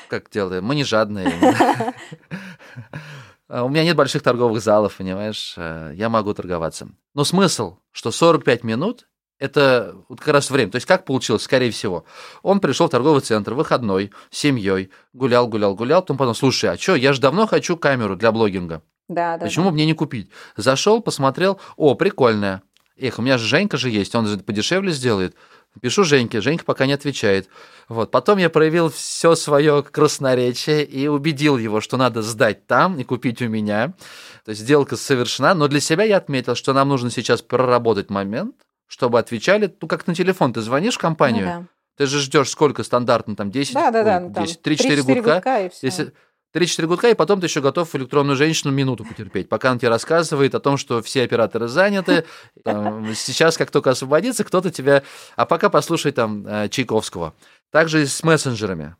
Как 0.09 0.31
делаем? 0.31 0.65
Мы 0.65 0.75
не 0.75 0.85
жадные. 0.85 1.33
А 3.49 3.63
у 3.63 3.69
меня 3.69 3.85
нет 3.85 3.97
больших 3.97 4.25
торговых 4.25 4.61
залов, 4.61 4.97
понимаешь? 4.97 5.55
Э, 5.57 5.93
я 5.95 6.09
могу 6.09 6.35
торговаться. 6.35 6.89
Но 7.15 7.23
смысл, 7.23 7.77
что 7.93 8.11
45 8.11 8.65
минут 8.65 9.07
это 9.39 9.97
вот 10.09 10.21
как 10.21 10.35
раз 10.35 10.51
время. 10.51 10.71
То 10.71 10.77
есть 10.77 10.87
как 10.87 11.05
получилось, 11.05 11.43
скорее 11.43 11.71
всего. 11.71 12.05
Он 12.43 12.61
пришел 12.61 12.89
в 12.89 12.91
торговый 12.91 13.21
центр, 13.21 13.55
выходной, 13.55 14.13
с 14.31 14.39
семьей, 14.39 14.91
гулял, 15.13 15.47
гулял, 15.47 15.75
гулял. 15.75 16.01
Потом 16.03 16.17
подумал, 16.17 16.35
слушай, 16.35 16.71
а 16.71 16.79
что, 16.79 16.95
я 16.95 17.13
же 17.13 17.21
давно 17.21 17.47
хочу 17.47 17.77
камеру 17.77 18.17
для 18.17 18.33
блогинга. 18.33 18.83
Да, 19.09 19.37
да. 19.37 19.47
Почему 19.47 19.67
да. 19.67 19.73
мне 19.73 19.87
не 19.87 19.95
купить? 19.95 20.31
Зашел, 20.57 21.01
посмотрел, 21.01 21.61
о, 21.77 21.95
прикольная. 21.95 22.63
Эх, 22.99 23.19
у 23.19 23.23
меня 23.23 23.37
же 23.37 23.47
Женька 23.47 23.77
же 23.77 23.91
есть, 23.91 24.15
он 24.15 24.27
же 24.27 24.39
подешевле 24.39 24.91
сделает. 24.91 25.37
Пишу 25.81 26.05
Женьке, 26.05 26.41
Женька 26.41 26.65
пока 26.65 26.87
не 26.87 26.95
отвечает. 26.95 27.49
Вот. 27.89 28.11
Потом 28.11 28.39
я 28.39 28.49
проявил 28.49 28.91
все 28.91 29.35
свое 29.35 29.83
красноречие 29.83 30.85
и 30.85 31.07
убедил 31.07 31.59
его, 31.59 31.83
что 31.83 31.99
надо 31.99 32.23
сдать 32.23 32.67
там 32.67 32.99
и 32.99 33.05
купить 33.05 33.43
у 33.43 33.49
меня. 33.49 33.93
То 34.45 34.51
есть 34.51 34.63
сделка 34.63 34.97
совершена, 34.97 35.55
но 35.55 35.69
для 35.69 35.81
себя 35.81 36.05
я 36.05 36.17
отметил, 36.17 36.55
что 36.55 36.73
нам 36.73 36.89
нужно 36.89 37.11
сейчас 37.11 37.43
проработать 37.43 38.09
момент, 38.09 38.55
чтобы 38.87 39.19
отвечали, 39.19 39.75
ну, 39.81 39.89
как 39.89 40.07
на 40.07 40.15
телефон, 40.15 40.53
ты 40.53 40.61
звонишь 40.61 40.95
в 40.95 40.99
компанию, 40.99 41.47
ну, 41.47 41.53
да. 41.53 41.67
ты 41.97 42.07
же 42.07 42.21
ждешь 42.21 42.51
сколько 42.51 42.83
стандартно, 42.83 43.37
там, 43.37 43.51
10, 43.51 43.75
да, 43.75 43.91
да, 43.91 44.03
да, 44.03 44.41
ой, 44.41 44.47
10 44.47 44.61
3-4 44.67 45.03
гудка, 45.03 45.35
гудка 45.35 45.67
и 45.67 45.69
все. 45.69 45.87
Если, 45.87 46.13
3-4 46.55 46.87
гудка, 46.87 47.11
и 47.11 47.15
потом 47.15 47.41
ты 47.41 47.47
еще 47.47 47.61
готов 47.61 47.95
электронную 47.95 48.37
женщину 48.37 48.73
минуту 48.73 49.05
потерпеть, 49.05 49.49
пока 49.49 49.71
она 49.71 49.79
тебе 49.79 49.91
рассказывает 49.91 50.55
о 50.55 50.61
том, 50.61 50.77
что 50.77 51.03
все 51.03 51.23
операторы 51.23 51.69
заняты. 51.69 52.25
Там, 52.65 53.15
сейчас, 53.15 53.59
как 53.59 53.71
только 53.71 53.91
освободится, 53.91 54.45
кто-то 54.45 54.71
тебя... 54.71 55.03
А 55.35 55.45
пока 55.45 55.69
послушай 55.69 56.13
там 56.13 56.47
э, 56.47 56.69
Чайковского. 56.71 57.35
Также 57.71 58.03
и 58.03 58.07
с 58.07 58.23
мессенджерами. 58.23 58.97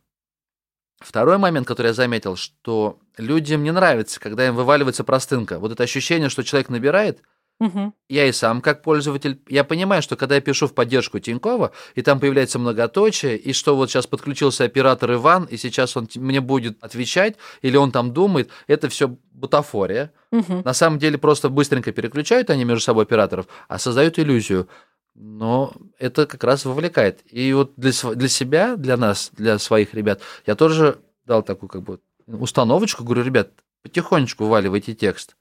Второй 0.99 1.37
момент, 1.37 1.67
который 1.67 1.87
я 1.87 1.93
заметил, 1.93 2.35
что 2.35 2.99
людям 3.17 3.63
не 3.63 3.71
нравится, 3.71 4.19
когда 4.19 4.47
им 4.47 4.55
вываливается 4.55 5.03
простынка. 5.03 5.59
Вот 5.59 5.71
это 5.71 5.83
ощущение, 5.83 6.29
что 6.29 6.43
человек 6.43 6.69
набирает– 6.69 7.21
Угу. 7.59 7.93
Я 8.09 8.27
и 8.27 8.31
сам, 8.31 8.61
как 8.61 8.83
пользователь, 8.83 9.41
я 9.47 9.63
понимаю, 9.63 10.03
что 10.03 10.15
когда 10.15 10.35
я 10.35 10.41
пишу 10.41 10.67
в 10.67 10.75
поддержку 10.75 11.19
Тинькова, 11.19 11.71
и 11.95 12.03
там 12.03 12.19
появляется 12.19 12.59
многоточие, 12.59 13.35
и 13.35 13.51
что 13.51 13.75
вот 13.75 13.89
сейчас 13.89 14.05
подключился 14.05 14.63
оператор 14.63 15.13
Иван, 15.13 15.45
и 15.45 15.57
сейчас 15.57 15.97
он 15.97 16.07
мне 16.15 16.39
будет 16.39 16.83
отвечать, 16.83 17.35
или 17.63 17.75
он 17.75 17.91
там 17.91 18.13
думает, 18.13 18.51
это 18.67 18.89
все 18.89 19.17
бутафория. 19.31 20.11
Угу. 20.31 20.61
На 20.65 20.73
самом 20.73 20.99
деле 20.99 21.17
просто 21.17 21.49
быстренько 21.49 21.91
переключают 21.91 22.51
они 22.51 22.63
между 22.63 22.83
собой 22.83 23.05
операторов, 23.05 23.47
а 23.67 23.79
создают 23.79 24.19
иллюзию. 24.19 24.67
Но 25.15 25.73
это 25.97 26.27
как 26.27 26.43
раз 26.43 26.63
вовлекает. 26.63 27.21
И 27.31 27.51
вот 27.53 27.73
для, 27.75 27.91
для 28.13 28.27
себя, 28.27 28.75
для 28.75 28.97
нас, 28.97 29.31
для 29.33 29.57
своих 29.57 29.95
ребят, 29.95 30.21
я 30.45 30.53
тоже 30.53 30.99
дал 31.25 31.41
такую 31.41 31.69
как 31.69 31.81
бы 31.81 31.99
установочку, 32.27 33.03
говорю, 33.03 33.23
ребят, 33.23 33.49
потихонечку 33.81 34.43
вываливайте 34.43 34.93
текст 34.93 35.36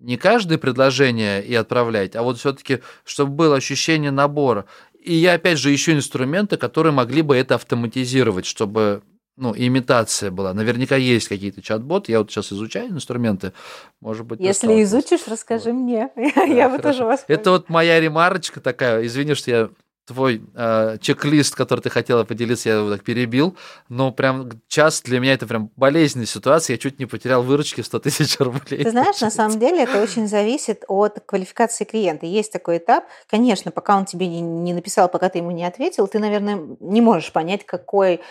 не 0.00 0.16
каждое 0.16 0.58
предложение 0.58 1.44
и 1.44 1.54
отправлять, 1.54 2.16
а 2.16 2.22
вот 2.22 2.38
все-таки, 2.38 2.80
чтобы 3.04 3.32
было 3.32 3.56
ощущение 3.56 4.10
набора. 4.10 4.66
И 5.00 5.14
я 5.14 5.34
опять 5.34 5.58
же 5.58 5.74
ищу 5.74 5.92
инструменты, 5.92 6.56
которые 6.56 6.92
могли 6.92 7.22
бы 7.22 7.36
это 7.36 7.54
автоматизировать, 7.54 8.46
чтобы 8.46 9.02
ну, 9.36 9.54
имитация 9.56 10.32
была. 10.32 10.52
Наверняка 10.52 10.96
есть 10.96 11.28
какие-то 11.28 11.62
чат-боты. 11.62 12.10
Я 12.10 12.18
вот 12.18 12.30
сейчас 12.30 12.52
изучаю 12.52 12.90
инструменты. 12.90 13.52
Может 14.00 14.26
быть, 14.26 14.40
Если 14.40 14.82
изучишь, 14.82 15.28
расскажи 15.28 15.72
вот. 15.72 15.78
мне. 15.78 16.10
Да, 16.34 16.42
я 16.42 16.68
бы 16.68 16.78
тоже 16.78 17.04
вас. 17.04 17.24
Это 17.28 17.52
вот 17.52 17.68
моя 17.68 18.00
ремарочка 18.00 18.60
такая. 18.60 19.06
Извини, 19.06 19.34
что 19.34 19.50
я 19.50 19.70
твой 20.08 20.42
э, 20.54 20.96
чек-лист, 21.02 21.54
который 21.54 21.80
ты 21.80 21.90
хотела 21.90 22.24
поделиться, 22.24 22.70
я 22.70 22.76
его 22.76 22.90
так 22.90 23.04
перебил, 23.04 23.56
но 23.90 24.10
прям 24.10 24.50
час 24.66 25.02
для 25.02 25.20
меня 25.20 25.34
это 25.34 25.46
прям 25.46 25.70
болезненная 25.76 26.26
ситуация, 26.26 26.74
я 26.74 26.78
чуть 26.78 26.98
не 26.98 27.04
потерял 27.04 27.42
выручки 27.42 27.82
в 27.82 27.86
100 27.86 27.98
тысяч 27.98 28.36
рублей. 28.40 28.84
Ты 28.84 28.90
знаешь, 28.90 29.20
на 29.20 29.30
самом 29.30 29.58
деле 29.58 29.82
это 29.82 30.02
очень 30.02 30.26
зависит 30.26 30.84
от 30.88 31.20
квалификации 31.26 31.84
клиента. 31.84 32.24
Есть 32.24 32.50
такой 32.52 32.78
этап, 32.78 33.04
конечно, 33.28 33.70
пока 33.70 33.98
он 33.98 34.06
тебе 34.06 34.26
не, 34.28 34.40
не 34.40 34.72
написал, 34.72 35.10
пока 35.10 35.28
ты 35.28 35.38
ему 35.38 35.50
не 35.50 35.66
ответил, 35.66 36.08
ты, 36.08 36.18
наверное, 36.18 36.58
не 36.80 37.02
можешь 37.02 37.30
понять, 37.30 37.66
какой 37.66 38.22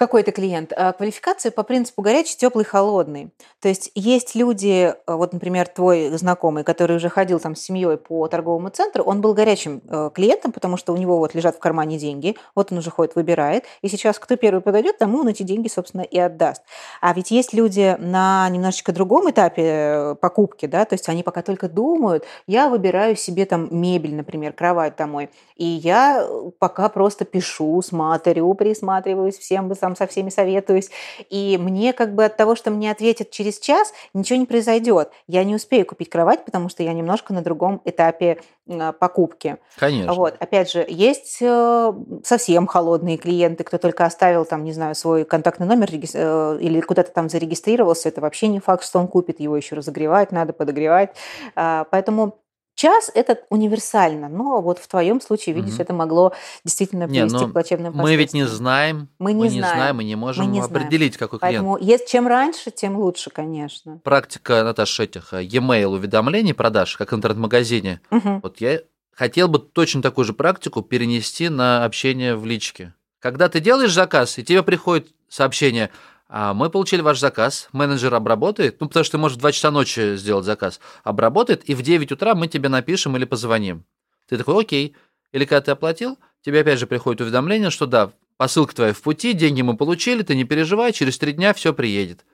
какой 0.00 0.22
то 0.22 0.32
клиент. 0.32 0.72
А 0.74 0.94
квалификация 0.94 1.52
по 1.52 1.62
принципу 1.62 2.00
горячий, 2.00 2.34
теплый, 2.34 2.64
холодный. 2.64 3.34
То 3.60 3.68
есть 3.68 3.92
есть 3.94 4.34
люди, 4.34 4.94
э, 4.94 4.94
вот, 5.06 5.34
например, 5.34 5.68
твой 5.68 6.08
знакомый, 6.16 6.64
который 6.64 6.96
уже 6.96 7.10
ходил 7.10 7.38
там 7.38 7.54
с 7.54 7.60
семьей 7.60 7.98
по 7.98 8.26
торговому 8.26 8.70
центру, 8.70 9.04
он 9.04 9.20
был 9.20 9.34
горячим 9.34 9.82
э, 9.86 10.08
клиентом, 10.14 10.52
потому 10.52 10.78
что 10.78 10.94
у 10.94 10.96
него 10.96 11.18
вот 11.18 11.34
лежат 11.34 11.56
в 11.56 11.58
кармане 11.58 11.98
деньги, 11.98 12.38
вот 12.54 12.72
он 12.72 12.78
уже 12.78 12.90
ходит, 12.90 13.14
выбирает, 13.14 13.64
и 13.82 13.88
сейчас 13.88 14.18
кто 14.18 14.36
первый 14.36 14.62
подойдет, 14.62 14.96
тому 14.96 15.18
он 15.18 15.28
эти 15.28 15.42
деньги, 15.42 15.68
собственно, 15.68 16.00
и 16.00 16.18
отдаст. 16.18 16.62
А 17.02 17.12
ведь 17.12 17.30
есть 17.30 17.52
люди 17.52 17.94
на 17.98 18.48
немножечко 18.48 18.92
другом 18.92 19.30
этапе 19.30 19.64
э, 19.66 20.14
покупки, 20.14 20.64
да, 20.64 20.86
то 20.86 20.94
есть 20.94 21.10
они 21.10 21.22
пока 21.22 21.42
только 21.42 21.68
думают, 21.68 22.24
я 22.46 22.70
выбираю 22.70 23.16
себе 23.16 23.44
там 23.44 23.68
мебель, 23.70 24.14
например, 24.14 24.54
кровать 24.54 24.96
домой, 24.96 25.28
и 25.56 25.66
я 25.66 26.26
пока 26.58 26.88
просто 26.88 27.26
пишу, 27.26 27.82
смотрю, 27.82 28.54
присматриваюсь, 28.54 29.36
всем 29.36 29.68
бы 29.68 29.74
сам 29.74 29.89
со 29.96 30.06
всеми 30.06 30.30
советуюсь, 30.30 30.90
и 31.28 31.58
мне 31.58 31.92
как 31.92 32.14
бы 32.14 32.24
от 32.24 32.36
того, 32.36 32.54
что 32.54 32.70
мне 32.70 32.90
ответят 32.90 33.30
через 33.30 33.58
час, 33.58 33.92
ничего 34.14 34.38
не 34.38 34.46
произойдет. 34.46 35.10
Я 35.26 35.44
не 35.44 35.54
успею 35.54 35.86
купить 35.86 36.10
кровать, 36.10 36.44
потому 36.44 36.68
что 36.68 36.82
я 36.82 36.92
немножко 36.92 37.32
на 37.32 37.42
другом 37.42 37.80
этапе 37.84 38.38
покупки. 38.98 39.56
Конечно. 39.78 40.14
Вот, 40.14 40.36
опять 40.38 40.70
же, 40.70 40.84
есть 40.88 41.38
э, 41.40 41.92
совсем 42.24 42.66
холодные 42.66 43.16
клиенты, 43.16 43.64
кто 43.64 43.78
только 43.78 44.04
оставил 44.04 44.44
там, 44.44 44.64
не 44.64 44.72
знаю, 44.72 44.94
свой 44.94 45.24
контактный 45.24 45.66
номер 45.66 45.88
э, 45.90 46.58
или 46.60 46.80
куда-то 46.80 47.10
там 47.10 47.28
зарегистрировался, 47.28 48.08
это 48.08 48.20
вообще 48.20 48.48
не 48.48 48.60
факт, 48.60 48.84
что 48.84 49.00
он 49.00 49.08
купит, 49.08 49.40
его 49.40 49.56
еще 49.56 49.74
разогревать 49.74 50.30
надо, 50.30 50.52
подогревать. 50.52 51.16
А, 51.56 51.84
поэтому 51.90 52.39
Час 52.80 53.10
это 53.12 53.40
универсально, 53.50 54.30
но 54.30 54.62
вот 54.62 54.78
в 54.78 54.88
твоем 54.88 55.20
случае, 55.20 55.54
видишь, 55.54 55.74
угу. 55.74 55.82
это 55.82 55.92
могло 55.92 56.32
действительно 56.64 57.06
привести 57.06 57.36
не, 57.36 57.46
к 57.46 57.52
плачевным 57.52 57.92
Мы 57.94 58.16
ведь 58.16 58.32
не 58.32 58.44
знаем, 58.46 59.08
мы 59.18 59.34
не, 59.34 59.38
мы 59.38 59.50
знаем, 59.50 59.64
не 59.64 59.70
знаем, 59.70 59.96
мы 59.96 60.04
не 60.04 60.16
можем 60.16 60.46
мы 60.46 60.52
не 60.52 60.60
определить, 60.60 61.16
знаем. 61.16 61.30
какой 61.30 61.40
клиент. 61.40 61.66
Поэтому 61.66 62.06
чем 62.08 62.26
раньше, 62.26 62.70
тем 62.70 62.96
лучше, 62.96 63.28
конечно. 63.28 64.00
Практика, 64.02 64.64
Наташа, 64.64 65.02
этих 65.02 65.34
э, 65.34 65.42
e-mail 65.42 65.88
уведомлений 65.88 66.54
продаж, 66.54 66.96
как 66.96 67.12
в 67.12 67.14
интернет-магазине. 67.14 68.00
Угу. 68.10 68.40
Вот 68.44 68.62
я 68.62 68.80
хотел 69.12 69.48
бы 69.48 69.58
точно 69.58 70.00
такую 70.00 70.24
же 70.24 70.32
практику 70.32 70.80
перенести 70.80 71.50
на 71.50 71.84
общение 71.84 72.34
в 72.34 72.46
личке. 72.46 72.94
Когда 73.18 73.50
ты 73.50 73.60
делаешь 73.60 73.92
заказ, 73.92 74.38
и 74.38 74.42
тебе 74.42 74.62
приходит 74.62 75.08
сообщение– 75.28 75.90
а 76.32 76.54
мы 76.54 76.70
получили 76.70 77.00
ваш 77.00 77.18
заказ, 77.18 77.68
менеджер 77.72 78.14
обработает, 78.14 78.80
ну, 78.80 78.86
потому 78.86 79.02
что 79.02 79.12
ты 79.12 79.18
можешь 79.18 79.36
в 79.36 79.40
2 79.40 79.50
часа 79.50 79.72
ночи 79.72 80.14
сделать 80.14 80.44
заказ, 80.44 80.78
обработает, 81.02 81.68
и 81.68 81.74
в 81.74 81.82
9 81.82 82.12
утра 82.12 82.36
мы 82.36 82.46
тебе 82.46 82.68
напишем 82.68 83.16
или 83.16 83.24
позвоним. 83.24 83.84
Ты 84.28 84.38
такой, 84.38 84.62
окей. 84.62 84.94
Или 85.32 85.44
когда 85.44 85.60
ты 85.60 85.70
оплатил, 85.72 86.18
тебе 86.42 86.60
опять 86.60 86.78
же 86.78 86.86
приходит 86.86 87.20
уведомление, 87.20 87.70
что 87.70 87.86
да, 87.86 88.12
посылка 88.36 88.74
твоя 88.76 88.92
в 88.92 89.02
пути, 89.02 89.32
деньги 89.32 89.62
мы 89.62 89.76
получили, 89.76 90.22
ты 90.22 90.36
не 90.36 90.44
переживай, 90.44 90.92
через 90.92 91.18
3 91.18 91.32
дня 91.32 91.52
все 91.52 91.74
приедет. 91.74 92.24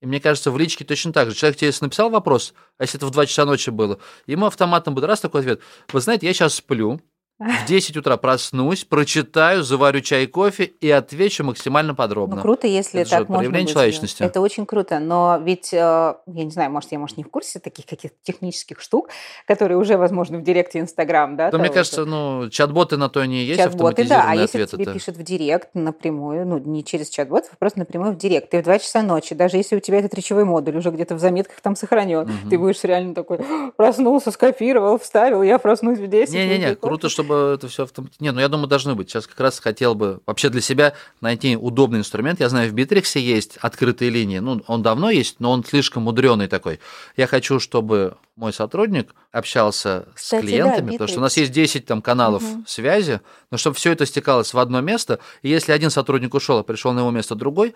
И 0.00 0.06
мне 0.06 0.18
кажется, 0.18 0.50
в 0.50 0.58
личке 0.58 0.84
точно 0.84 1.12
так 1.12 1.30
же. 1.30 1.36
Человек 1.36 1.56
тебе 1.56 1.72
написал 1.80 2.10
вопрос, 2.10 2.52
а 2.78 2.82
если 2.82 2.98
это 2.98 3.06
в 3.06 3.10
2 3.12 3.26
часа 3.26 3.44
ночи 3.44 3.70
было, 3.70 4.00
ему 4.26 4.46
автоматом 4.46 4.94
будет 4.94 5.04
раз 5.04 5.20
такой 5.20 5.42
ответ. 5.42 5.60
Вы 5.92 6.00
знаете, 6.00 6.26
я 6.26 6.34
сейчас 6.34 6.56
сплю, 6.56 7.00
в 7.38 7.66
10 7.66 7.96
утра 7.98 8.16
проснусь, 8.16 8.84
прочитаю, 8.84 9.62
заварю 9.62 10.00
чай 10.00 10.24
и 10.24 10.26
кофе 10.26 10.64
и 10.64 10.90
отвечу 10.90 11.44
максимально 11.44 11.94
подробно. 11.94 12.36
Ну, 12.36 12.42
круто, 12.42 12.66
если 12.66 13.02
это 13.02 13.10
так 13.10 13.28
можно 13.28 13.50
быть. 13.50 13.68
человечности. 13.68 14.22
Это 14.22 14.40
очень 14.40 14.64
круто, 14.64 14.98
но 15.00 15.38
ведь, 15.42 15.72
э, 15.74 15.76
я 15.76 16.44
не 16.44 16.50
знаю, 16.50 16.70
может, 16.70 16.92
я, 16.92 16.98
может, 16.98 17.18
не 17.18 17.24
в 17.24 17.28
курсе 17.28 17.58
таких 17.58 17.84
каких-то 17.84 18.16
технических 18.22 18.80
штук, 18.80 19.10
которые 19.46 19.76
уже, 19.76 19.98
возможно, 19.98 20.38
в 20.38 20.42
директе 20.42 20.80
Инстаграм, 20.80 21.36
да? 21.36 21.50
Да, 21.50 21.58
мне 21.58 21.68
кажется, 21.68 22.06
ну, 22.06 22.48
чат-боты 22.48 22.96
на 22.96 23.10
то 23.10 23.22
и 23.22 23.28
не 23.28 23.44
есть 23.44 23.60
чат-боты, 23.60 24.08
да, 24.08 24.24
а 24.26 24.34
если 24.34 24.64
тебе 24.64 24.86
пишут 24.86 25.16
в 25.16 25.22
директ 25.22 25.74
напрямую, 25.74 26.46
ну, 26.46 26.58
не 26.58 26.84
через 26.84 27.10
чат-бот, 27.10 27.44
а 27.52 27.56
просто 27.56 27.80
напрямую 27.80 28.12
в 28.12 28.16
директ, 28.16 28.48
ты 28.48 28.60
в 28.60 28.64
2 28.64 28.78
часа 28.78 29.02
ночи, 29.02 29.34
даже 29.34 29.58
если 29.58 29.76
у 29.76 29.80
тебя 29.80 29.98
этот 29.98 30.14
речевой 30.14 30.44
модуль 30.44 30.78
уже 30.78 30.90
где-то 30.90 31.14
в 31.14 31.18
заметках 31.18 31.60
там 31.60 31.76
сохранен, 31.76 32.20
угу. 32.20 32.32
ты 32.48 32.58
будешь 32.58 32.82
реально 32.82 33.14
такой, 33.14 33.40
проснулся, 33.76 34.30
скопировал, 34.30 34.98
вставил, 34.98 35.42
я 35.42 35.58
проснусь 35.58 35.98
в 35.98 36.06
10. 36.06 36.32
Не-не-не, 36.32 36.76
круто, 36.76 37.10
чтобы 37.10 37.25
чтобы 37.26 37.54
это 37.54 37.68
все 37.68 37.84
автоматически... 37.84 38.22
Не, 38.22 38.32
ну 38.32 38.40
я 38.40 38.48
думаю, 38.48 38.68
должны 38.68 38.94
быть. 38.94 39.10
Сейчас 39.10 39.26
как 39.26 39.38
раз 39.40 39.58
хотел 39.58 39.94
бы 39.94 40.20
вообще 40.26 40.48
для 40.48 40.60
себя 40.60 40.94
найти 41.20 41.56
удобный 41.56 41.98
инструмент. 41.98 42.40
Я 42.40 42.48
знаю, 42.48 42.70
в 42.70 42.74
Битриксе 42.74 43.20
есть 43.20 43.56
открытые 43.58 44.10
линии. 44.10 44.38
Ну, 44.38 44.62
он 44.66 44.82
давно 44.82 45.10
есть, 45.10 45.40
но 45.40 45.50
он 45.50 45.64
слишком 45.64 46.04
мудреный 46.04 46.48
такой. 46.48 46.80
Я 47.16 47.26
хочу, 47.26 47.60
чтобы 47.60 48.16
мой 48.36 48.52
сотрудник 48.52 49.14
общался 49.32 50.06
Кстати, 50.14 50.42
с 50.42 50.46
клиентами, 50.46 50.86
да, 50.86 50.92
потому 50.92 51.08
что 51.08 51.18
у 51.18 51.22
нас 51.22 51.36
есть 51.36 51.52
10 51.52 51.86
там, 51.86 52.02
каналов 52.02 52.42
угу. 52.42 52.64
связи, 52.66 53.20
но 53.50 53.58
чтобы 53.58 53.76
все 53.76 53.92
это 53.92 54.06
стекалось 54.06 54.54
в 54.54 54.58
одно 54.58 54.80
место, 54.80 55.18
и 55.42 55.48
если 55.48 55.72
один 55.72 55.90
сотрудник 55.90 56.34
ушел, 56.34 56.58
а 56.58 56.62
пришел 56.62 56.92
на 56.92 57.00
его 57.00 57.10
место 57.10 57.34
другой, 57.34 57.74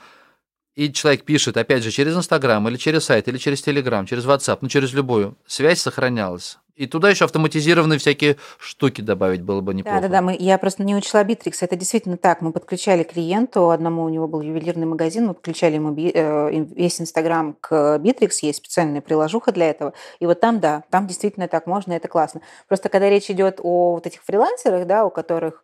и 0.76 0.92
человек 0.92 1.24
пишет, 1.24 1.56
опять 1.56 1.82
же, 1.82 1.90
через 1.90 2.16
Инстаграм, 2.16 2.66
или 2.68 2.76
через 2.76 3.04
сайт, 3.04 3.26
или 3.28 3.38
через 3.38 3.60
Телеграм, 3.60 4.06
через 4.06 4.24
WhatsApp, 4.24 4.58
ну, 4.60 4.68
через 4.68 4.92
любую, 4.92 5.36
связь 5.46 5.80
сохранялась. 5.80 6.58
И 6.76 6.86
туда 6.86 7.10
еще 7.10 7.24
автоматизированные 7.24 7.98
всякие 7.98 8.36
штуки 8.58 9.00
добавить 9.00 9.42
было 9.42 9.60
бы 9.60 9.74
неплохо. 9.74 10.00
Да, 10.00 10.08
да, 10.08 10.14
да. 10.14 10.22
Мы, 10.22 10.36
я 10.38 10.58
просто 10.58 10.82
не 10.82 10.94
учла 10.96 11.22
Битрикс. 11.24 11.62
Это 11.62 11.76
действительно 11.76 12.16
так. 12.16 12.40
Мы 12.40 12.52
подключали 12.52 13.02
клиенту, 13.02 13.70
одному 13.70 14.04
у 14.04 14.08
него 14.08 14.28
был 14.28 14.40
ювелирный 14.40 14.86
магазин, 14.86 15.26
мы 15.26 15.34
подключали 15.34 15.74
ему 15.74 15.90
би, 15.90 16.10
э, 16.12 16.64
весь 16.74 17.00
Инстаграм 17.00 17.56
к 17.60 17.98
Битрикс, 17.98 18.42
есть 18.42 18.58
специальная 18.58 19.00
приложуха 19.00 19.52
для 19.52 19.70
этого. 19.70 19.92
И 20.18 20.26
вот 20.26 20.40
там, 20.40 20.60
да, 20.60 20.84
там 20.90 21.06
действительно 21.06 21.48
так 21.48 21.66
можно, 21.66 21.92
это 21.92 22.08
классно. 22.08 22.40
Просто 22.68 22.88
когда 22.88 23.08
речь 23.08 23.30
идет 23.30 23.60
о 23.62 23.94
вот 23.94 24.06
этих 24.06 24.22
фрилансерах, 24.22 24.86
да, 24.86 25.04
у 25.04 25.10
которых 25.10 25.62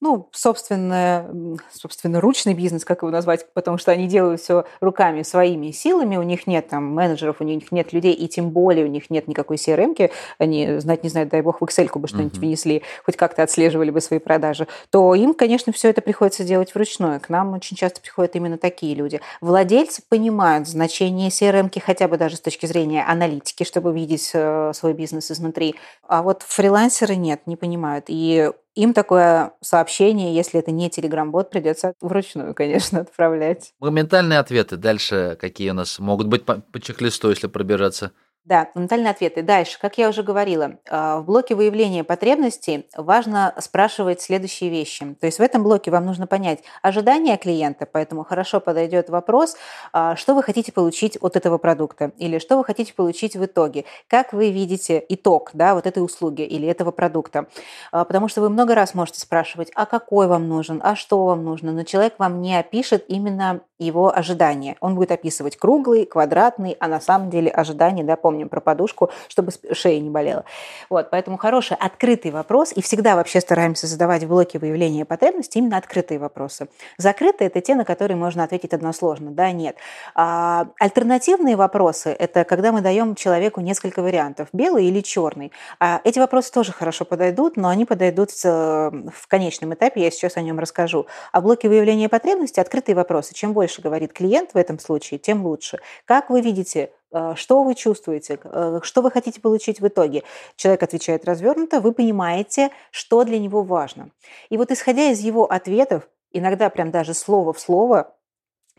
ну, 0.00 0.28
собственно, 0.32 1.58
собственно, 1.72 2.20
ручный 2.20 2.54
бизнес, 2.54 2.84
как 2.84 3.02
его 3.02 3.10
назвать, 3.10 3.46
потому 3.54 3.78
что 3.78 3.92
они 3.92 4.06
делают 4.06 4.40
все 4.40 4.64
руками, 4.80 5.22
своими 5.22 5.70
силами, 5.70 6.16
у 6.16 6.22
них 6.22 6.46
нет 6.46 6.68
там 6.68 6.84
менеджеров, 6.84 7.36
у 7.40 7.44
них 7.44 7.72
нет 7.72 7.92
людей, 7.92 8.12
и 8.12 8.28
тем 8.28 8.50
более 8.50 8.84
у 8.84 8.88
них 8.88 9.08
нет 9.08 9.26
никакой 9.26 9.56
CRM-ки, 9.56 10.10
они, 10.38 10.78
знать 10.78 11.02
не 11.02 11.08
знают, 11.08 11.30
дай 11.30 11.40
бог, 11.40 11.60
в 11.60 11.64
Excel 11.64 11.88
бы 11.98 12.08
что-нибудь 12.08 12.34
uh-huh. 12.34 12.40
внесли, 12.40 12.82
хоть 13.04 13.16
как-то 13.16 13.42
отслеживали 13.42 13.90
бы 13.90 14.00
свои 14.00 14.18
продажи, 14.18 14.66
то 14.90 15.14
им, 15.14 15.32
конечно, 15.32 15.72
все 15.72 15.88
это 15.90 16.02
приходится 16.02 16.44
делать 16.44 16.74
вручную. 16.74 17.20
К 17.20 17.28
нам 17.30 17.54
очень 17.54 17.76
часто 17.76 18.00
приходят 18.00 18.36
именно 18.36 18.58
такие 18.58 18.94
люди. 18.94 19.20
Владельцы 19.40 20.02
понимают 20.06 20.68
значение 20.68 21.30
CRM-ки 21.30 21.78
хотя 21.78 22.08
бы 22.08 22.18
даже 22.18 22.36
с 22.36 22.40
точки 22.40 22.66
зрения 22.66 23.04
аналитики, 23.04 23.64
чтобы 23.64 23.94
видеть 23.94 24.30
э, 24.34 24.72
свой 24.74 24.92
бизнес 24.92 25.30
изнутри. 25.30 25.76
А 26.06 26.22
вот 26.22 26.42
фрилансеры 26.42 27.16
нет, 27.16 27.42
не 27.46 27.56
понимают. 27.56 28.06
И 28.08 28.50
им 28.76 28.92
такое 28.92 29.52
сообщение, 29.62 30.34
если 30.34 30.60
это 30.60 30.70
не 30.70 30.88
телеграм-бот, 30.90 31.50
придется 31.50 31.94
вручную, 32.00 32.54
конечно, 32.54 33.00
отправлять. 33.00 33.72
Моментальные 33.80 34.38
ответы. 34.38 34.76
Дальше 34.76 35.36
какие 35.40 35.70
у 35.70 35.74
нас 35.74 35.98
могут 35.98 36.28
быть 36.28 36.44
по, 36.44 36.60
по 36.60 36.80
чек-листу, 36.80 37.30
если 37.30 37.48
пробираться? 37.48 38.12
Да, 38.46 38.68
моментальные 38.76 39.10
ответы. 39.10 39.42
Дальше, 39.42 39.76
как 39.80 39.98
я 39.98 40.08
уже 40.08 40.22
говорила, 40.22 40.78
а, 40.88 41.18
в 41.18 41.24
блоке 41.24 41.56
выявления 41.56 42.04
потребностей 42.04 42.86
важно 42.96 43.52
спрашивать 43.58 44.20
следующие 44.20 44.70
вещи. 44.70 45.16
То 45.20 45.26
есть 45.26 45.40
в 45.40 45.42
этом 45.42 45.64
блоке 45.64 45.90
вам 45.90 46.06
нужно 46.06 46.28
понять 46.28 46.60
ожидания 46.80 47.36
клиента, 47.38 47.88
поэтому 47.90 48.22
хорошо 48.22 48.60
подойдет 48.60 49.10
вопрос, 49.10 49.56
а, 49.92 50.14
что 50.14 50.36
вы 50.36 50.44
хотите 50.44 50.70
получить 50.70 51.18
от 51.20 51.34
этого 51.34 51.58
продукта 51.58 52.12
или 52.18 52.38
что 52.38 52.56
вы 52.56 52.64
хотите 52.64 52.94
получить 52.94 53.34
в 53.34 53.44
итоге, 53.44 53.84
как 54.06 54.32
вы 54.32 54.52
видите 54.52 55.04
итог 55.08 55.50
да, 55.52 55.74
вот 55.74 55.88
этой 55.88 56.04
услуги 56.04 56.42
или 56.42 56.68
этого 56.68 56.92
продукта. 56.92 57.48
А, 57.90 58.04
потому 58.04 58.28
что 58.28 58.42
вы 58.42 58.48
много 58.48 58.76
раз 58.76 58.94
можете 58.94 59.18
спрашивать, 59.18 59.72
а 59.74 59.86
какой 59.86 60.28
вам 60.28 60.48
нужен, 60.48 60.80
а 60.84 60.94
что 60.94 61.26
вам 61.26 61.42
нужно, 61.42 61.72
но 61.72 61.82
человек 61.82 62.14
вам 62.18 62.40
не 62.40 62.56
опишет 62.56 63.06
именно 63.08 63.62
его 63.78 64.16
ожидания. 64.16 64.76
Он 64.80 64.94
будет 64.94 65.10
описывать 65.10 65.56
круглый, 65.56 66.06
квадратный, 66.06 66.76
а 66.80 66.88
на 66.88 67.00
самом 67.00 67.28
деле 67.28 67.50
ожидания, 67.50 68.04
да, 68.04 68.16
помним 68.36 68.50
про 68.50 68.60
подушку, 68.60 69.10
чтобы 69.28 69.50
шея 69.72 69.98
не 70.00 70.10
болела. 70.10 70.44
Вот, 70.90 71.08
поэтому 71.10 71.38
хороший 71.38 71.76
открытый 71.78 72.30
вопрос, 72.30 72.72
и 72.72 72.82
всегда 72.82 73.16
вообще 73.16 73.40
стараемся 73.40 73.86
задавать 73.86 74.24
в 74.24 74.28
блоке 74.28 74.58
выявления 74.58 75.06
потребностей 75.06 75.60
именно 75.60 75.78
открытые 75.78 76.18
вопросы. 76.18 76.68
Закрытые– 76.98 77.46
это 77.48 77.62
те, 77.62 77.74
на 77.74 77.84
которые 77.84 78.16
можно 78.18 78.44
ответить 78.44 78.74
односложно, 78.74 79.30
да, 79.30 79.52
нет. 79.52 79.76
А 80.14 80.66
альтернативные 80.78 81.56
вопросы– 81.56 82.10
это 82.18 82.44
когда 82.44 82.72
мы 82.72 82.82
даем 82.82 83.14
человеку 83.14 83.62
несколько 83.62 84.02
вариантов, 84.02 84.48
белый 84.52 84.84
или 84.84 85.00
черный. 85.00 85.50
А 85.80 86.00
эти 86.04 86.18
вопросы 86.18 86.52
тоже 86.52 86.72
хорошо 86.72 87.06
подойдут, 87.06 87.56
но 87.56 87.68
они 87.68 87.86
подойдут 87.86 88.30
в 88.32 89.26
конечном 89.28 89.72
этапе, 89.72 90.02
я 90.02 90.10
сейчас 90.10 90.36
о 90.36 90.42
нем 90.42 90.58
расскажу. 90.58 91.06
А 91.32 91.40
в 91.40 91.44
блоке 91.44 91.68
выявления 91.68 92.10
потребностей– 92.10 92.60
открытые 92.66 92.94
вопросы. 92.94 93.34
Чем 93.34 93.54
больше 93.54 93.80
говорит 93.80 94.12
клиент 94.12 94.52
в 94.52 94.58
этом 94.58 94.78
случае, 94.78 95.18
тем 95.18 95.46
лучше. 95.46 95.78
Как 96.04 96.28
вы 96.28 96.42
видите 96.42 96.90
что 97.36 97.62
вы 97.62 97.74
чувствуете? 97.74 98.38
Э, 98.44 98.80
что 98.82 99.02
вы 99.02 99.10
хотите 99.10 99.40
получить 99.40 99.80
в 99.80 99.86
итоге? 99.86 100.22
Человек 100.56 100.82
отвечает 100.82 101.24
развернуто, 101.24 101.80
вы 101.80 101.92
понимаете, 101.92 102.70
что 102.90 103.24
для 103.24 103.38
него 103.38 103.62
важно. 103.62 104.10
И 104.50 104.56
вот 104.56 104.70
исходя 104.70 105.10
из 105.10 105.20
его 105.20 105.44
ответов, 105.44 106.08
иногда 106.32 106.70
прям 106.70 106.90
даже 106.90 107.14
слово 107.14 107.52
в 107.52 107.60
слово, 107.60 108.12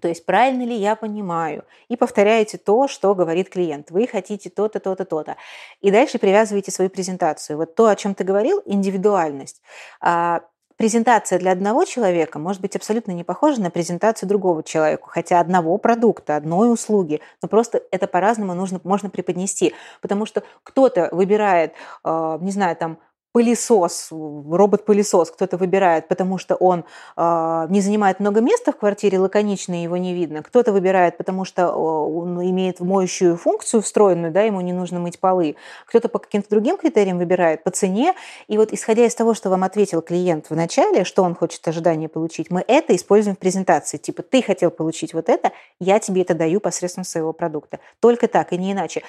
то 0.01 0.07
есть 0.07 0.25
правильно 0.25 0.63
ли 0.63 0.75
я 0.75 0.95
понимаю? 0.95 1.65
И 1.87 1.95
повторяете 1.97 2.57
то, 2.57 2.87
что 2.87 3.15
говорит 3.15 3.49
клиент. 3.49 3.89
Вы 3.89 4.05
хотите 4.05 4.49
то-то, 4.49 4.79
то-то, 4.79 5.05
то-то. 5.05 5.37
И 5.81 5.89
дальше 5.89 6.19
привязываете 6.19 6.71
свою 6.71 6.91
презентацию. 6.91 7.57
Вот 7.57 7.73
то, 7.73 7.87
о 7.87 7.95
чем 7.95 8.13
ты 8.13 8.23
говорил, 8.23 8.61
индивидуальность. 8.65 9.61
Презентация 10.77 11.39
для 11.39 11.53
одного 11.53 11.85
человека 11.85 12.37
может 12.37 12.61
быть 12.61 12.75
абсолютно 12.75 13.11
не 13.11 13.23
похожа 13.23 13.59
на 13.59 13.71
презентацию 13.71 14.29
другого 14.29 14.61
человека, 14.61 15.05
хотя 15.07 15.39
одного 15.39 15.79
продукта, 15.79 16.35
одной 16.35 16.71
услуги, 16.71 17.19
но 17.41 17.47
просто 17.47 17.81
это 17.89 18.05
по-разному 18.05 18.53
нужно, 18.53 18.79
можно 18.83 19.09
преподнести, 19.09 19.73
потому 20.01 20.27
что 20.27 20.43
кто-то 20.61 21.09
выбирает, 21.11 21.73
а, 22.03 22.37
не 22.37 22.51
знаю, 22.51 22.75
там 22.75 22.99
пылесос, 23.37 24.07
робот-пылесос 24.09 25.29
кто-то 25.29 25.57
выбирает, 25.57 26.07
потому 26.07 26.39
что 26.39 26.55
он 26.55 26.85
э, 27.15 27.67
не 27.69 27.81
занимает 27.81 28.19
много 28.19 28.41
места 28.41 28.71
в 28.71 28.77
квартире, 28.77 29.19
лаконично 29.19 29.83
его 29.83 29.95
не 29.95 30.15
видно. 30.15 30.41
Кто-то 30.41 30.71
выбирает, 30.71 31.17
потому 31.17 31.45
что 31.45 31.69
он 31.69 32.41
имеет 32.49 32.79
моющую 32.79 33.37
функцию 33.37 33.83
встроенную, 33.83 34.31
да, 34.31 34.41
ему 34.41 34.61
не 34.61 34.73
нужно 34.73 34.99
мыть 34.99 35.19
полы. 35.19 35.55
Кто-то 35.85 36.09
по 36.09 36.17
каким-то 36.17 36.49
другим 36.49 36.77
критериям 36.77 37.19
выбирает, 37.19 37.63
по 37.63 37.69
цене. 37.69 38.15
И 38.47 38.57
вот 38.57 38.73
исходя 38.73 39.05
из 39.05 39.13
того, 39.13 39.35
что 39.35 39.51
вам 39.51 39.63
ответил 39.63 40.01
клиент 40.01 40.49
в 40.49 40.55
начале, 40.55 41.03
что 41.03 41.21
он 41.21 41.35
хочет 41.35 41.67
ожидания 41.67 42.09
получить, 42.09 42.49
мы 42.49 42.65
это 42.67 42.95
используем 42.95 43.35
в 43.35 43.39
презентации. 43.39 43.97
Типа, 43.97 44.23
ты 44.23 44.41
хотел 44.41 44.71
получить 44.71 45.13
вот 45.13 45.29
это, 45.29 45.51
я 45.79 45.99
тебе 45.99 46.23
это 46.23 46.33
даю 46.33 46.59
посредством 46.59 47.03
своего 47.03 47.33
продукта. 47.33 47.81
Только 47.99 48.27
так 48.27 48.51
и 48.51 48.57
не 48.57 48.71
иначе. 48.71 49.03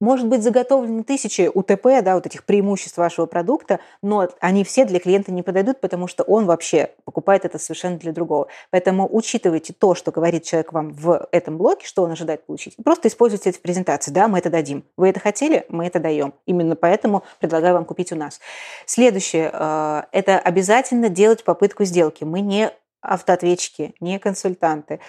Может 0.00 0.28
быть, 0.28 0.44
заготовлены 0.44 1.02
тысячи 1.02 1.50
УТП, 1.52 2.02
да, 2.02 2.14
вот 2.14 2.26
этих 2.26 2.44
преимуществ 2.44 2.98
вашего 2.98 3.26
продукта, 3.26 3.80
но 4.00 4.28
они 4.38 4.62
все 4.62 4.84
для 4.84 5.00
клиента 5.00 5.32
не 5.32 5.42
подойдут, 5.42 5.80
потому 5.80 6.06
что 6.06 6.22
он 6.22 6.46
вообще 6.46 6.90
покупает 7.04 7.44
это 7.44 7.58
совершенно 7.58 7.98
для 7.98 8.12
другого. 8.12 8.46
Поэтому 8.70 9.08
учитывайте 9.10 9.72
то, 9.72 9.96
что 9.96 10.12
говорит 10.12 10.44
человек 10.44 10.72
вам 10.72 10.92
в 10.92 11.26
этом 11.32 11.58
блоке, 11.58 11.86
что 11.86 12.04
он 12.04 12.12
ожидает 12.12 12.46
получить. 12.46 12.76
Просто 12.84 13.08
используйте 13.08 13.50
это 13.50 13.58
в 13.58 13.62
презентации. 13.62 14.12
Да, 14.12 14.28
мы 14.28 14.38
это 14.38 14.50
дадим. 14.50 14.84
Вы 14.96 15.08
это 15.08 15.18
хотели, 15.18 15.66
мы 15.68 15.86
это 15.86 15.98
даем. 15.98 16.32
Именно 16.46 16.76
поэтому 16.76 17.24
предлагаю 17.40 17.74
вам 17.74 17.84
купить 17.84 18.12
у 18.12 18.16
нас. 18.16 18.38
Следующее 18.86 19.50
э,– 19.52 20.02
это 20.12 20.38
обязательно 20.38 21.08
делать 21.08 21.42
попытку 21.42 21.84
сделки. 21.84 22.22
Мы 22.22 22.40
не 22.40 22.70
автоответчики, 23.00 23.94
не 23.98 24.20
консультанты. 24.20 25.00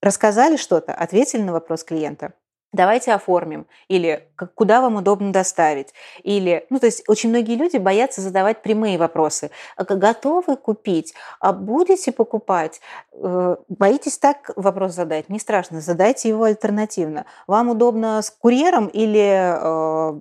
Рассказали 0.00 0.56
что-то, 0.56 0.94
ответили 0.94 1.42
на 1.42 1.52
вопрос 1.52 1.82
клиента– 1.82 2.34
давайте 2.72 3.12
оформим, 3.12 3.66
или 3.88 4.28
куда 4.54 4.80
вам 4.80 4.96
удобно 4.96 5.32
доставить, 5.32 5.92
или, 6.22 6.66
ну, 6.70 6.78
то 6.78 6.86
есть 6.86 7.08
очень 7.08 7.28
многие 7.28 7.56
люди 7.56 7.76
боятся 7.76 8.20
задавать 8.20 8.62
прямые 8.62 8.98
вопросы. 8.98 9.50
А 9.76 9.84
готовы 9.84 10.56
купить? 10.56 11.14
А 11.40 11.52
будете 11.52 12.12
покупать? 12.12 12.80
Э, 13.12 13.56
боитесь 13.68 14.18
так 14.18 14.50
вопрос 14.56 14.92
задать? 14.92 15.28
Не 15.28 15.38
страшно, 15.38 15.80
задайте 15.80 16.28
его 16.28 16.44
альтернативно. 16.44 17.26
Вам 17.46 17.68
удобно 17.68 18.22
с 18.22 18.30
курьером 18.30 18.86
или 18.86 19.20
э, 19.20 20.20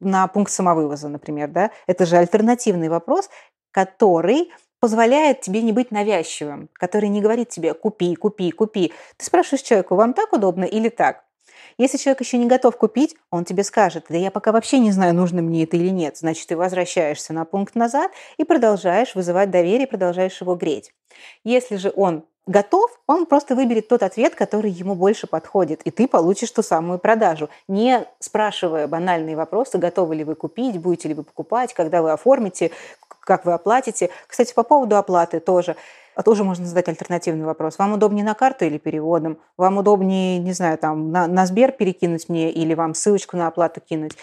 на 0.00 0.26
пункт 0.28 0.50
самовывоза, 0.50 1.08
например, 1.08 1.48
да? 1.48 1.70
Это 1.86 2.06
же 2.06 2.16
альтернативный 2.16 2.88
вопрос, 2.88 3.28
который 3.70 4.50
позволяет 4.80 5.40
тебе 5.40 5.62
не 5.62 5.72
быть 5.72 5.90
навязчивым, 5.90 6.68
который 6.72 7.08
не 7.08 7.20
говорит 7.20 7.48
тебе 7.48 7.74
«купи, 7.74 8.14
купи, 8.14 8.50
купи». 8.52 8.92
Ты 9.16 9.24
спрашиваешь 9.24 9.62
человеку, 9.62 9.96
вам 9.96 10.14
так 10.14 10.32
удобно 10.32 10.64
или 10.64 10.88
так? 10.88 11.24
Если 11.78 11.96
человек 11.96 12.20
еще 12.20 12.38
не 12.38 12.46
готов 12.46 12.76
купить, 12.76 13.14
он 13.30 13.44
тебе 13.44 13.62
скажет, 13.62 14.06
да 14.08 14.18
я 14.18 14.32
пока 14.32 14.50
вообще 14.50 14.80
не 14.80 14.90
знаю, 14.90 15.14
нужно 15.14 15.42
мне 15.42 15.62
это 15.62 15.76
или 15.76 15.90
нет. 15.90 16.18
Значит, 16.18 16.48
ты 16.48 16.56
возвращаешься 16.56 17.32
на 17.32 17.44
пункт 17.44 17.76
назад 17.76 18.10
и 18.36 18.44
продолжаешь 18.44 19.14
вызывать 19.14 19.50
доверие, 19.50 19.86
продолжаешь 19.86 20.40
его 20.40 20.56
греть. 20.56 20.92
Если 21.44 21.76
же 21.76 21.92
он 21.94 22.24
готов, 22.46 22.90
он 23.06 23.26
просто 23.26 23.54
выберет 23.54 23.86
тот 23.86 24.02
ответ, 24.02 24.34
который 24.34 24.70
ему 24.70 24.96
больше 24.96 25.28
подходит, 25.28 25.82
и 25.82 25.90
ты 25.92 26.08
получишь 26.08 26.50
ту 26.50 26.62
самую 26.62 26.98
продажу, 26.98 27.48
не 27.68 28.04
спрашивая 28.18 28.88
банальные 28.88 29.36
вопросы, 29.36 29.78
готовы 29.78 30.16
ли 30.16 30.24
вы 30.24 30.34
купить, 30.34 30.80
будете 30.80 31.08
ли 31.08 31.14
вы 31.14 31.22
покупать, 31.22 31.74
когда 31.74 32.02
вы 32.02 32.10
оформите, 32.10 32.72
как 33.20 33.44
вы 33.44 33.52
оплатите. 33.52 34.10
Кстати, 34.26 34.52
по 34.52 34.64
поводу 34.64 34.96
оплаты 34.96 35.38
тоже– 35.38 35.76
а 36.18 36.24
тоже 36.24 36.42
можно 36.42 36.66
задать 36.66 36.88
альтернативный 36.88 37.44
вопрос. 37.44 37.78
Вам 37.78 37.92
удобнее 37.92 38.24
на 38.24 38.34
карту 38.34 38.64
или 38.64 38.76
переводом? 38.76 39.38
Вам 39.56 39.78
удобнее, 39.78 40.40
не 40.40 40.52
знаю, 40.52 40.76
там 40.76 41.12
на, 41.12 41.28
на 41.28 41.46
Сбер 41.46 41.70
перекинуть 41.70 42.28
мне 42.28 42.50
или 42.50 42.74
вам 42.74 42.94
ссылочку 42.94 43.36
на 43.36 43.46
оплату 43.46 43.80
кинуть? 43.80 44.16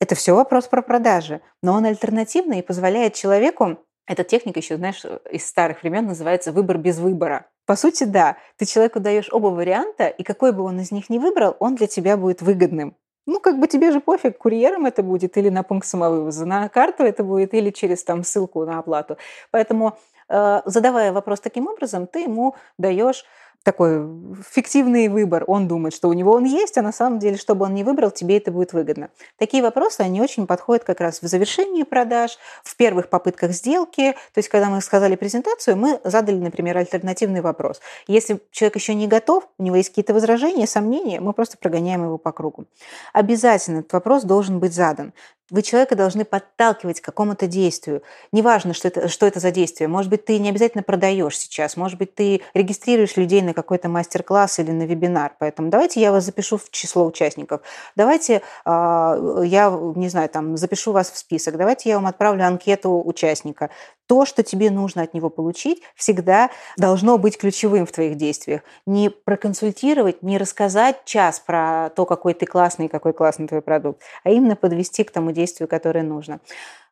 Это 0.00 0.14
все 0.14 0.34
вопрос 0.34 0.68
про 0.68 0.80
продажи. 0.80 1.42
Но 1.62 1.74
он 1.74 1.84
альтернативный 1.84 2.60
и 2.60 2.62
позволяет 2.62 3.12
человеку 3.12 3.76
эта 4.06 4.24
техника 4.24 4.60
еще, 4.60 4.78
знаешь, 4.78 5.02
из 5.30 5.46
старых 5.46 5.82
времен 5.82 6.06
называется 6.06 6.50
выбор 6.50 6.78
без 6.78 6.98
выбора. 6.98 7.50
По 7.66 7.76
сути, 7.76 8.04
да, 8.04 8.38
ты 8.56 8.64
человеку 8.64 9.00
даешь 9.00 9.28
оба 9.30 9.48
варианта, 9.48 10.06
и 10.08 10.22
какой 10.22 10.52
бы 10.52 10.62
он 10.62 10.80
из 10.80 10.92
них 10.92 11.10
ни 11.10 11.18
выбрал, 11.18 11.56
он 11.58 11.74
для 11.74 11.88
тебя 11.88 12.16
будет 12.16 12.40
выгодным. 12.40 12.96
Ну, 13.26 13.38
как 13.38 13.58
бы 13.58 13.68
тебе 13.68 13.90
же 13.90 14.00
пофиг, 14.00 14.38
курьером 14.38 14.86
это 14.86 15.02
будет 15.02 15.36
или 15.36 15.50
на 15.50 15.62
пункт 15.62 15.86
самовывоза, 15.86 16.46
на 16.46 16.70
карту 16.70 17.04
это 17.04 17.22
будет 17.22 17.52
или 17.52 17.68
через 17.68 18.02
там 18.02 18.24
ссылку 18.24 18.64
на 18.64 18.78
оплату. 18.78 19.18
Поэтому 19.50 19.98
задавая 20.28 21.12
вопрос 21.12 21.40
таким 21.40 21.66
образом, 21.66 22.06
ты 22.06 22.20
ему 22.20 22.54
даешь 22.78 23.24
такой 23.64 24.06
фиктивный 24.50 25.08
выбор. 25.08 25.44
Он 25.46 25.66
думает, 25.66 25.94
что 25.94 26.08
у 26.08 26.12
него 26.12 26.32
он 26.32 26.44
есть, 26.44 26.76
а 26.76 26.82
на 26.82 26.92
самом 26.92 27.18
деле, 27.18 27.38
чтобы 27.38 27.64
он 27.64 27.74
не 27.74 27.82
выбрал, 27.82 28.10
тебе 28.10 28.36
это 28.36 28.52
будет 28.52 28.74
выгодно. 28.74 29.08
Такие 29.38 29.62
вопросы, 29.62 30.02
они 30.02 30.20
очень 30.20 30.46
подходят 30.46 30.84
как 30.84 31.00
раз 31.00 31.22
в 31.22 31.26
завершении 31.26 31.82
продаж, 31.82 32.38
в 32.62 32.76
первых 32.76 33.08
попытках 33.08 33.52
сделки. 33.52 34.12
То 34.34 34.38
есть, 34.38 34.50
когда 34.50 34.68
мы 34.68 34.82
сказали 34.82 35.16
презентацию, 35.16 35.78
мы 35.78 35.98
задали, 36.04 36.36
например, 36.36 36.76
альтернативный 36.76 37.40
вопрос. 37.40 37.80
Если 38.06 38.38
человек 38.50 38.76
еще 38.76 38.94
не 38.94 39.08
готов, 39.08 39.48
у 39.58 39.62
него 39.62 39.76
есть 39.76 39.88
какие-то 39.88 40.12
возражения, 40.12 40.66
сомнения, 40.66 41.20
мы 41.20 41.32
просто 41.32 41.56
прогоняем 41.56 42.04
его 42.04 42.18
по 42.18 42.32
кругу. 42.32 42.66
Обязательно 43.14 43.78
этот 43.78 43.94
вопрос 43.94 44.24
должен 44.24 44.60
быть 44.60 44.74
задан. 44.74 45.14
Вы 45.50 45.60
человека 45.62 45.94
должны 45.94 46.24
подталкивать 46.24 47.00
к 47.00 47.04
какому-то 47.04 47.46
действию. 47.46 48.02
Неважно, 48.32 48.72
что 48.72 48.88
это, 48.88 49.08
что 49.08 49.26
это 49.26 49.40
за 49.40 49.50
действие. 49.50 49.88
Может 49.88 50.10
быть, 50.10 50.24
ты 50.24 50.38
не 50.38 50.48
обязательно 50.48 50.82
продаешь 50.82 51.38
сейчас. 51.38 51.76
Может 51.76 51.98
быть, 51.98 52.14
ты 52.14 52.40
регистрируешь 52.54 53.16
людей 53.16 53.42
на 53.42 53.52
какой-то 53.52 53.90
мастер-класс 53.90 54.58
или 54.60 54.70
на 54.70 54.84
вебинар. 54.84 55.34
Поэтому 55.38 55.68
давайте 55.68 56.00
я 56.00 56.12
вас 56.12 56.24
запишу 56.24 56.56
в 56.56 56.70
число 56.70 57.04
участников. 57.04 57.60
Давайте 57.94 58.36
э, 58.36 58.40
я, 58.64 59.70
не 59.96 60.08
знаю, 60.08 60.30
там, 60.30 60.56
запишу 60.56 60.92
вас 60.92 61.10
в 61.10 61.18
список. 61.18 61.58
Давайте 61.58 61.90
я 61.90 61.96
вам 61.96 62.06
отправлю 62.06 62.46
анкету 62.46 63.02
участника 63.04 63.68
то, 64.06 64.24
что 64.24 64.42
тебе 64.42 64.70
нужно 64.70 65.02
от 65.02 65.14
него 65.14 65.30
получить, 65.30 65.82
всегда 65.94 66.50
должно 66.76 67.18
быть 67.18 67.38
ключевым 67.38 67.86
в 67.86 67.92
твоих 67.92 68.16
действиях. 68.16 68.62
Не 68.86 69.10
проконсультировать, 69.10 70.22
не 70.22 70.38
рассказать 70.38 71.04
час 71.04 71.40
про 71.40 71.90
то, 71.96 72.04
какой 72.06 72.34
ты 72.34 72.46
классный 72.46 72.86
и 72.86 72.88
какой 72.88 73.12
классный 73.12 73.48
твой 73.48 73.62
продукт, 73.62 74.02
а 74.22 74.30
именно 74.30 74.56
подвести 74.56 75.04
к 75.04 75.10
тому 75.10 75.32
действию, 75.32 75.68
которое 75.68 76.02
нужно. 76.02 76.40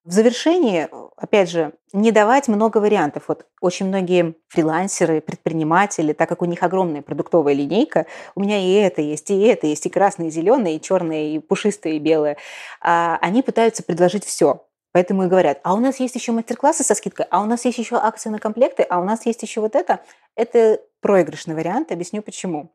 В 0.05 0.11
завершении, 0.11 0.89
опять 1.17 1.49
же, 1.49 1.75
не 1.93 2.11
давать 2.11 2.49
много 2.49 2.79
вариантов. 2.79 3.25
Вот 3.29 3.47
очень 3.61 3.87
многие 3.87 4.35
фрилансеры, 4.49 5.21
предприниматели, 5.21 6.13
так 6.13 6.29
как 6.29 6.43
у 6.43 6.45
них 6.45 6.65
огромная 6.65 7.03
продуктовая 7.03 7.55
линейка, 7.55 8.07
у 8.35 8.41
меня 8.41 8.59
и 8.59 8.73
это 8.73 9.01
есть, 9.01 9.31
и 9.31 9.41
это 9.43 9.69
есть, 9.69 9.87
и 9.87 9.91
красное, 9.91 10.27
и 10.27 10.31
зеленое, 10.31 10.75
и 10.75 10.81
черное, 10.81 11.27
и 11.27 11.39
пушистое, 11.39 11.93
и 11.93 11.99
белое, 12.01 12.37
а 12.81 13.17
они 13.21 13.43
пытаются 13.43 13.85
предложить 13.85 14.25
все. 14.25 14.67
Поэтому 14.93 15.24
и 15.24 15.26
говорят, 15.26 15.59
а 15.62 15.74
у 15.74 15.78
нас 15.78 16.01
есть 16.01 16.14
еще 16.14 16.32
мастер-классы 16.32 16.84
со 16.84 16.95
скидкой, 16.95 17.26
а 17.30 17.43
у 17.43 17.47
нас 17.47 17.64
есть 17.64 17.78
еще 17.78 17.97
акции 17.97 18.28
на 18.28 18.38
комплекты, 18.38 18.82
а 18.82 19.01
у 19.01 19.05
нас 19.05 19.24
есть 19.26 19.43
еще 19.43 19.61
вот 19.61 19.74
это. 19.74 20.01
Это 20.36 20.80
проигрышный 21.01 21.55
вариант, 21.55 21.90
объясню 21.90 22.22
почему. 22.22 22.72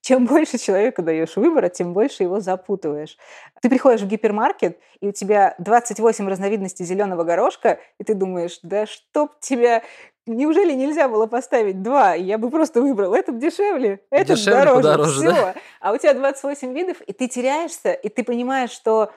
Чем 0.00 0.26
больше 0.26 0.58
человеку 0.58 1.02
даешь 1.02 1.36
выбора, 1.36 1.68
тем 1.68 1.92
больше 1.92 2.22
его 2.22 2.40
запутываешь. 2.40 3.16
Ты 3.60 3.68
приходишь 3.68 4.02
в 4.02 4.06
гипермаркет, 4.06 4.78
и 5.00 5.08
у 5.08 5.12
тебя 5.12 5.54
28 5.58 6.28
разновидностей 6.28 6.84
зеленого 6.84 7.24
горошка, 7.24 7.80
и 7.98 8.04
ты 8.04 8.14
думаешь, 8.14 8.60
да 8.62 8.86
чтоб 8.86 9.38
тебя 9.40 9.82
Неужели 10.28 10.72
нельзя 10.72 11.08
было 11.08 11.26
поставить 11.26 11.82
два? 11.82 12.14
Я 12.14 12.36
бы 12.36 12.50
просто 12.50 12.82
выбрал 12.82 13.14
этот 13.14 13.38
дешевле, 13.38 14.00
этот 14.10 14.36
дешевле, 14.36 14.64
дороже. 14.64 14.82
Подороже, 14.82 15.20
Все. 15.20 15.30
Да? 15.30 15.54
А 15.80 15.92
у 15.92 15.98
тебя 15.98 16.14
28 16.14 16.74
видов, 16.74 17.00
и 17.02 17.12
ты 17.12 17.28
теряешься, 17.28 17.92
и 17.92 18.08
ты 18.08 18.24
понимаешь, 18.24 18.70
что 18.72 19.12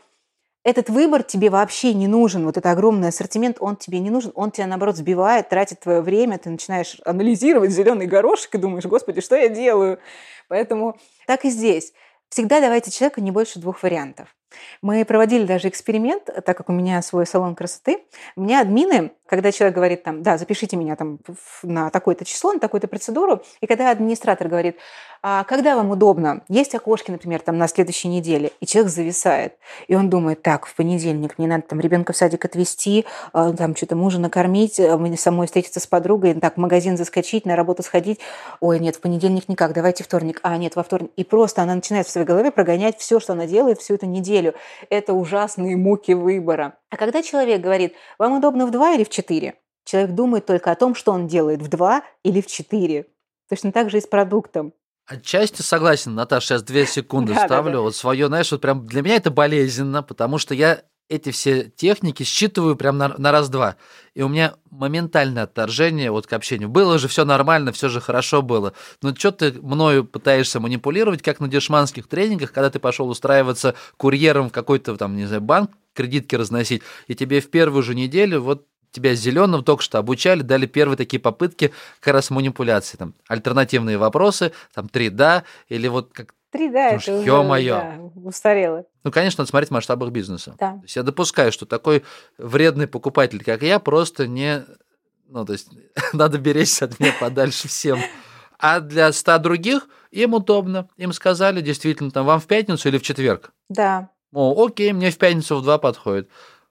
этот 0.69 0.89
выбор 0.89 1.23
тебе 1.23 1.49
вообще 1.49 1.93
не 1.93 2.07
нужен, 2.07 2.45
вот 2.45 2.57
этот 2.57 2.71
огромный 2.71 3.09
ассортимент, 3.09 3.57
он 3.59 3.75
тебе 3.75 3.99
не 3.99 4.09
нужен, 4.09 4.31
он 4.35 4.51
тебя, 4.51 4.67
наоборот, 4.67 4.95
сбивает, 4.95 5.49
тратит 5.49 5.79
твое 5.79 6.01
время, 6.01 6.37
ты 6.37 6.49
начинаешь 6.49 6.99
анализировать 7.05 7.71
зеленый 7.71 8.07
горошек 8.07 8.53
и 8.55 8.57
думаешь, 8.57 8.85
господи, 8.85 9.21
что 9.21 9.35
я 9.35 9.49
делаю? 9.49 9.99
Поэтому 10.47 10.97
так 11.27 11.45
и 11.45 11.49
здесь. 11.49 11.93
Всегда 12.29 12.61
давайте 12.61 12.91
человеку 12.91 13.21
не 13.21 13.31
больше 13.31 13.59
двух 13.59 13.83
вариантов. 13.83 14.35
Мы 14.81 15.05
проводили 15.05 15.45
даже 15.45 15.67
эксперимент, 15.67 16.25
так 16.25 16.57
как 16.57 16.69
у 16.69 16.73
меня 16.73 17.01
свой 17.01 17.25
салон 17.25 17.55
красоты. 17.55 18.03
У 18.35 18.41
меня 18.41 18.61
админы, 18.61 19.11
когда 19.29 19.51
человек 19.51 19.75
говорит 19.75 20.03
там, 20.03 20.23
да, 20.23 20.37
запишите 20.37 20.75
меня 20.75 20.95
там 20.95 21.19
на 21.63 21.89
такое-то 21.91 22.25
число, 22.25 22.53
на 22.53 22.59
такую-то 22.59 22.87
процедуру, 22.87 23.43
и 23.61 23.67
когда 23.67 23.91
администратор 23.91 24.47
говорит, 24.47 24.77
а 25.21 25.43
когда 25.43 25.75
вам 25.75 25.91
удобно, 25.91 26.41
есть 26.47 26.73
окошки, 26.73 27.11
например, 27.11 27.41
там 27.41 27.57
на 27.57 27.67
следующей 27.67 28.07
неделе, 28.07 28.51
и 28.61 28.65
человек 28.65 28.91
зависает, 28.91 29.57
и 29.87 29.95
он 29.95 30.09
думает, 30.09 30.41
так, 30.41 30.65
в 30.65 30.75
понедельник 30.75 31.37
мне 31.37 31.47
надо 31.47 31.63
там 31.63 31.79
ребенка 31.81 32.13
в 32.13 32.17
садик 32.17 32.45
отвезти, 32.45 33.05
а, 33.33 33.51
там 33.51 33.75
что-то 33.75 33.97
мужа 33.97 34.19
накормить, 34.19 34.79
а, 34.79 34.97
мне 34.97 35.17
самой 35.17 35.47
встретиться 35.47 35.81
с 35.81 35.87
подругой, 35.87 36.33
так, 36.35 36.55
в 36.55 36.57
магазин 36.57 36.95
заскочить, 36.95 37.45
на 37.45 37.57
работу 37.57 37.83
сходить, 37.83 38.19
ой, 38.61 38.79
нет, 38.79 38.95
в 38.95 39.01
понедельник 39.01 39.49
никак, 39.49 39.73
давайте 39.73 40.05
вторник, 40.05 40.39
а, 40.41 40.55
нет, 40.57 40.75
во 40.77 40.83
вторник. 40.83 41.11
И 41.17 41.25
просто 41.25 41.61
она 41.61 41.75
начинает 41.75 42.07
в 42.07 42.09
своей 42.09 42.25
голове 42.25 42.49
прогонять 42.49 42.97
все, 42.97 43.19
что 43.19 43.33
она 43.33 43.45
делает 43.45 43.81
всю 43.81 43.95
эту 43.95 44.05
неделю. 44.05 44.38
Это 44.89 45.13
ужасные 45.13 45.77
муки 45.77 46.13
выбора. 46.13 46.77
А 46.89 46.97
когда 46.97 47.21
человек 47.21 47.61
говорит, 47.61 47.93
вам 48.17 48.37
удобно 48.37 48.65
в 48.65 48.71
два 48.71 48.93
или 48.93 49.03
в 49.03 49.09
четыре, 49.09 49.55
человек 49.85 50.11
думает 50.11 50.45
только 50.45 50.71
о 50.71 50.75
том, 50.75 50.95
что 50.95 51.11
он 51.11 51.27
делает 51.27 51.61
в 51.61 51.67
два 51.67 52.03
или 52.23 52.41
в 52.41 52.47
четыре. 52.47 53.07
Точно 53.49 53.71
так 53.71 53.89
же 53.89 53.97
и 53.97 54.01
с 54.01 54.07
продуктом. 54.07 54.73
Отчасти 55.07 55.63
согласен, 55.63 56.13
Наташа, 56.13 56.47
сейчас 56.47 56.63
две 56.63 56.85
секунды 56.85 57.33
да, 57.33 57.45
ставлю. 57.45 57.71
Да, 57.71 57.77
да. 57.77 57.81
Вот 57.81 57.95
свое, 57.95 58.27
знаешь, 58.27 58.51
вот 58.51 58.61
прям 58.61 58.85
для 58.85 59.01
меня 59.01 59.15
это 59.15 59.31
болезненно, 59.31 60.03
потому 60.03 60.37
что 60.37 60.53
я 60.53 60.83
эти 61.09 61.31
все 61.31 61.63
техники 61.75 62.23
считываю 62.23 62.75
прям 62.75 62.97
на, 62.97 63.09
на 63.17 63.31
раз-два. 63.31 63.75
И 64.13 64.21
у 64.21 64.29
меня 64.29 64.53
моментальное 64.69 65.43
отторжение 65.43 66.11
вот 66.11 66.27
к 66.27 66.33
общению. 66.33 66.69
Было 66.69 66.99
же 66.99 67.07
все 67.07 67.25
нормально, 67.25 67.71
все 67.73 67.89
же 67.89 67.99
хорошо 67.99 68.41
было. 68.41 68.73
Но 69.01 69.13
что 69.15 69.31
ты 69.31 69.51
мною 69.53 70.05
пытаешься 70.05 70.59
манипулировать, 70.59 71.23
как 71.23 71.39
на 71.39 71.47
дешманских 71.47 72.07
тренингах, 72.07 72.53
когда 72.53 72.69
ты 72.69 72.79
пошел 72.79 73.09
устраиваться 73.09 73.75
курьером 73.97 74.49
в 74.49 74.53
какой-то 74.53 74.95
там, 74.97 75.17
не 75.17 75.25
знаю, 75.25 75.41
банк, 75.41 75.71
кредитки 75.93 76.35
разносить, 76.35 76.83
и 77.07 77.15
тебе 77.15 77.41
в 77.41 77.49
первую 77.49 77.83
же 77.83 77.95
неделю 77.95 78.41
вот 78.41 78.65
тебя 78.91 79.13
зеленым 79.15 79.63
только 79.63 79.83
что 79.83 79.97
обучали, 79.97 80.41
дали 80.41 80.65
первые 80.65 80.97
такие 80.97 81.19
попытки 81.19 81.73
как 81.99 82.13
раз 82.13 82.29
манипуляции. 82.29 82.97
Там, 82.97 83.13
альтернативные 83.27 83.97
вопросы, 83.97 84.51
там, 84.73 84.89
три 84.89 85.09
«да», 85.09 85.43
или 85.67 85.87
вот 85.87 86.11
как 86.13 86.33
Три, 86.51 86.69
да, 86.69 86.89
это 86.89 86.97
уже 86.97 87.11
ё-моё. 87.23 87.75
Да, 87.75 87.99
устарело. 88.23 88.85
Ну, 89.03 89.11
конечно, 89.11 89.41
надо 89.41 89.49
смотреть 89.49 89.69
в 89.69 89.73
масштабах 89.73 90.09
бизнеса. 90.09 90.55
Да. 90.59 90.73
То 90.73 90.81
есть 90.83 90.95
я 90.95 91.03
допускаю, 91.03 91.51
что 91.51 91.65
такой 91.65 92.03
вредный 92.37 92.87
покупатель, 92.87 93.43
как 93.43 93.61
я, 93.61 93.79
просто 93.79 94.27
не... 94.27 94.65
Ну, 95.27 95.45
то 95.45 95.53
есть 95.53 95.69
надо 96.13 96.39
беречься 96.39 96.85
от 96.85 96.99
меня 96.99 97.13
подальше 97.19 97.67
всем. 97.67 97.99
А 98.57 98.79
для 98.79 99.11
ста 99.13 99.37
других 99.37 99.87
им 100.11 100.33
удобно. 100.33 100.89
Им 100.97 101.13
сказали, 101.13 101.61
действительно, 101.61 102.09
там, 102.09 102.25
вам 102.25 102.39
в 102.39 102.47
пятницу 102.47 102.89
или 102.89 102.97
в 102.97 103.03
четверг? 103.03 103.53
Да. 103.69 104.09
О, 104.33 104.65
окей, 104.65 104.91
мне 104.91 105.11
в 105.11 105.17
пятницу 105.17 105.55
в 105.55 105.63
два 105.63 105.77
подходит 105.77 106.29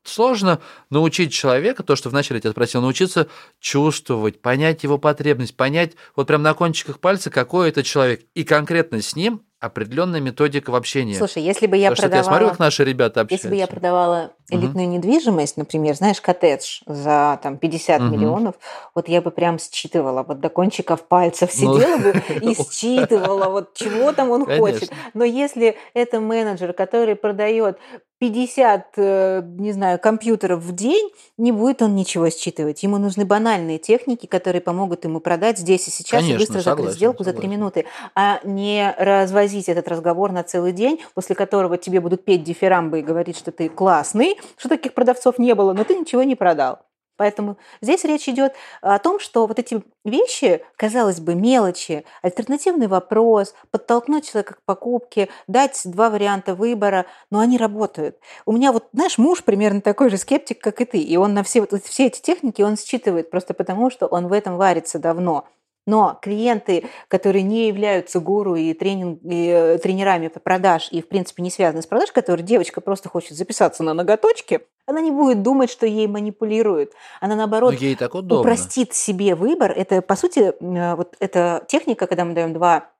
сложно 0.09 0.61
научить 0.91 1.33
человека, 1.33 1.83
то, 1.83 1.97
что 1.97 2.09
вначале 2.09 2.39
я 2.39 2.43
тебя 2.43 2.53
спросил, 2.53 2.81
научиться 2.81 3.29
чувствовать, 3.61 4.41
понять 4.41 4.83
его 4.83 4.99
потребность, 4.99 5.57
понять 5.57 5.95
вот 6.17 6.27
прям 6.27 6.43
на 6.43 6.55
кончиках 6.55 6.99
пальца, 6.99 7.31
какой 7.31 7.69
это 7.69 7.83
человек, 7.83 8.23
и 8.35 8.45
конкретно 8.45 9.01
с 9.03 9.15
ним 9.15 9.43
определенная 9.61 10.21
методика 10.21 10.71
в 10.71 10.77
общении. 10.77 11.15
Слушай, 11.15 11.43
если 11.43 11.67
бы 11.67 11.77
я 11.77 11.91
Потому 11.91 12.09
продавала... 12.09 12.23
Что 12.23 12.31
я 12.31 12.37
смотрю, 12.37 12.49
как 12.51 12.59
наши 12.59 12.85
ребята 12.85 13.21
общаются. 13.23 13.49
Если 13.49 13.57
бы 13.57 13.61
я 13.61 13.67
продавала 13.67 14.33
элитную 14.51 14.87
угу. 14.87 14.97
недвижимость, 14.97 15.57
например, 15.57 15.95
знаешь, 15.95 16.21
коттедж 16.21 16.81
за 16.87 17.39
там 17.43 17.59
50 17.59 18.01
угу. 18.01 18.11
миллионов, 18.11 18.55
вот 18.95 19.09
я 19.09 19.21
бы 19.21 19.31
прям 19.31 19.59
считывала 19.59 20.23
вот 20.23 20.41
до 20.41 20.49
кончиков 20.49 21.03
пальцев 21.03 21.51
ну, 21.61 21.77
сидела 21.77 21.97
ну... 21.97 22.13
бы 22.13 22.23
и 22.51 22.55
считывала, 22.55 23.49
вот 23.49 23.75
чего 23.75 24.13
там 24.13 24.31
он 24.31 24.47
Конечно. 24.47 24.67
хочет. 24.67 24.93
Но 25.15 25.25
если 25.25 25.77
это 25.93 26.21
менеджер, 26.21 26.73
который 26.73 27.17
продает 27.17 27.79
50, 28.19 28.87
э, 28.97 29.43
не 29.59 29.73
знаю, 29.73 29.99
компьютеров 30.01 30.61
в 30.61 30.75
день, 30.75 31.11
не 31.37 31.53
будет 31.53 31.83
он 31.83 31.95
ничего 31.95 32.31
считывать. 32.31 32.83
Ему 32.83 32.99
нужны 32.99 33.25
банальные 33.25 33.79
техники, 33.79 34.27
которые 34.27 34.61
помогут 34.61 35.05
ему 35.05 35.21
продать 35.21 35.59
здесь 35.59 35.87
и 35.87 35.91
сейчас 35.93 36.23
Конечно, 36.23 36.35
и 36.35 36.39
быстро 36.39 36.61
согласен, 36.61 36.77
закрыть 36.79 36.97
сделку 36.97 37.25
согласен. 37.25 37.37
за 37.37 37.49
3 37.49 37.49
минуты, 37.49 37.85
а 38.17 38.41
не 38.43 38.93
развозить 38.99 39.48
этот 39.69 39.89
разговор 39.89 40.33
на 40.33 40.43
целый 40.43 40.73
день, 40.73 41.03
после 41.15 41.35
которого 41.35 41.79
тебе 41.79 42.01
будут 42.01 42.25
петь 42.25 42.45
дифирамбы 42.45 43.01
и 43.01 43.03
говорить, 43.03 43.37
что 43.37 43.53
ты 43.53 43.69
классный, 43.69 44.39
что 44.57 44.69
таких 44.69 44.95
продавцов 44.95 45.39
не 45.39 45.55
было, 45.55 45.73
но 45.73 45.85
ты 45.85 45.97
ничего 45.97 46.23
не 46.23 46.37
продал. 46.37 46.81
Поэтому 47.19 47.59
здесь 47.81 48.05
речь 48.05 48.29
идет 48.29 48.55
о 48.81 48.99
том, 49.01 49.19
что 49.19 49.49
вот 49.49 49.59
эти 49.59 49.83
вещи, 50.05 50.63
казалось 50.77 51.19
бы, 51.19 51.35
мелочи, 51.35 52.05
альтернативный 52.23 52.87
вопрос, 52.87 53.55
подтолкнуть 53.73 54.31
человека 54.31 54.55
к 54.55 54.63
покупке, 54.65 55.29
дать 55.49 55.81
два 55.85 56.11
варианта 56.11 56.55
выбора, 56.55 57.07
но 57.31 57.41
они 57.41 57.59
работают. 57.59 58.19
У 58.47 58.53
меня 58.53 58.71
вот 58.71 58.85
наш 58.93 59.19
муж 59.19 59.43
примерно 59.43 59.81
такой 59.81 60.11
же 60.11 60.17
скептик, 60.17 60.61
как 60.61 60.81
и 60.81 60.85
ты, 60.85 60.99
и 60.99 61.17
он 61.17 61.35
на 61.35 61.43
все, 61.43 61.61
вот, 61.61 61.83
все 61.83 62.07
эти 62.07 62.21
техники 62.21 62.63
он 62.63 62.77
считывает 62.77 63.31
просто 63.31 63.53
потому, 63.53 63.91
что 63.91 64.07
он 64.07 64.29
в 64.29 64.33
этом 64.33 64.57
варится 64.57 65.01
давно. 65.01 65.45
Но 65.89 66.19
клиенты, 66.21 66.85
которые 67.09 67.43
не 67.43 67.67
являются 67.67 68.21
гуру 68.21 68.57
и, 68.57 68.75
тренинг, 68.75 69.21
и 69.25 69.49
э, 69.49 69.79
тренерами 69.79 70.29
по 70.29 70.39
продаж 70.39 70.89
и, 70.91 71.01
в 71.01 71.09
принципе, 71.09 71.43
не 71.43 71.51
связаны 71.51 71.81
с 71.81 71.87
продаж, 71.87 72.13
которые 72.13 72.45
девочка 72.45 72.83
просто 72.83 73.09
хочет 73.09 73.39
записаться 73.39 73.83
на 73.83 73.95
ноготочки, 73.95 74.61
она 74.85 75.01
не 75.01 75.11
будет 75.11 75.43
думать, 75.43 75.71
что 75.71 75.87
ей 75.87 76.07
манипулируют. 76.07 76.93
Она, 77.23 77.37
наоборот, 77.37 77.73
ей 77.73 77.97
так 77.97 78.15
удобно. 78.15 78.41
упростит 78.41 78.93
себе 78.93 79.35
выбор. 79.35 79.73
Это, 79.73 80.03
по 80.03 80.15
сути, 80.15 80.53
э, 80.61 80.95
вот 80.95 81.17
эта 81.21 81.65
техника, 81.69 82.07
когда 82.07 82.27
мы 82.27 82.35
даем 82.35 82.53
два 82.53 82.91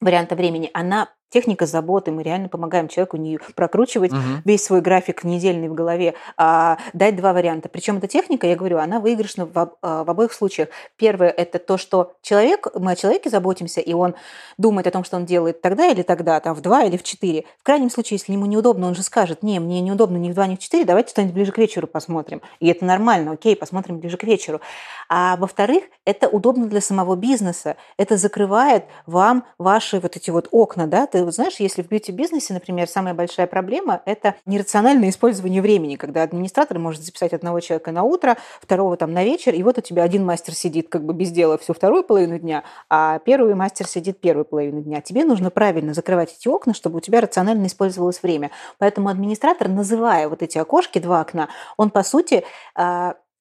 варианта 0.00 0.34
времени, 0.34 0.70
она 0.72 1.10
техника 1.30 1.66
заботы, 1.66 2.10
мы 2.10 2.22
реально 2.22 2.48
помогаем 2.48 2.88
человеку 2.88 3.16
не 3.16 3.38
прокручивать 3.54 4.12
угу. 4.12 4.20
весь 4.44 4.64
свой 4.64 4.80
график 4.80 5.24
недельный 5.24 5.68
в 5.68 5.74
голове, 5.74 6.14
а 6.36 6.78
дать 6.92 7.16
два 7.16 7.32
варианта. 7.32 7.68
Причем 7.68 7.98
эта 7.98 8.08
техника, 8.08 8.46
я 8.46 8.56
говорю, 8.56 8.78
она 8.78 9.00
выигрышна 9.00 9.46
в, 9.46 9.72
а, 9.82 10.04
в 10.04 10.10
обоих 10.10 10.32
случаях. 10.32 10.68
Первое– 10.96 11.28
это 11.36 11.58
то, 11.58 11.78
что 11.78 12.12
человек, 12.20 12.68
мы 12.74 12.92
о 12.92 12.96
человеке 12.96 13.30
заботимся, 13.30 13.80
и 13.80 13.92
он 13.92 14.14
думает 14.58 14.86
о 14.86 14.90
том, 14.90 15.04
что 15.04 15.16
он 15.16 15.24
делает 15.24 15.62
тогда 15.62 15.86
или 15.86 16.02
тогда, 16.02 16.40
там, 16.40 16.54
в 16.54 16.60
два 16.60 16.84
или 16.84 16.96
в 16.96 17.02
четыре. 17.02 17.44
В 17.58 17.62
крайнем 17.62 17.90
случае, 17.90 18.16
если 18.16 18.32
ему 18.32 18.46
неудобно, 18.46 18.88
он 18.88 18.94
же 18.94 19.02
скажет, 19.02 19.42
не, 19.42 19.60
мне 19.60 19.80
неудобно 19.80 20.16
ни 20.16 20.30
в 20.30 20.34
два, 20.34 20.46
ни 20.46 20.56
в 20.56 20.58
четыре, 20.58 20.84
давайте 20.84 21.10
что-нибудь 21.10 21.34
ближе 21.34 21.52
к 21.52 21.58
вечеру 21.58 21.86
посмотрим. 21.86 22.42
И 22.58 22.68
это 22.68 22.84
нормально, 22.84 23.32
окей, 23.32 23.54
посмотрим 23.54 23.98
ближе 23.98 24.16
к 24.16 24.24
вечеру. 24.24 24.60
А 25.08 25.36
во-вторых, 25.36 25.84
это 26.04 26.28
удобно 26.28 26.66
для 26.66 26.80
самого 26.80 27.16
бизнеса. 27.16 27.76
Это 27.96 28.16
закрывает 28.16 28.84
вам 29.06 29.44
ваши 29.58 30.00
вот 30.00 30.16
эти 30.16 30.30
вот 30.30 30.48
окна, 30.50 30.86
да, 30.86 31.06
ты 31.06 31.19
вот 31.24 31.34
знаешь, 31.34 31.56
если 31.58 31.82
в 31.82 31.88
бьюти-бизнесе, 31.88 32.54
например, 32.54 32.88
самая 32.88 33.14
большая 33.14 33.46
проблема– 33.46 34.02
это 34.06 34.34
нерациональное 34.46 35.10
использование 35.10 35.62
времени, 35.62 35.96
когда 35.96 36.22
администратор 36.22 36.78
может 36.78 37.02
записать 37.02 37.32
одного 37.32 37.60
человека 37.60 37.92
на 37.92 38.02
утро, 38.02 38.36
второго 38.60 38.96
там 38.96 39.12
на 39.12 39.24
вечер, 39.24 39.54
и 39.54 39.62
вот 39.62 39.78
у 39.78 39.80
тебя 39.80 40.02
один 40.02 40.24
мастер 40.24 40.54
сидит 40.54 40.88
как 40.88 41.04
бы 41.04 41.14
без 41.14 41.30
дела 41.30 41.58
всю 41.58 41.72
вторую 41.72 42.04
половину 42.04 42.38
дня, 42.38 42.64
а 42.88 43.18
первый 43.20 43.54
мастер 43.54 43.86
сидит 43.86 44.20
первую 44.20 44.44
половину 44.44 44.82
дня. 44.82 45.00
Тебе 45.00 45.24
нужно 45.24 45.50
правильно 45.50 45.94
закрывать 45.94 46.34
эти 46.38 46.48
окна, 46.48 46.74
чтобы 46.74 46.98
у 46.98 47.00
тебя 47.00 47.20
рационально 47.20 47.66
использовалось 47.66 48.22
время. 48.22 48.50
Поэтому 48.78 49.08
администратор, 49.08 49.68
называя 49.68 50.28
вот 50.28 50.42
эти 50.42 50.58
окошки, 50.58 50.98
два 50.98 51.20
окна, 51.20 51.48
он, 51.76 51.90
по 51.90 52.02
сути, 52.02 52.44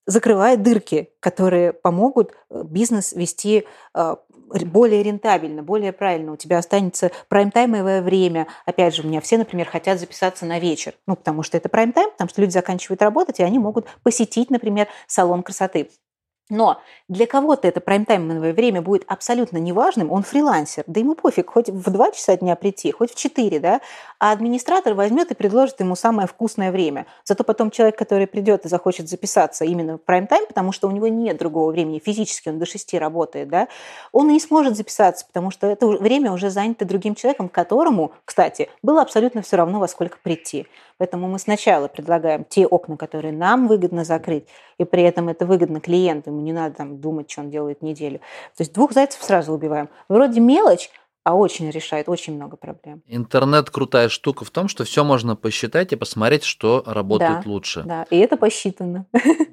закрывает 0.09 0.63
дырки, 0.63 1.11
которые 1.19 1.73
помогут 1.73 2.33
э, 2.49 2.63
бизнес 2.63 3.13
вести 3.13 3.65
а, 3.93 4.17
более 4.49 5.03
рентабельно, 5.03 5.63
более 5.63 5.93
правильно. 5.93 6.33
У 6.33 6.37
тебя 6.37 6.57
останется 6.57 7.11
прайм-таймовое 7.27 8.01
время. 8.01 8.47
Опять 8.65 8.95
же, 8.95 9.03
у 9.03 9.07
меня 9.07 9.21
все, 9.21 9.37
например, 9.37 9.67
хотят 9.67 9.99
записаться 9.99 10.45
на 10.45 10.59
вечер. 10.59 10.93
Ну, 11.07 11.15
потому 11.15 11.43
что 11.43 11.57
это 11.57 11.69
прайм-тайм, 11.69 12.11
потому 12.11 12.29
что 12.29 12.41
люди 12.41 12.51
заканчивают 12.51 13.01
работать, 13.01 13.39
и 13.39 13.43
они 13.43 13.59
могут 13.59 13.85
посетить, 14.03 14.49
например, 14.49 14.87
салон 15.07 15.43
красоты. 15.43 15.89
Но 16.49 16.81
для 17.07 17.27
кого-то 17.27 17.67
это 17.67 17.79
прайм-таймовое 17.79 18.53
время 18.53 18.81
будет 18.81 19.03
абсолютно 19.07 19.57
неважным, 19.57 20.11
он 20.11 20.23
фрилансер, 20.23 20.83
да 20.87 20.99
ему 20.99 21.13
пофиг, 21.13 21.51
хоть 21.51 21.69
в 21.69 21.89
2 21.91 22.11
часа 22.11 22.35
дня 22.37 22.55
прийти, 22.55 22.91
хоть 22.91 23.11
в 23.11 23.15
4, 23.15 23.59
да, 23.59 23.81
а 24.17 24.31
администратор 24.31 24.95
возьмет 24.95 25.29
и 25.29 25.35
предложит 25.35 25.79
ему 25.79 25.95
самое 25.95 26.27
вкусное 26.27 26.71
время. 26.71 27.05
Зато 27.23 27.43
потом 27.43 27.69
человек, 27.69 27.97
который 27.97 28.25
придет 28.25 28.65
и 28.65 28.69
захочет 28.69 29.07
записаться 29.07 29.63
именно 29.63 29.97
в 29.97 30.01
прайм-тайм, 30.01 30.47
потому 30.47 30.71
что 30.71 30.87
у 30.87 30.91
него 30.91 31.07
нет 31.07 31.37
другого 31.37 31.71
времени, 31.71 32.01
физически 32.03 32.49
он 32.49 32.57
до 32.57 32.65
6 32.65 32.95
работает, 32.95 33.47
да, 33.49 33.67
он 34.11 34.29
и 34.29 34.33
не 34.33 34.39
сможет 34.39 34.75
записаться, 34.75 35.25
потому 35.27 35.51
что 35.51 35.67
это 35.67 35.85
время 35.85 36.31
уже 36.31 36.49
занято 36.49 36.83
другим 36.83 37.13
человеком, 37.13 37.47
которому, 37.49 38.11
кстати, 38.25 38.69
было 38.81 39.03
абсолютно 39.03 39.43
все 39.43 39.57
равно, 39.57 39.79
во 39.79 39.87
сколько 39.87 40.17
прийти. 40.23 40.65
Поэтому 40.99 41.27
мы 41.29 41.39
сначала 41.39 41.87
предлагаем 41.87 42.43
те 42.43 42.67
окна, 42.67 42.97
которые 42.97 43.33
нам 43.33 43.67
выгодно 43.67 44.03
закрыть, 44.03 44.45
и 44.77 44.83
при 44.83 45.01
этом 45.03 45.29
это 45.29 45.45
выгодно 45.45 45.79
клиенту, 45.79 46.29
ему 46.29 46.41
не 46.41 46.53
надо 46.53 46.75
там 46.75 46.99
думать, 46.99 47.31
что 47.31 47.41
он 47.41 47.49
делает 47.49 47.81
неделю. 47.81 48.19
То 48.55 48.61
есть 48.61 48.73
двух 48.73 48.91
зайцев 48.91 49.23
сразу 49.23 49.53
убиваем. 49.53 49.89
Вроде 50.09 50.41
мелочь, 50.41 50.89
а 51.23 51.35
очень 51.35 51.69
решает 51.69 52.09
очень 52.09 52.35
много 52.35 52.57
проблем. 52.57 53.01
Интернет 53.07 53.69
крутая 53.69 54.09
штука 54.09 54.43
в 54.43 54.51
том, 54.51 54.67
что 54.67 54.83
все 54.83 55.03
можно 55.05 55.37
посчитать 55.37 55.93
и 55.93 55.95
посмотреть, 55.95 56.43
что 56.43 56.83
работает 56.85 57.43
да, 57.43 57.49
лучше. 57.49 57.83
Да, 57.83 58.05
и 58.09 58.17
это 58.17 58.35
посчитано. 58.35 59.05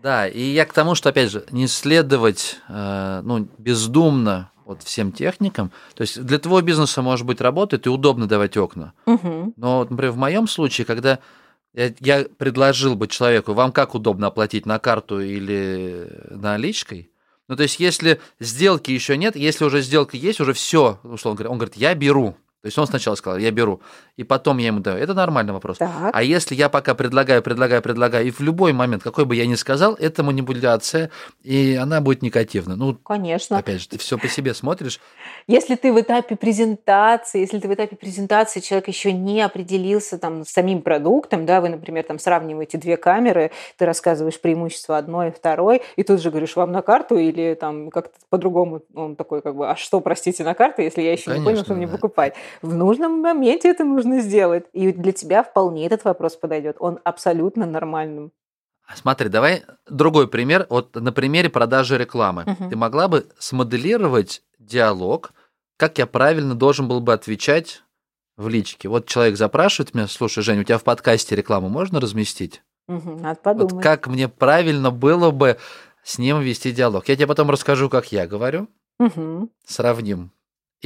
Да, 0.03 0.27
и 0.29 0.41
я 0.41 0.65
к 0.67 0.73
тому, 0.73 0.95
что 0.95 1.09
опять 1.09 1.31
же 1.31 1.45
не 1.51 1.67
следовать, 1.67 2.59
э, 2.69 3.21
ну 3.25 3.49
бездумно 3.59 4.51
вот 4.67 4.83
всем 4.83 5.13
техникам. 5.13 5.71
То 5.95 6.03
есть 6.03 6.21
для 6.23 6.39
твоего 6.39 6.61
бизнеса, 6.61 7.01
может 7.01 7.25
быть, 7.25 7.41
работает 7.41 7.87
и 7.87 7.89
удобно 7.89 8.27
давать 8.27 8.57
окна. 8.57 8.93
Мгм. 9.07 9.55
Но, 9.57 9.79
вот, 9.79 9.91
например, 9.91 10.13
в 10.13 10.19
моем 10.19 10.49
случае, 10.49 10.85
когда 10.85 11.21
я, 11.73 11.93
я 12.01 12.27
предложил 12.37 12.97
бы 12.97 13.07
человеку, 13.07 13.53
вам 13.53 13.71
как 13.71 13.95
удобно 13.95 14.27
оплатить 14.27 14.67
на 14.67 14.79
карту 14.79 15.21
или 15.21 16.11
наличкой? 16.31 17.11
Ну, 17.49 17.55
то 17.55 17.63
есть, 17.63 17.79
если 17.79 18.21
сделки 18.41 18.91
еще 18.91 19.17
нет, 19.17 19.37
если 19.37 19.65
уже 19.65 19.81
сделка 19.81 20.17
есть, 20.17 20.41
уже 20.41 20.53
все, 20.53 20.99
условно 21.05 21.37
говоря, 21.39 21.51
он 21.51 21.59
говорит, 21.59 21.77
я 21.77 21.95
беру. 21.95 22.37
То 22.63 22.69
есть 22.69 22.79
он 22.79 22.87
сначала 22.87 23.15
сказал, 23.15 23.39
я 23.39 23.51
беру, 23.53 23.81
и 24.17 24.25
потом 24.25 24.59
я 24.59 24.69
ему 24.69 24.81
даю. 24.81 24.99
Это 24.99 25.15
нормальный 25.15 25.53
вопрос. 25.53 25.79
Так. 25.79 26.11
А 26.13 26.23
если 26.23 26.55
я 26.55 26.69
пока 26.69 26.95
предлагаю, 26.95 27.43
предлагаю, 27.43 27.81
предлагаю, 27.81 28.27
и 28.27 28.31
в 28.31 28.41
любой 28.41 28.73
момент, 28.73 29.05
какой 29.05 29.25
бы 29.25 29.37
я 29.37 29.47
ни 29.47 29.55
сказал, 29.55 29.95
это 29.95 30.25
манипуляция, 30.25 31.11
и 31.45 31.79
она 31.81 32.01
будет 32.01 32.23
негативна. 32.23 32.75
Ну, 32.75 32.95
Конечно. 32.95 33.59
опять 33.59 33.83
же, 33.83 33.89
ты 33.91 33.99
все 33.99 34.19
по 34.19 34.27
себе 34.27 34.53
смотришь. 34.53 35.01
Если 35.47 35.77
ты 35.77 35.93
в 35.93 36.01
этапе 36.01 36.35
презентации, 36.35 37.41
если 37.41 37.61
ты 37.61 37.69
в 37.69 37.75
этапе 37.75 37.95
презентации 37.95 38.61
человек 38.61 38.89
еще 38.89 39.13
не 39.13 39.43
определился 39.43 40.19
там 40.19 40.45
с 40.45 40.49
самим 40.49 40.83
продуктом, 40.83 41.47
да, 41.47 41.61
вы, 41.61 41.69
например, 41.69 42.03
там 42.05 42.19
сравниваете 42.19 42.79
две 42.79 42.97
камеры, 42.97 43.53
ты 43.77 43.87
рассказываешь 43.87 44.41
преимущество 44.41 44.99
одной 44.99 45.29
и 45.29 45.31
второй, 45.31 45.83
и 45.95 46.03
тут 46.03 46.21
же 46.21 46.31
говоришь, 46.31 46.57
вам 46.57 46.73
на 46.73 46.83
карту 46.83 47.17
или 47.17 47.55
там 47.55 47.91
как-то 47.91 48.15
по-другому, 48.29 48.83
он 48.95 49.15
такой 49.15 49.41
как 49.41 49.55
бы, 49.55 49.71
а 49.71 49.77
что, 49.77 50.01
простите, 50.01 50.43
на 50.43 50.55
карту, 50.55 50.83
если 50.83 51.03
я 51.03 51.13
еще 51.13 51.31
не 51.31 51.37
понял, 51.37 51.45
Конечно, 51.45 51.65
что 51.65 51.75
мне 51.75 51.87
да. 51.87 51.93
покупать? 51.93 52.35
В 52.63 52.75
нужном 52.75 53.21
моменте 53.21 53.69
это 53.69 53.85
нужно 53.85 54.21
сделать. 54.21 54.65
И 54.73 54.93
для 54.93 55.13
тебя 55.13 55.43
вполне 55.43 55.87
этот 55.87 56.05
вопрос 56.05 56.37
подойдет. 56.37 56.77
Он 56.81 56.99
абсолютно 57.05 57.67
нормальным. 57.67 58.33
Смотри, 58.95 59.29
давай 59.29 59.65
другой 59.89 60.29
пример. 60.29 60.67
Вот 60.71 60.95
на 60.95 61.13
примере 61.13 61.49
продажи 61.51 61.99
рекламы. 61.99 62.45
Мгм. 62.47 62.71
Ты 62.71 62.77
могла 62.77 63.09
бы 63.09 63.27
смоделировать 63.39 64.43
диалог, 64.59 65.33
как 65.77 65.99
я 65.99 66.07
правильно 66.07 66.55
должен 66.55 66.87
был 66.89 67.01
бы 67.01 67.13
отвечать 67.13 67.83
в 68.37 68.49
личке. 68.49 68.89
Вот 68.89 69.07
человек 69.07 69.37
запрашивает 69.37 69.95
меня, 69.95 70.07
слушай, 70.07 70.43
Жень, 70.43 70.61
у 70.61 70.65
тебя 70.65 70.79
в 70.79 70.85
подкасте 70.85 71.35
рекламу 71.35 71.69
можно 71.69 72.01
разместить? 72.01 72.63
Мгм, 72.87 73.17
Надо 73.17 73.41
подумать. 73.41 73.73
Вот 73.73 73.83
как 73.83 74.07
мне 74.07 74.29
правильно 74.29 74.91
было 74.91 75.31
бы 75.33 75.57
с 76.05 76.19
ним 76.19 76.41
вести 76.41 76.71
диалог. 76.71 77.09
Я 77.09 77.17
тебе 77.17 77.27
потом 77.27 77.51
расскажу, 77.51 77.89
как 77.91 78.13
я 78.13 78.27
говорю, 78.29 78.69
Мгм. 79.01 79.51
сравним. 79.67 80.31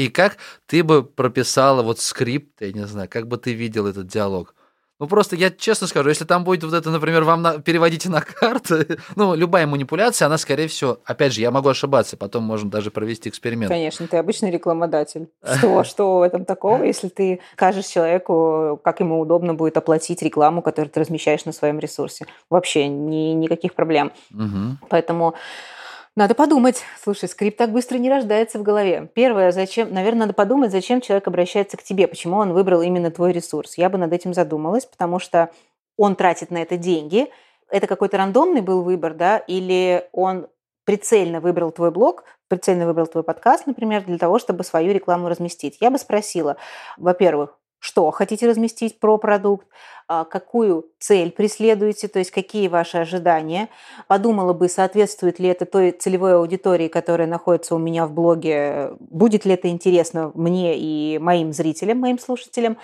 И 0.00 0.08
как 0.08 0.38
ты 0.66 0.82
бы 0.82 1.02
прописала 1.04 1.82
вот 1.82 2.00
скрипт, 2.00 2.62
я 2.62 2.72
не 2.72 2.86
знаю, 2.86 3.06
как 3.10 3.28
бы 3.28 3.36
ты 3.36 3.52
видел 3.52 3.86
этот 3.86 4.06
диалог. 4.06 4.54
Ну, 4.98 5.06
просто 5.06 5.36
я 5.36 5.50
честно 5.50 5.86
скажу, 5.86 6.08
если 6.08 6.24
там 6.24 6.42
будет 6.42 6.64
вот 6.64 6.72
это, 6.72 6.88
например, 6.88 7.24
вам 7.24 7.42
на- 7.42 7.58
переводите 7.58 8.08
на 8.08 8.22
карту, 8.22 8.76
ну, 9.16 9.34
любая 9.34 9.66
манипуляция, 9.66 10.24
она, 10.24 10.38
скорее 10.38 10.68
всего, 10.68 11.00
опять 11.04 11.34
же, 11.34 11.42
я 11.42 11.50
могу 11.50 11.68
ошибаться, 11.68 12.16
потом 12.16 12.44
можно 12.44 12.70
даже 12.70 12.90
провести 12.90 13.28
эксперимент. 13.28 13.70
Конечно, 13.70 14.08
ты 14.08 14.16
обычный 14.16 14.50
рекламодатель. 14.50 15.28
Что, 15.58 15.84
что 15.84 16.18
в 16.20 16.22
этом 16.22 16.46
такого, 16.46 16.82
если 16.84 17.08
ты 17.08 17.40
кажешь 17.54 17.84
человеку, 17.86 18.80
как 18.82 19.00
ему 19.00 19.20
удобно 19.20 19.52
будет 19.52 19.76
оплатить 19.76 20.22
рекламу, 20.22 20.62
которую 20.62 20.90
ты 20.90 21.00
размещаешь 21.00 21.44
на 21.44 21.52
своем 21.52 21.78
ресурсе? 21.78 22.24
Вообще 22.48 22.88
ни, 22.88 23.34
никаких 23.34 23.74
проблем. 23.74 24.12
Поэтому 24.88 25.34
надо 26.16 26.34
подумать. 26.34 26.82
Слушай, 27.02 27.28
скрипт 27.28 27.56
так 27.56 27.70
быстро 27.70 27.96
не 27.98 28.10
рождается 28.10 28.58
в 28.58 28.62
голове. 28.62 29.08
Первое, 29.14 29.52
зачем, 29.52 29.92
наверное, 29.92 30.22
надо 30.22 30.34
подумать, 30.34 30.72
зачем 30.72 31.00
человек 31.00 31.26
обращается 31.28 31.76
к 31.76 31.82
тебе, 31.82 32.08
почему 32.08 32.36
он 32.36 32.52
выбрал 32.52 32.82
именно 32.82 33.10
твой 33.10 33.32
ресурс. 33.32 33.78
Я 33.78 33.88
бы 33.88 33.98
над 33.98 34.12
этим 34.12 34.34
задумалась, 34.34 34.86
потому 34.86 35.18
что 35.18 35.50
он 35.96 36.16
тратит 36.16 36.50
на 36.50 36.58
это 36.58 36.76
деньги. 36.76 37.30
Это 37.70 37.86
какой-то 37.86 38.16
рандомный 38.16 38.60
был 38.60 38.82
выбор, 38.82 39.14
да, 39.14 39.38
или 39.38 40.08
он 40.12 40.48
прицельно 40.84 41.40
выбрал 41.40 41.70
твой 41.70 41.92
блог, 41.92 42.24
прицельно 42.48 42.86
выбрал 42.86 43.06
твой 43.06 43.22
подкаст, 43.22 43.66
например, 43.66 44.02
для 44.04 44.18
того, 44.18 44.40
чтобы 44.40 44.64
свою 44.64 44.92
рекламу 44.92 45.28
разместить. 45.28 45.78
Я 45.80 45.90
бы 45.90 45.98
спросила, 45.98 46.56
во-первых, 46.96 47.59
что 47.80 48.10
хотите 48.10 48.46
разместить 48.46 49.00
про 49.00 49.18
продукт, 49.18 49.66
а, 50.06 50.24
какую 50.24 50.86
цель 50.98 51.32
преследуете, 51.32 52.08
то 52.08 52.18
есть 52.18 52.30
какие 52.30 52.68
ваши 52.68 52.98
ожидания. 52.98 53.68
Подумала 54.06 54.52
бы, 54.52 54.68
соответствует 54.68 55.40
ли 55.40 55.48
это 55.48 55.64
той 55.64 55.90
целевой 55.90 56.36
аудитории, 56.36 56.88
которая 56.88 57.26
находится 57.26 57.74
у 57.74 57.78
меня 57.78 58.06
в 58.06 58.12
блоге, 58.12 58.92
будет 59.00 59.44
ли 59.44 59.54
это 59.54 59.68
интересно 59.68 60.30
мне 60.34 60.78
и 60.78 61.18
моим 61.18 61.52
зрителям, 61.52 61.98
моим 61.98 62.18
слушателям, 62.18 62.76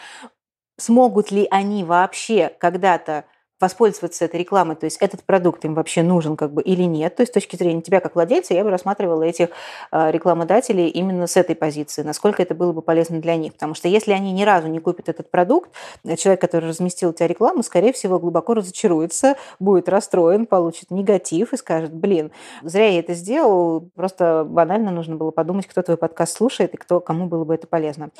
смогут 0.78 1.30
ли 1.30 1.46
они 1.50 1.84
вообще 1.84 2.50
когда-то 2.58 3.24
воспользоваться 3.60 4.24
этой 4.24 4.40
рекламой, 4.40 4.76
то 4.76 4.84
есть 4.84 4.98
этот 4.98 5.22
продукт 5.24 5.64
им 5.64 5.74
вообще 5.74 6.02
нужен 6.02 6.36
как 6.36 6.52
бы 6.52 6.62
или 6.62 6.82
нет. 6.82 7.16
То 7.16 7.22
есть 7.22 7.32
с 7.32 7.34
точки 7.34 7.56
зрения 7.56 7.80
тебя 7.80 8.00
как 8.00 8.14
владельца 8.14 8.52
я 8.52 8.62
бы 8.62 8.70
рассматривала 8.70 9.22
этих 9.22 9.48
э, 9.92 10.10
рекламодателей 10.10 10.88
именно 10.88 11.26
с 11.26 11.36
этой 11.36 11.56
позиции, 11.56 12.02
насколько 12.02 12.42
это 12.42 12.54
было 12.54 12.72
бы 12.72 12.82
полезно 12.82 13.20
для 13.20 13.36
них. 13.36 13.54
Потому 13.54 13.74
что 13.74 13.88
если 13.88 14.12
они 14.12 14.32
ни 14.32 14.42
разу 14.44 14.68
не 14.68 14.78
купят 14.78 15.08
этот 15.08 15.30
продукт, 15.30 15.70
э, 16.04 16.16
человек, 16.16 16.40
который 16.40 16.68
разместил 16.68 17.10
у 17.10 17.12
тебя 17.12 17.28
рекламу, 17.28 17.62
скорее 17.62 17.92
всего, 17.92 18.18
глубоко 18.18 18.54
разочаруется, 18.54 19.36
будет 19.58 19.88
расстроен, 19.88 20.46
получит 20.46 20.90
негатив 20.90 21.52
и 21.54 21.56
скажет, 21.56 21.94
блин, 21.94 22.32
зря 22.62 22.88
я 22.88 23.00
это 23.00 23.14
сделал, 23.14 23.88
просто 23.94 24.44
банально 24.46 24.90
нужно 24.90 25.16
было 25.16 25.30
подумать, 25.30 25.66
кто 25.66 25.82
твой 25.82 25.96
подкаст 25.96 26.36
слушает 26.36 26.74
и 26.74 26.76
кто, 26.76 27.00
кому 27.00 27.26
было 27.26 27.44
бы 27.44 27.54
это 27.54 27.66
полезно. 27.66 28.10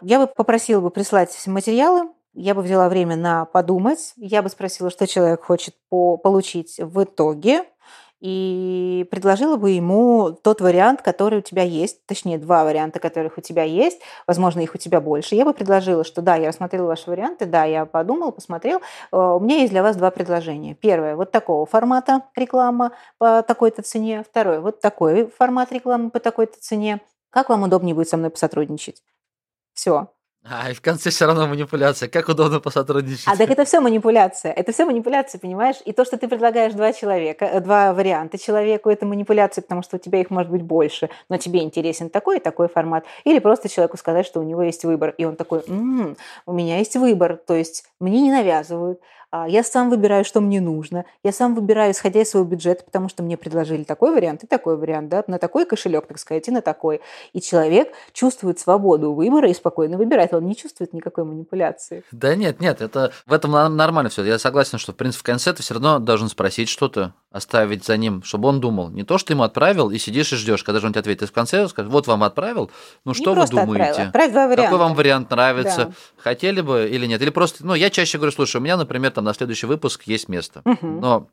Я 0.00 0.18
бы 0.18 0.26
попросила 0.26 0.80
бы 0.80 0.90
прислать 0.90 1.30
материалы, 1.46 2.08
я 2.34 2.54
бы 2.54 2.62
взяла 2.62 2.88
время 2.88 3.16
на 3.16 3.44
подумать, 3.44 4.12
я 4.16 4.42
бы 4.42 4.48
спросила, 4.48 4.90
что 4.90 5.06
человек 5.06 5.44
хочет 5.44 5.74
по- 5.88 6.16
получить 6.16 6.78
в 6.78 7.04
итоге, 7.04 7.64
и 8.20 9.04
предложила 9.10 9.56
бы 9.56 9.72
ему 9.72 10.30
тот 10.30 10.60
вариант, 10.60 11.02
который 11.02 11.40
у 11.40 11.42
тебя 11.42 11.64
есть, 11.64 12.06
точнее, 12.06 12.38
два 12.38 12.62
варианта, 12.62 13.00
которых 13.00 13.36
у 13.36 13.40
тебя 13.40 13.64
есть, 13.64 14.00
возможно, 14.28 14.60
их 14.60 14.76
у 14.76 14.78
тебя 14.78 15.00
больше. 15.00 15.34
Я 15.34 15.44
бы 15.44 15.52
предложила, 15.52 16.04
что 16.04 16.22
да, 16.22 16.36
я 16.36 16.48
рассмотрела 16.48 16.86
ваши 16.86 17.10
варианты, 17.10 17.46
да, 17.46 17.64
я 17.64 17.84
подумал, 17.84 18.30
посмотрел, 18.30 18.80
Э, 19.12 19.16
у 19.16 19.40
меня 19.40 19.58
есть 19.58 19.72
для 19.72 19.82
вас 19.82 19.96
два 19.96 20.10
предложения. 20.10 20.74
Первое, 20.74 21.16
вот 21.16 21.32
такого 21.32 21.66
формата 21.66 22.22
реклама 22.36 22.92
по 23.18 23.42
такой-то 23.42 23.82
цене. 23.82 24.24
Второе, 24.28 24.60
вот 24.60 24.80
такой 24.80 25.28
формат 25.30 25.72
рекламы 25.72 26.10
по 26.10 26.20
такой-то 26.20 26.60
цене. 26.60 27.00
Как 27.30 27.48
вам 27.48 27.64
удобнее 27.64 27.94
будет 27.94 28.08
со 28.08 28.16
мной 28.16 28.30
посотрудничать? 28.30 29.02
Все. 29.74 30.08
А, 30.44 30.70
и 30.70 30.74
в 30.74 30.80
конце 30.80 31.10
все 31.10 31.26
равно 31.26 31.46
манипуляция. 31.46 32.08
Как 32.08 32.28
удобно 32.28 32.58
посотрудничать. 32.58 33.26
А 33.26 33.36
так 33.36 33.48
это 33.48 33.64
все 33.64 33.80
манипуляция. 33.80 34.52
Это 34.52 34.72
все 34.72 34.84
манипуляция, 34.84 35.38
понимаешь? 35.38 35.76
И 35.84 35.92
то, 35.92 36.04
что 36.04 36.16
ты 36.16 36.26
предлагаешь 36.26 36.72
два 36.72 36.92
человека, 36.92 37.44
э, 37.44 37.60
два 37.60 37.94
варианта 37.94 38.38
человеку, 38.38 38.90
это 38.90 39.06
манипуляция, 39.06 39.62
потому 39.62 39.82
что 39.82 39.96
у 39.96 39.98
тебя 40.00 40.20
их 40.20 40.30
может 40.30 40.50
быть 40.50 40.62
больше, 40.62 41.10
но 41.28 41.36
тебе 41.36 41.62
интересен 41.62 42.10
такой 42.10 42.38
и 42.38 42.40
такой 42.40 42.68
формат. 42.68 43.04
Или 43.22 43.38
просто 43.38 43.68
человеку 43.68 43.96
сказать, 43.96 44.26
что 44.26 44.40
у 44.40 44.42
него 44.42 44.62
есть 44.62 44.84
выбор, 44.84 45.14
и 45.16 45.24
он 45.24 45.36
такой, 45.36 45.62
«М, 45.68 46.16
у 46.46 46.52
меня 46.52 46.78
есть 46.78 46.96
выбор, 46.96 47.36
то 47.36 47.54
есть 47.54 47.84
мне 48.00 48.20
не 48.20 48.32
навязывают, 48.32 49.00
я 49.48 49.64
сам 49.64 49.90
выбираю, 49.90 50.24
что 50.24 50.40
мне 50.40 50.60
нужно, 50.60 51.04
я 51.22 51.32
сам 51.32 51.54
выбираю, 51.54 51.92
исходя 51.92 52.20
из 52.20 52.30
своего 52.30 52.48
бюджета, 52.48 52.84
потому 52.84 53.08
что 53.08 53.22
мне 53.22 53.36
предложили 53.36 53.84
такой 53.84 54.14
вариант 54.14 54.44
и 54.44 54.46
такой 54.46 54.76
вариант, 54.76 55.08
да, 55.08 55.24
на 55.26 55.38
такой 55.38 55.64
кошелек, 55.66 56.06
так 56.06 56.18
сказать, 56.18 56.48
и 56.48 56.50
на 56.50 56.60
такой. 56.60 57.00
И 57.32 57.40
человек 57.40 57.92
чувствует 58.12 58.58
свободу 58.58 59.12
выбора 59.12 59.48
и 59.48 59.54
спокойно 59.54 59.96
выбирает, 59.96 60.34
он 60.34 60.46
не 60.46 60.56
чувствует 60.56 60.92
никакой 60.92 61.24
манипуляции. 61.24 62.04
Да 62.12 62.34
нет, 62.34 62.60
нет, 62.60 62.80
это 62.80 63.12
в 63.26 63.32
этом 63.32 63.52
нормально 63.76 64.10
все. 64.10 64.22
Я 64.24 64.38
согласен, 64.38 64.78
что 64.78 64.92
в 64.92 64.96
принципе 64.96 65.20
в 65.20 65.24
конце 65.24 65.52
ты 65.52 65.62
все 65.62 65.74
равно 65.74 65.98
должен 65.98 66.28
спросить 66.28 66.68
что-то, 66.68 67.14
оставить 67.30 67.84
за 67.86 67.96
ним, 67.96 68.22
чтобы 68.22 68.48
он 68.48 68.60
думал. 68.60 68.90
Не 68.90 69.04
то, 69.04 69.16
что 69.16 69.28
ты 69.28 69.32
ему 69.32 69.42
отправил 69.44 69.90
и 69.90 69.98
сидишь 69.98 70.32
и 70.32 70.36
ждешь, 70.36 70.62
когда 70.62 70.80
же 70.80 70.86
он 70.86 70.92
тебе 70.92 71.00
ответит. 71.00 71.20
Ты 71.20 71.26
в 71.26 71.32
конце 71.32 71.66
скажет, 71.68 71.90
вот 71.90 72.06
вам 72.06 72.24
отправил, 72.24 72.70
ну 73.04 73.12
Не 73.12 73.14
что 73.14 73.32
вы 73.34 73.46
думаете? 73.46 74.10
два 74.12 74.46
варианта. 74.46 74.62
Какой 74.62 74.78
вам 74.78 74.94
вариант 74.94 75.30
нравится? 75.30 75.86
Да. 75.86 75.92
Хотели 76.18 76.60
бы 76.60 76.88
или 76.90 77.06
нет? 77.06 77.22
Или 77.22 77.30
просто, 77.30 77.64
ну, 77.64 77.74
я 77.74 77.90
чаще 77.90 78.18
говорю, 78.18 78.32
слушай, 78.32 78.56
у 78.56 78.60
меня, 78.60 78.76
например, 78.76 79.10
там 79.12 79.21
на 79.22 79.34
следующий 79.34 79.66
выпуск 79.66 80.02
есть 80.04 80.28
место. 80.28 80.62
Мгм. 80.64 81.00
Но 81.00 81.26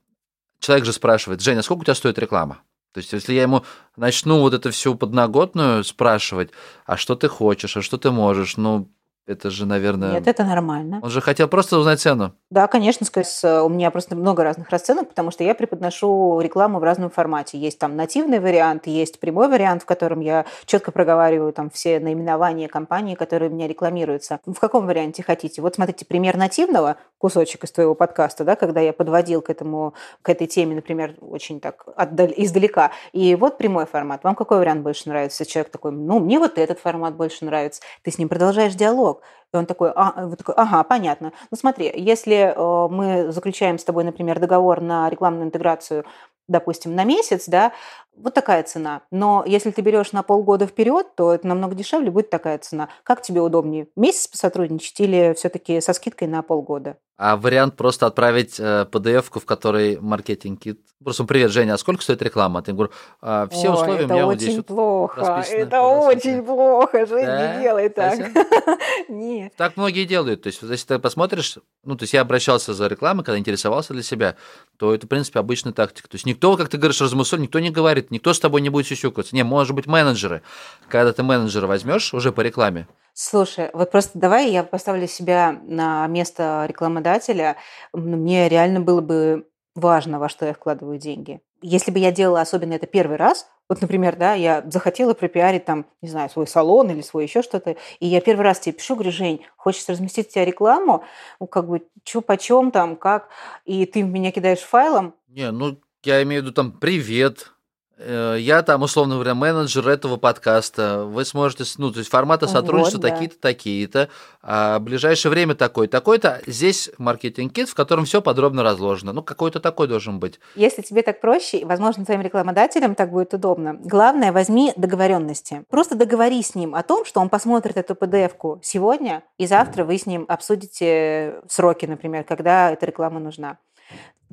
человек 0.60 0.86
же 0.86 0.94
спрашивает, 0.94 1.42
Женя, 1.42 1.62
сколько 1.62 1.82
у 1.82 1.84
тебя 1.84 1.96
стоит 1.96 2.18
реклама? 2.20 2.60
То 2.94 3.00
есть, 3.00 3.14
если 3.14 3.34
я 3.34 3.44
ему 3.44 3.64
начну 3.98 4.40
вот 4.40 4.54
это 4.54 4.72
всю 4.72 4.96
подноготную 4.96 5.84
спрашивать, 5.84 6.50
а 6.86 6.98
что 6.98 7.16
ты 7.16 7.28
хочешь, 7.28 7.78
а 7.78 7.82
что 7.82 7.98
ты 7.98 8.10
можешь, 8.10 8.58
ну, 8.58 8.88
это 9.28 9.52
же, 9.52 9.68
наверное... 9.68 10.14
Нет, 10.14 10.28
это 10.28 10.44
нормально. 10.44 11.00
Он 11.04 11.10
же 11.12 11.22
хотел 11.22 11.48
просто 11.48 11.78
узнать 11.78 12.00
цену. 12.02 12.34
Да, 12.50 12.66
конечно, 12.66 13.06
с- 13.06 13.62
у 13.64 13.70
меня 13.70 13.92
просто 13.92 14.16
много 14.16 14.44
разных 14.44 14.72
расценок, 14.72 15.08
потому 15.10 15.30
что 15.30 15.44
я 15.44 15.54
преподношу 15.54 16.40
рекламу 16.42 16.80
в 16.80 16.84
разном 16.84 17.12
формате. 17.12 17.60
Есть 17.60 17.78
там 17.78 17.96
нативный 17.96 18.40
вариант, 18.40 18.88
есть 18.88 19.20
прямой 19.20 19.48
вариант, 19.48 19.84
в 19.84 19.86
котором 19.86 20.20
я 20.22 20.48
четко 20.66 20.92
проговариваю 20.92 21.54
там 21.54 21.70
все 21.70 22.00
наименования 22.00 22.68
компании, 22.68 23.14
которые 23.14 23.52
у 23.52 23.54
меня 23.54 23.68
рекламируются. 23.68 24.40
В 24.48 24.60
каком 24.60 24.88
варианте 24.88 25.22
хотите? 25.22 25.62
Вот 25.62 25.76
смотрите, 25.76 26.06
пример 26.06 26.36
нативного, 26.36 26.96
кусочек 27.20 27.63
из 27.65 27.72
твоего 27.72 27.93
подкаста, 27.93 28.43
да, 28.43 28.55
когда 28.55 28.82
я 28.82 28.93
подводил 28.93 29.41
к 29.41 29.51
этому, 29.51 29.93
к 30.24 30.30
этой 30.30 30.47
теме, 30.47 30.74
например, 30.74 31.15
очень 31.22 31.59
так 31.59 31.86
отдаль- 31.95 32.34
издалека. 32.36 32.91
И 33.11 33.36
вот 33.36 33.57
прямой 33.57 33.86
формат. 33.86 34.24
Вам 34.24 34.36
какой 34.36 34.57
вариант 34.57 34.82
больше 34.82 35.09
нравится? 35.09 35.45
Человек 35.45 35.72
такой, 35.72 35.91
ну, 35.91 36.20
мне 36.20 36.39
вот 36.39 36.57
этот 36.57 36.80
формат 36.80 37.15
больше 37.15 37.45
нравится. 37.45 37.82
Ты 38.01 38.11
с 38.11 38.17
ним 38.17 38.30
продолжаешь 38.30 38.74
диалог. 38.74 39.22
И 39.53 39.57
он 39.57 39.65
такой, 39.65 39.91
а, 39.95 40.28
вот 40.28 40.38
такой, 40.38 40.55
ага, 40.55 40.84
понятно. 40.84 41.34
Ну 41.51 41.57
смотри, 41.57 41.91
если 41.95 42.53
э, 42.55 42.88
мы 42.89 43.32
заключаем 43.32 43.80
с 43.80 43.84
тобой, 43.84 44.03
например, 44.03 44.39
договор 44.39 44.80
на 44.80 45.09
рекламную 45.09 45.47
интеграцию 45.47 46.05
допустим, 46.49 46.95
на 46.95 47.03
месяц, 47.05 47.47
да, 47.47 47.72
вот 48.16 48.34
такая 48.34 48.64
цена. 48.64 49.01
Но 49.12 49.43
если 49.47 49.72
ты 49.72 49.82
берешь 49.82 50.12
на 50.12 50.24
полгода 50.24 50.68
вперед, 50.68 51.07
то 51.16 51.34
это 51.34 51.47
намного 51.47 51.76
дешевле 51.76 52.12
будет 52.12 52.30
такая 52.30 52.57
цена. 52.57 52.89
Как 53.03 53.22
тебе 53.22 53.41
удобнее? 53.41 53.88
Месяц 53.95 54.28
посотрудничать 54.28 54.99
или 54.99 55.34
все-таки 55.38 55.80
со 55.82 55.93
скидкой 55.93 56.28
на 56.28 56.41
полгода? 56.41 56.97
А 57.18 57.36
вариант 57.36 57.76
просто 57.76 58.05
отправить 58.05 58.62
э, 58.62 58.86
PDF-ку, 58.89 59.41
в 59.41 59.45
которой 59.45 59.99
маркетинг-кит. 59.99 60.80
Просто 61.03 61.26
привет, 61.26 61.51
Женя, 61.51 61.74
а 61.74 61.78
сколько 61.78 62.01
стоит 62.01 62.22
реклама? 62.22 62.62
Ты 62.62 62.72
говорю, 62.72 62.91
а, 63.22 63.47
все 63.49 63.68
Ой, 63.70 63.74
условия 63.74 64.05
это 64.05 64.14
у 64.14 64.16
меня 64.16 64.28
очень 64.28 64.38
вот 64.38 64.41
здесь 64.53 64.64
плохо. 64.64 65.20
расписаны. 65.22 65.60
Это 65.60 65.82
очень 65.82 66.43
плохо. 66.43 67.05
Жень, 67.05 67.26
Да? 67.26 67.55
не 67.55 67.62
делай 67.62 67.89
так. 67.89 68.20
Нет. 69.10 69.53
Так 69.57 69.76
многие 69.76 70.05
делают. 70.05 70.43
То 70.43 70.47
есть, 70.47 70.62
вот 70.62 70.72
если 70.72 70.88
ты 70.88 70.99
посмотришь, 70.99 71.57
ну, 71.84 71.97
то 71.97 72.03
есть 72.03 72.14
я 72.14 72.22
обращался 72.22 72.74
за 72.74 72.88
рекламой, 72.88 73.26
когда 73.26 73.38
интересовался 73.38 73.91
для 73.93 74.03
себя, 74.03 74.36
то 74.78 74.93
это, 74.93 75.05
в 75.05 75.10
принципе, 75.10 75.39
обычная 75.39 75.74
тактика. 75.74 76.07
То 76.07 76.16
есть 76.16 76.26
никто, 76.26 76.55
как 76.55 76.70
ты 76.70 76.78
говоришь, 76.78 77.01
размыслил, 77.01 77.41
никто 77.41 77.60
не 77.60 77.70
говорит, 77.70 77.99
никто 78.10 78.34
с 78.34 78.39
тобой 78.39 78.62
не 78.62 78.70
будет 78.70 78.88
сюсюкаться. 78.88 79.36
Не, 79.36 79.43
может 79.43 79.76
быть, 79.76 79.88
менеджеры. 79.88 80.41
Когда 80.88 81.14
ты 81.14 81.24
менеджера 81.24 81.68
возьмешь 81.68 82.14
уже 82.14 82.32
по 82.32 82.41
рекламе, 82.41 82.88
Слушай, 83.14 83.70
вот 83.74 83.91
просто 83.91 84.18
давай 84.18 84.50
я 84.50 84.64
поставлю 84.64 85.06
себя 85.06 85.60
на 85.64 86.08
место 86.08 86.66
рекламодателя. 86.70 87.58
Мне 87.91 88.47
реально 88.47 88.80
было 88.80 89.02
бы 89.02 89.45
важно, 89.76 90.20
во 90.20 90.30
что 90.30 90.45
я 90.45 90.54
вкладываю 90.54 90.97
деньги. 90.97 91.41
Если 91.62 91.91
бы 91.91 92.00
я 92.00 92.14
делала 92.14 92.39
особенно 92.39 92.74
это 92.74 92.88
первый 92.88 93.18
раз, 93.18 93.47
вот, 93.68 93.82
например, 93.82 94.16
да, 94.16 94.34
я 94.34 94.64
захотела 94.72 95.14
пропиарить 95.14 95.66
там, 95.66 95.86
не 96.02 96.10
знаю, 96.10 96.30
свой 96.30 96.47
салон 96.47 96.89
или 96.89 97.02
свой 97.02 97.26
еще 97.26 97.41
что-то, 97.41 97.76
и 98.00 98.08
я 98.08 98.22
первый 98.22 98.43
раз 98.43 98.62
тебе 98.62 98.74
пишу, 98.74 98.95
говорю, 98.95 99.12
Жень, 99.12 99.45
хочется 99.58 99.91
разместить 99.91 100.30
у 100.30 100.32
тебя 100.32 100.45
рекламу, 100.45 101.04
ну, 101.39 101.47
как 101.47 101.68
бы, 101.68 101.86
чё, 102.04 102.22
почем 102.22 102.72
там, 102.72 102.95
как, 102.95 103.28
и 103.66 103.86
ты 103.86 104.02
меня 104.02 104.32
кидаешь 104.32 104.60
файлом, 104.60 105.14
Не, 105.28 105.52
ну, 105.52 105.78
я 106.04 106.24
имею 106.24 106.41
в 106.41 106.45
виду 106.45 106.54
там 106.54 106.72
привет. 106.72 107.52
Э, 108.00 108.38
Я 108.39 108.62
там, 108.64 108.82
условно 108.82 109.16
говоря, 109.16 109.36
менеджер 109.36 109.88
этого 109.88 110.18
подкаста. 110.18 111.04
Вы 111.06 111.26
сможете, 111.26 111.64
ну, 111.78 111.91
то 111.91 112.00
есть 112.00 112.10
форматы 112.10 112.45
Вот, 112.45 112.52
сотрудничества 112.52 113.02
да. 113.02 113.10
такие-то, 113.10 113.39
такие-то. 113.39 114.10
А 114.41 114.80
в 114.80 114.84
ближайшее 114.84 115.30
время 115.32 115.56
такой, 115.56 115.88
такой-то. 115.88 116.41
Здесь 116.47 116.89
маркетинг-кит, 116.97 117.70
в 117.70 117.76
котором 117.76 118.06
все 118.06 118.22
подробно 118.22 118.64
разложено. 118.64 119.14
Ну, 119.14 119.22
какой-то 119.22 119.60
такой 119.60 119.88
должен 119.88 120.20
быть. 120.20 120.39
Если 120.56 120.82
тебе 120.82 121.02
так 121.02 121.22
проще, 121.22 121.66
возможно, 121.66 122.06
твоим 122.06 122.22
рекламодателям 122.22 122.95
так 122.95 123.12
будет 123.12 123.34
удобно, 123.34 123.76
главное, 123.76 124.32
возьми 124.32 124.74
договоренности. 124.76 125.64
Просто 125.70 125.95
договорись 125.95 126.47
с 126.47 126.56
ним 126.56 126.76
о 126.76 126.84
том, 126.84 127.06
что 127.06 127.20
он 127.20 127.30
посмотрит 127.30 127.78
эту 127.78 127.93
PDF-ку 127.93 128.60
сегодня, 128.64 129.24
и 129.38 129.45
завтра 129.45 129.84
вы 129.84 129.97
с 129.97 130.06
ним 130.06 130.26
обсудите 130.28 131.41
сроки, 131.47 131.86
например, 131.86 132.24
когда 132.24 132.72
эта 132.72 132.86
реклама 132.86 133.20
нужна. 133.20 133.58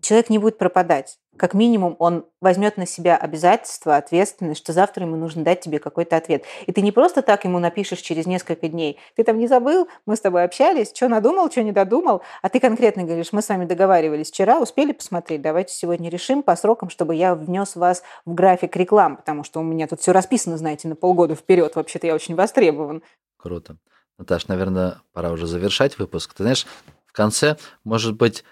Человек 0.01 0.31
не 0.31 0.39
будет 0.39 0.59
пропадать. 0.59 1.19
Как 1.37 1.53
минимум, 1.53 1.97
он 1.99 2.27
возьмет 2.41 2.77
на 2.77 2.87
себя 2.87 3.17
обязательство, 3.17 3.97
ответственность, 3.97 4.61
что 4.61 4.73
завтра 4.73 5.05
ему 5.05 5.17
нужно 5.17 5.45
дать 5.45 5.61
тебе 5.61 5.79
какой-то 5.79 6.17
ответ. 6.17 6.45
И 6.67 6.73
ты 6.73 6.81
не 6.81 6.93
просто 6.93 7.23
так 7.23 7.45
ему 7.45 7.59
напишешь 7.59 8.01
через 8.01 8.27
несколько 8.27 8.69
дней. 8.69 8.99
Ты 9.17 9.25
там 9.25 9.39
не 9.39 9.47
забыл, 9.47 9.89
мы 10.07 10.17
с 10.17 10.21
тобой 10.21 10.45
общались, 10.45 10.93
что 10.95 11.09
надумал, 11.09 11.51
что 11.51 11.63
не 11.63 11.73
додумал, 11.73 12.23
а 12.41 12.49
ты 12.49 12.61
конкретно 12.61 13.05
говоришь, 13.05 13.33
мы 13.33 13.43
с 13.43 13.49
вами 13.49 13.67
договаривались 13.67 14.31
вчера, 14.31 14.59
успели 14.59 14.93
посмотреть, 14.93 15.43
давайте 15.43 15.75
сегодня 15.75 16.09
решим 16.09 16.43
по 16.43 16.57
срокам, 16.57 16.89
чтобы 16.89 17.15
я 17.15 17.35
внес 17.35 17.77
вас 17.77 18.03
в 18.25 18.33
график 18.33 18.75
реклам, 18.77 19.17
потому 19.17 19.45
что 19.45 19.61
у 19.61 19.63
меня 19.63 19.87
тут 19.87 20.01
все 20.01 20.13
расписано, 20.13 20.57
знаете, 20.57 20.89
на 20.89 20.97
полгода 20.97 21.35
вперед. 21.35 21.75
Вообще-то 21.77 22.07
я 22.07 22.15
очень 22.15 22.35
востребован. 22.35 23.03
Круто. 23.37 23.77
Наташ, 24.19 24.49
наверное, 24.49 25.03
пора 25.13 25.31
уже 25.31 25.47
завершать 25.47 25.99
выпуск. 25.99 26.33
Ты 26.35 26.45
знаешь, 26.45 26.67
в 27.05 27.13
конце, 27.13 27.57
может 27.85 28.17
быть, 28.17 28.45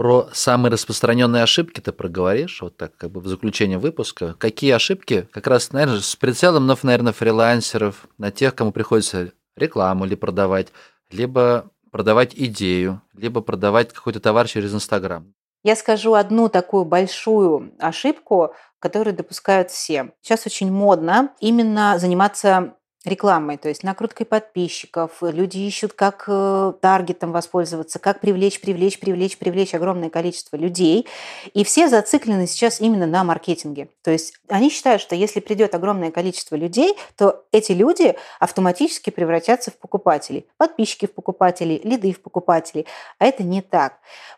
про 0.00 0.30
самые 0.32 0.72
распространенные 0.72 1.42
ошибки 1.42 1.82
ты 1.82 1.92
проговоришь, 1.92 2.62
вот 2.62 2.74
так 2.74 2.96
как 2.96 3.10
бы 3.10 3.20
в 3.20 3.26
заключение 3.26 3.76
выпуска. 3.76 4.34
Какие 4.38 4.70
ошибки, 4.70 5.28
как 5.30 5.46
раз, 5.46 5.72
наверное, 5.72 6.00
с 6.00 6.16
прицелом 6.16 6.66
на, 6.66 6.74
наверное, 6.82 7.12
фрилансеров, 7.12 8.06
на 8.16 8.30
тех, 8.30 8.54
кому 8.54 8.72
приходится 8.72 9.32
рекламу 9.56 10.06
ли 10.06 10.16
продавать, 10.16 10.68
либо 11.10 11.70
продавать 11.90 12.32
идею, 12.34 13.02
либо 13.14 13.42
продавать 13.42 13.92
какой-то 13.92 14.20
товар 14.20 14.48
через 14.48 14.72
Инстаграм. 14.72 15.34
Я 15.64 15.76
скажу 15.76 16.14
одну 16.14 16.48
такую 16.48 16.86
большую 16.86 17.74
ошибку, 17.78 18.54
которую 18.78 19.14
допускают 19.14 19.70
все. 19.70 20.14
Сейчас 20.22 20.46
очень 20.46 20.72
модно 20.72 21.34
именно 21.40 21.98
заниматься 21.98 22.72
рекламой, 23.04 23.56
то 23.56 23.68
есть 23.68 23.82
накруткой 23.82 24.26
подписчиков. 24.26 25.22
Люди 25.22 25.58
ищут, 25.58 25.94
как 25.94 26.24
э, 26.26 26.72
таргетом 26.82 27.32
воспользоваться, 27.32 27.98
как 27.98 28.20
привлечь, 28.20 28.60
привлечь, 28.60 29.00
привлечь, 29.00 29.38
привлечь 29.38 29.74
огромное 29.74 30.10
количество 30.10 30.56
людей. 30.56 31.06
И 31.54 31.64
все 31.64 31.88
зациклены 31.88 32.46
сейчас 32.46 32.80
именно 32.80 33.06
на 33.06 33.24
маркетинге. 33.24 33.88
То 34.02 34.10
есть 34.10 34.34
они 34.48 34.68
считают, 34.68 35.00
что 35.00 35.14
если 35.14 35.40
придет 35.40 35.74
огромное 35.74 36.10
количество 36.10 36.56
людей, 36.56 36.94
то 37.16 37.44
эти 37.52 37.72
люди 37.72 38.16
автоматически 38.38 39.08
превратятся 39.08 39.70
в 39.70 39.78
покупателей. 39.78 40.46
Подписчики 40.58 41.06
в 41.06 41.14
покупателей, 41.14 41.80
лиды 41.82 42.12
в 42.12 42.20
покупателей. 42.20 42.86
А 43.18 43.24
это 43.24 43.42
не 43.42 43.62
так. 43.62 43.94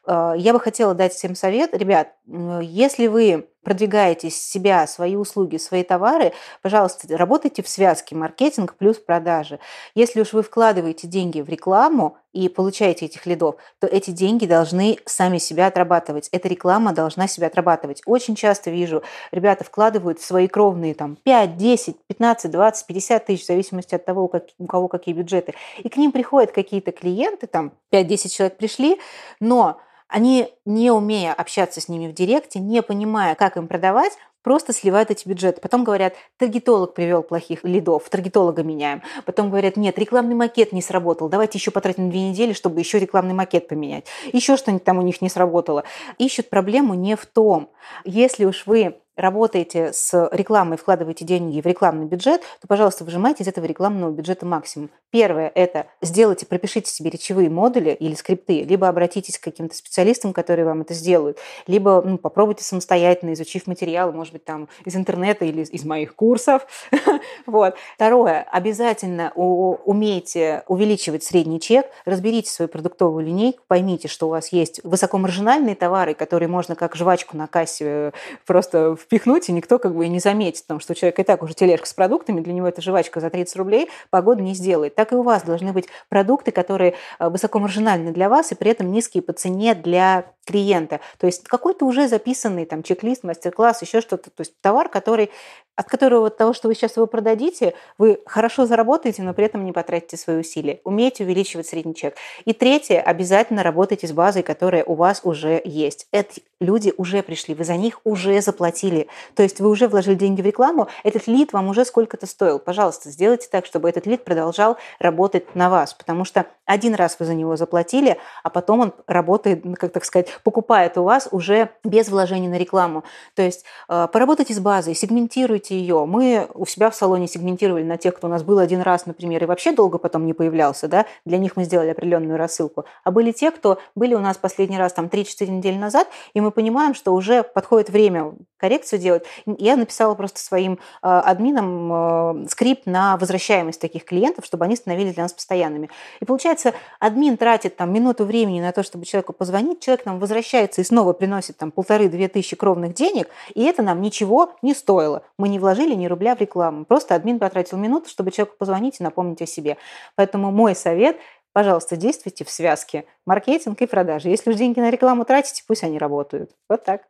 Э, 0.06 0.34
Я 0.36 0.52
бы 0.52 0.60
хотела 0.60 0.94
дать 0.94 1.14
всем 1.14 1.34
совет. 1.34 1.74
Ребят, 1.74 2.14
если 2.60 3.08
вы 3.08 3.48
продвигаете 3.62 4.30
себя, 4.30 4.86
свои 4.86 5.16
услуги, 5.16 5.56
свои 5.56 5.82
товары, 5.82 6.32
пожалуйста, 6.62 7.16
работайте 7.16 7.62
в 7.62 7.68
связке 7.68 8.14
маркетинг 8.14 8.74
плюс 8.76 8.98
продажи. 8.98 9.58
Если 9.94 10.20
уж 10.20 10.32
вы 10.32 10.42
вкладываете 10.42 11.06
деньги 11.06 11.40
в 11.40 11.48
рекламу 11.48 12.16
и 12.32 12.48
получаете 12.48 13.06
этих 13.06 13.26
лидов, 13.26 13.56
то 13.78 13.86
эти 13.86 14.10
деньги 14.10 14.46
должны 14.46 14.98
сами 15.04 15.38
себя 15.38 15.66
отрабатывать. 15.66 16.28
Эта 16.32 16.48
реклама 16.48 16.92
должна 16.92 17.28
себя 17.28 17.48
отрабатывать. 17.48 18.02
Очень 18.06 18.34
часто 18.34 18.70
вижу, 18.70 19.02
ребята 19.30 19.64
вкладывают 19.64 20.18
в 20.18 20.24
свои 20.24 20.48
кровные 20.48 20.94
там 20.94 21.16
5, 21.22 21.56
10, 21.56 21.96
15, 22.06 22.50
20, 22.50 22.86
50 22.86 23.26
тысяч, 23.26 23.44
в 23.44 23.46
зависимости 23.46 23.94
от 23.94 24.04
того, 24.04 24.28
как- 24.28 24.46
у 24.58 24.66
кого 24.66 24.88
какие 24.88 25.14
бюджеты. 25.14 25.54
И 25.78 25.88
к 25.88 25.96
ним 25.96 26.10
приходят 26.10 26.52
какие-то 26.52 26.90
клиенты, 26.90 27.46
там 27.46 27.72
5-10 27.90 28.32
человек 28.34 28.56
пришли, 28.56 28.98
но 29.38 29.78
они, 30.12 30.52
не 30.64 30.90
умея 30.90 31.32
общаться 31.32 31.80
с 31.80 31.88
ними 31.88 32.06
в 32.06 32.14
директе, 32.14 32.60
не 32.60 32.82
понимая, 32.82 33.34
как 33.34 33.56
им 33.56 33.66
продавать, 33.66 34.12
просто 34.42 34.72
сливают 34.72 35.10
эти 35.10 35.26
бюджеты. 35.26 35.60
Потом 35.60 35.84
говорят, 35.84 36.14
таргетолог 36.36 36.94
привел 36.94 37.22
плохих 37.22 37.64
лидов, 37.64 38.08
таргетолога 38.10 38.62
меняем. 38.62 39.02
Потом 39.24 39.48
говорят, 39.48 39.76
нет, 39.76 39.98
рекламный 39.98 40.34
макет 40.34 40.72
не 40.72 40.82
сработал, 40.82 41.28
давайте 41.28 41.58
еще 41.58 41.70
потратим 41.70 42.10
две 42.10 42.28
недели, 42.28 42.52
чтобы 42.52 42.80
еще 42.80 42.98
рекламный 42.98 43.34
макет 43.34 43.68
поменять. 43.68 44.06
Еще 44.32 44.56
что-нибудь 44.56 44.84
там 44.84 44.98
у 44.98 45.02
них 45.02 45.22
не 45.22 45.30
сработало. 45.30 45.84
Ищут 46.18 46.50
проблему 46.50 46.94
не 46.94 47.16
в 47.16 47.24
том. 47.24 47.70
Если 48.04 48.44
уж 48.44 48.66
вы 48.66 48.98
работаете 49.16 49.92
с 49.92 50.28
рекламой, 50.32 50.76
вкладываете 50.76 51.24
деньги 51.24 51.60
в 51.60 51.66
рекламный 51.66 52.06
бюджет, 52.06 52.42
то, 52.60 52.68
пожалуйста, 52.68 53.04
выжимайте 53.04 53.44
из 53.44 53.48
этого 53.48 53.64
рекламного 53.64 54.10
бюджета 54.10 54.46
максимум. 54.46 54.90
Первое– 55.12 55.52
это 55.54 55.88
сделайте, 56.00 56.46
пропишите 56.46 56.90
себе 56.90 57.10
речевые 57.10 57.50
модули 57.50 57.90
или 57.90 58.14
скрипты, 58.14 58.62
либо 58.62 58.88
обратитесь 58.88 59.38
к 59.38 59.42
каким-то 59.42 59.74
специалистам, 59.74 60.32
которые 60.32 60.64
вам 60.64 60.80
это 60.80 60.94
сделают, 60.94 61.36
либо 61.66 62.02
ну, 62.02 62.16
попробуйте 62.16 62.64
самостоятельно, 62.64 63.34
изучив 63.34 63.66
материалы, 63.66 64.12
может 64.12 64.32
быть, 64.32 64.46
там 64.46 64.70
из 64.86 64.96
интернета 64.96 65.44
или 65.44 65.60
из- 65.60 65.84
моих 65.84 66.14
курсов. 66.14 66.66
Вот. 67.44 67.74
Второе, 67.96 68.46
обязательно 68.50 69.32
умейте 69.34 70.62
увеличивать 70.68 71.24
средний 71.24 71.60
чек, 71.60 71.86
разберите 72.04 72.50
свою 72.50 72.68
продуктовую 72.68 73.26
линейку, 73.26 73.60
поймите, 73.66 74.08
что 74.08 74.28
у 74.28 74.30
вас 74.30 74.48
есть 74.48 74.80
высокомаржинальные 74.84 75.74
товары, 75.74 76.14
которые 76.14 76.48
можно 76.48 76.74
как 76.74 76.96
жвачку 76.96 77.36
на 77.36 77.48
кассе 77.48 77.84
э, 77.84 78.12
просто 78.46 78.96
впихнуть, 78.96 79.48
и 79.48 79.52
никто 79.52 79.78
как 79.78 79.94
бы 79.94 80.06
и 80.06 80.08
не 80.08 80.20
заметит, 80.20 80.62
потому 80.62 80.80
что 80.80 80.92
у 80.92 80.96
человека 80.96 81.22
и 81.22 81.24
так 81.24 81.42
уже 81.42 81.52
тележка 81.54 81.86
с 81.86 81.92
продуктами, 81.92 82.40
для 82.40 82.52
него 82.52 82.68
эта 82.68 82.80
жвачка 82.80 83.20
за 83.20 83.28
30 83.28 83.56
рублей 83.56 83.90
погоду 84.10 84.42
не 84.42 84.54
сделает. 84.54 84.94
Так 85.02 85.10
и 85.10 85.16
у 85.16 85.22
вас 85.22 85.42
должны 85.42 85.72
быть 85.72 85.88
продукты, 86.08 86.52
которые 86.52 86.94
э, 87.18 87.28
высокомаржинальны 87.28 88.12
для 88.12 88.28
вас 88.28 88.52
и 88.52 88.54
при 88.54 88.70
этом 88.70 88.92
низкие 88.92 89.20
по 89.20 89.32
цене 89.32 89.74
для 89.74 90.26
клиента. 90.46 91.00
То 91.18 91.26
есть 91.26 91.42
какой-то 91.48 91.86
уже 91.86 92.06
записанный 92.06 92.66
там 92.66 92.84
чек-лист, 92.84 93.24
мастер-класс, 93.24 93.82
еще 93.82 94.00
что-то. 94.00 94.30
То 94.30 94.42
есть 94.42 94.60
товар, 94.60 94.88
который 94.88 95.32
от 95.76 95.88
которого 95.88 96.26
от 96.26 96.36
того, 96.36 96.52
что 96.52 96.68
вы 96.68 96.74
сейчас 96.74 96.96
его 96.96 97.06
продадите, 97.06 97.74
вы 97.98 98.20
хорошо 98.26 98.66
заработаете, 98.66 99.22
но 99.22 99.34
при 99.34 99.46
этом 99.46 99.64
не 99.64 99.72
потратите 99.72 100.16
свои 100.16 100.38
усилия. 100.38 100.80
Умейте 100.84 101.24
увеличивать 101.24 101.66
средний 101.66 101.94
чек. 101.94 102.16
И 102.44 102.52
третье, 102.52 103.00
обязательно 103.00 103.62
работайте 103.62 104.06
с 104.06 104.12
базой, 104.12 104.42
которая 104.42 104.84
у 104.84 104.94
вас 104.94 105.20
уже 105.24 105.60
есть. 105.64 106.06
Эти 106.12 106.42
люди 106.60 106.92
уже 106.96 107.22
пришли, 107.22 107.54
вы 107.54 107.64
за 107.64 107.76
них 107.76 108.00
уже 108.04 108.40
заплатили. 108.40 109.08
То 109.34 109.42
есть 109.42 109.60
вы 109.60 109.68
уже 109.68 109.88
вложили 109.88 110.14
деньги 110.14 110.42
в 110.42 110.46
рекламу, 110.46 110.88
этот 111.04 111.26
лид 111.26 111.52
вам 111.52 111.68
уже 111.68 111.84
сколько-то 111.84 112.26
стоил. 112.26 112.58
Пожалуйста, 112.58 113.10
сделайте 113.10 113.48
так, 113.50 113.66
чтобы 113.66 113.88
этот 113.88 114.06
лид 114.06 114.24
продолжал 114.24 114.76
работать 114.98 115.54
на 115.54 115.70
вас, 115.70 115.94
потому 115.94 116.24
что 116.24 116.46
один 116.72 116.94
раз 116.94 117.16
вы 117.18 117.26
за 117.26 117.34
него 117.34 117.56
заплатили, 117.56 118.18
а 118.42 118.48
потом 118.50 118.80
он 118.80 118.92
работает, 119.06 119.64
ну, 119.64 119.74
как 119.74 119.92
так 119.92 120.04
сказать, 120.04 120.28
покупает 120.42 120.96
у 120.96 121.02
вас 121.02 121.28
уже 121.30 121.68
без 121.84 122.08
вложений 122.08 122.48
на 122.48 122.58
рекламу. 122.58 123.04
То 123.34 123.42
есть 123.42 123.64
э, 123.88 124.08
поработайте 124.10 124.54
с 124.54 124.58
базой, 124.58 124.94
сегментируйте 124.94 125.78
ее. 125.78 126.06
Мы 126.06 126.48
у 126.54 126.64
себя 126.64 126.88
в 126.90 126.94
салоне 126.94 127.28
сегментировали 127.28 127.82
на 127.82 127.98
тех, 127.98 128.16
кто 128.16 128.26
у 128.26 128.30
нас 128.30 128.42
был 128.42 128.58
один 128.58 128.80
раз, 128.80 129.04
например, 129.04 129.42
и 129.42 129.46
вообще 129.46 129.72
долго 129.72 129.98
потом 129.98 130.24
не 130.24 130.32
появлялся, 130.32 130.88
да, 130.88 131.04
для 131.26 131.36
них 131.36 131.56
мы 131.56 131.64
сделали 131.64 131.90
определенную 131.90 132.38
рассылку. 132.38 132.86
А 133.04 133.10
были 133.10 133.32
те, 133.32 133.50
кто 133.50 133.78
были 133.94 134.14
у 134.14 134.20
нас 134.20 134.38
последний 134.38 134.78
раз 134.78 134.94
там 134.94 135.06
3-4 135.06 135.50
недели 135.50 135.76
назад, 135.76 136.08
и 136.32 136.40
мы 136.40 136.50
понимаем, 136.50 136.94
что 136.94 137.12
уже 137.12 137.42
подходит 137.42 137.90
время 137.90 138.32
коррекцию 138.62 139.00
делать. 139.00 139.24
Я 139.44 139.76
написала 139.76 140.14
просто 140.14 140.38
своим 140.38 140.74
э, 140.74 140.76
админам 141.02 142.44
э, 142.44 142.48
скрипт 142.48 142.86
на 142.86 143.16
возвращаемость 143.16 143.80
таких 143.80 144.04
клиентов, 144.04 144.46
чтобы 144.46 144.64
они 144.64 144.76
становились 144.76 145.14
для 145.14 145.24
нас 145.24 145.32
постоянными. 145.32 145.90
И 146.20 146.24
получается, 146.24 146.72
админ 147.00 147.36
тратит 147.36 147.76
там 147.76 147.92
минуту 147.92 148.24
времени 148.24 148.60
на 148.60 148.70
то, 148.70 148.84
чтобы 148.84 149.04
человеку 149.04 149.32
позвонить, 149.32 149.80
человек 149.80 150.06
нам 150.06 150.20
возвращается 150.20 150.80
и 150.80 150.84
снова 150.84 151.12
приносит 151.12 151.56
там 151.56 151.72
полторы-две 151.72 152.28
тысячи 152.28 152.54
кровных 152.54 152.94
денег, 152.94 153.28
и 153.52 153.64
это 153.64 153.82
нам 153.82 154.00
ничего 154.00 154.52
не 154.62 154.74
стоило. 154.74 155.24
Мы 155.38 155.48
не 155.48 155.58
вложили 155.58 155.94
ни 155.94 156.06
рубля 156.06 156.36
в 156.36 156.40
рекламу. 156.40 156.84
Просто 156.84 157.16
админ 157.16 157.40
потратил 157.40 157.78
минуту, 157.78 158.08
чтобы 158.08 158.30
человеку 158.30 158.54
позвонить 158.58 159.00
и 159.00 159.02
напомнить 159.02 159.42
о 159.42 159.46
себе. 159.46 159.76
Поэтому 160.14 160.52
мой 160.52 160.76
совет 160.76 161.16
пожалуйста, 161.52 161.96
действуйте 161.96 162.44
в 162.44 162.50
связке 162.50 163.04
маркетинг 163.26 163.80
и 163.82 163.86
продажи. 163.86 164.28
Если 164.28 164.50
уж 164.50 164.56
деньги 164.56 164.80
на 164.80 164.90
рекламу 164.90 165.24
тратите, 165.24 165.62
пусть 165.66 165.84
они 165.84 165.98
работают. 165.98 166.50
Вот 166.68 166.84
так. 166.84 167.02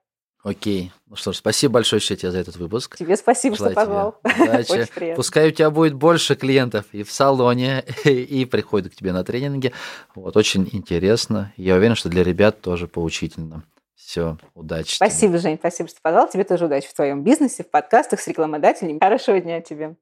Окей. 0.42 0.92
Ну 1.08 1.14
что 1.14 1.32
ж, 1.32 1.36
спасибо 1.36 1.74
большое 1.74 2.00
еще 2.00 2.16
тебе 2.16 2.32
за 2.32 2.38
этот 2.38 2.56
выпуск. 2.56 2.96
Тебе 2.96 3.16
спасибо, 3.16 3.54
Желаю 3.54 3.72
что 3.72 3.80
позвал. 3.80 4.20
Удачи. 4.24 5.14
Пускай 5.14 5.48
у 5.48 5.50
тебя 5.52 5.70
будет 5.70 5.94
больше 5.94 6.34
клиентов 6.34 6.86
и 6.90 7.04
в 7.04 7.12
салоне, 7.12 7.84
и 8.04 8.44
приходят 8.44 8.92
к 8.92 8.96
тебе 8.96 9.12
на 9.12 9.22
тренинги. 9.22 9.72
Вот, 10.16 10.36
очень 10.36 10.68
интересно. 10.72 11.52
Я 11.56 11.76
уверен, 11.76 11.94
что 11.94 12.08
для 12.08 12.24
ребят 12.24 12.60
тоже 12.60 12.88
поучительно. 12.88 13.62
Все, 13.94 14.36
удачи. 14.54 14.96
Спасибо, 14.96 15.34
тебе. 15.34 15.50
Жень, 15.50 15.58
спасибо, 15.58 15.88
что 15.88 16.00
позвал. 16.02 16.28
Тебе 16.28 16.42
тоже 16.42 16.64
удачи 16.66 16.88
в 16.88 16.94
твоем 16.94 17.22
бизнесе, 17.22 17.62
в 17.62 17.70
подкастах 17.70 18.20
с 18.20 18.26
рекламодателями. 18.26 18.98
Хорошего 19.00 19.40
дня 19.40 19.60
тебе. 19.60 19.96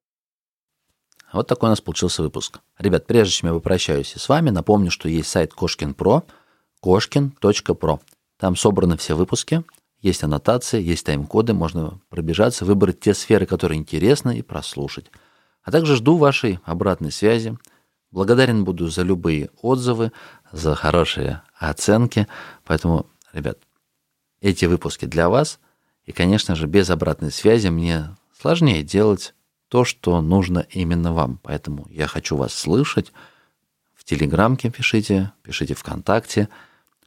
Вот 1.34 1.46
такой 1.46 1.68
у 1.68 1.70
нас 1.70 1.82
получился 1.82 2.22
выпуск. 2.22 2.60
Ребят, 2.78 3.06
прежде 3.06 3.34
чем 3.34 3.50
я 3.50 3.54
попрощаюсь 3.54 4.14
с 4.14 4.28
вами, 4.28 4.50
напомню, 4.50 4.90
что 4.90 5.08
есть 5.08 5.28
сайт 5.28 5.52
Кошкин 5.52 5.92
Про, 5.94 6.24
кошкин.про. 6.80 8.00
Там 8.38 8.56
собраны 8.56 8.96
все 8.96 9.14
выпуски, 9.14 9.62
есть 10.00 10.24
аннотации, 10.24 10.82
есть 10.82 11.04
тайм-коды, 11.04 11.52
можно 11.52 12.00
пробежаться, 12.08 12.64
выбрать 12.64 13.00
те 13.00 13.14
сферы, 13.14 13.46
которые 13.46 13.78
интересны, 13.78 14.38
и 14.38 14.42
прослушать. 14.42 15.10
А 15.62 15.70
также 15.70 15.96
жду 15.96 16.16
вашей 16.16 16.58
обратной 16.64 17.12
связи. 17.12 17.56
Благодарен 18.10 18.64
буду 18.64 18.88
за 18.88 19.02
любые 19.02 19.50
отзывы, 19.60 20.12
за 20.50 20.74
хорошие 20.74 21.42
оценки. 21.54 22.26
Поэтому, 22.64 23.06
ребят, 23.32 23.58
эти 24.40 24.64
выпуски 24.64 25.04
для 25.04 25.28
вас. 25.28 25.60
И, 26.04 26.12
конечно 26.12 26.56
же, 26.56 26.66
без 26.66 26.88
обратной 26.88 27.30
связи 27.30 27.68
мне 27.68 28.16
сложнее 28.40 28.82
делать 28.82 29.34
то, 29.68 29.84
что 29.84 30.20
нужно 30.22 30.66
именно 30.70 31.12
вам. 31.12 31.38
Поэтому 31.42 31.86
я 31.90 32.06
хочу 32.06 32.36
вас 32.36 32.54
слышать. 32.54 33.12
В 33.94 34.04
Телеграмке 34.04 34.70
пишите, 34.70 35.32
пишите 35.42 35.74
ВКонтакте. 35.74 36.48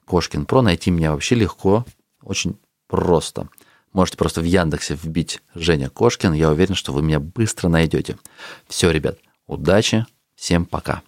Кошкин 0.06 0.46
Про. 0.46 0.62
Найти 0.62 0.91
меня 0.91 1.12
вообще 1.12 1.36
легко, 1.36 1.86
очень 2.22 2.58
просто. 2.94 3.48
Можете 3.91 4.18
просто 4.18 4.41
в 4.41 4.44
Яндексе 4.44 4.94
вбить 4.94 5.41
Женя 5.56 5.89
Кошкин. 5.89 6.34
Я 6.34 6.52
уверен, 6.52 6.76
что 6.76 6.91
вы 6.91 7.02
меня 7.02 7.20
быстро 7.20 7.68
найдете. 7.68 8.18
Все, 8.68 8.91
ребят, 8.91 9.18
удачи. 9.48 10.06
Всем 10.36 10.68
пока. 10.68 11.02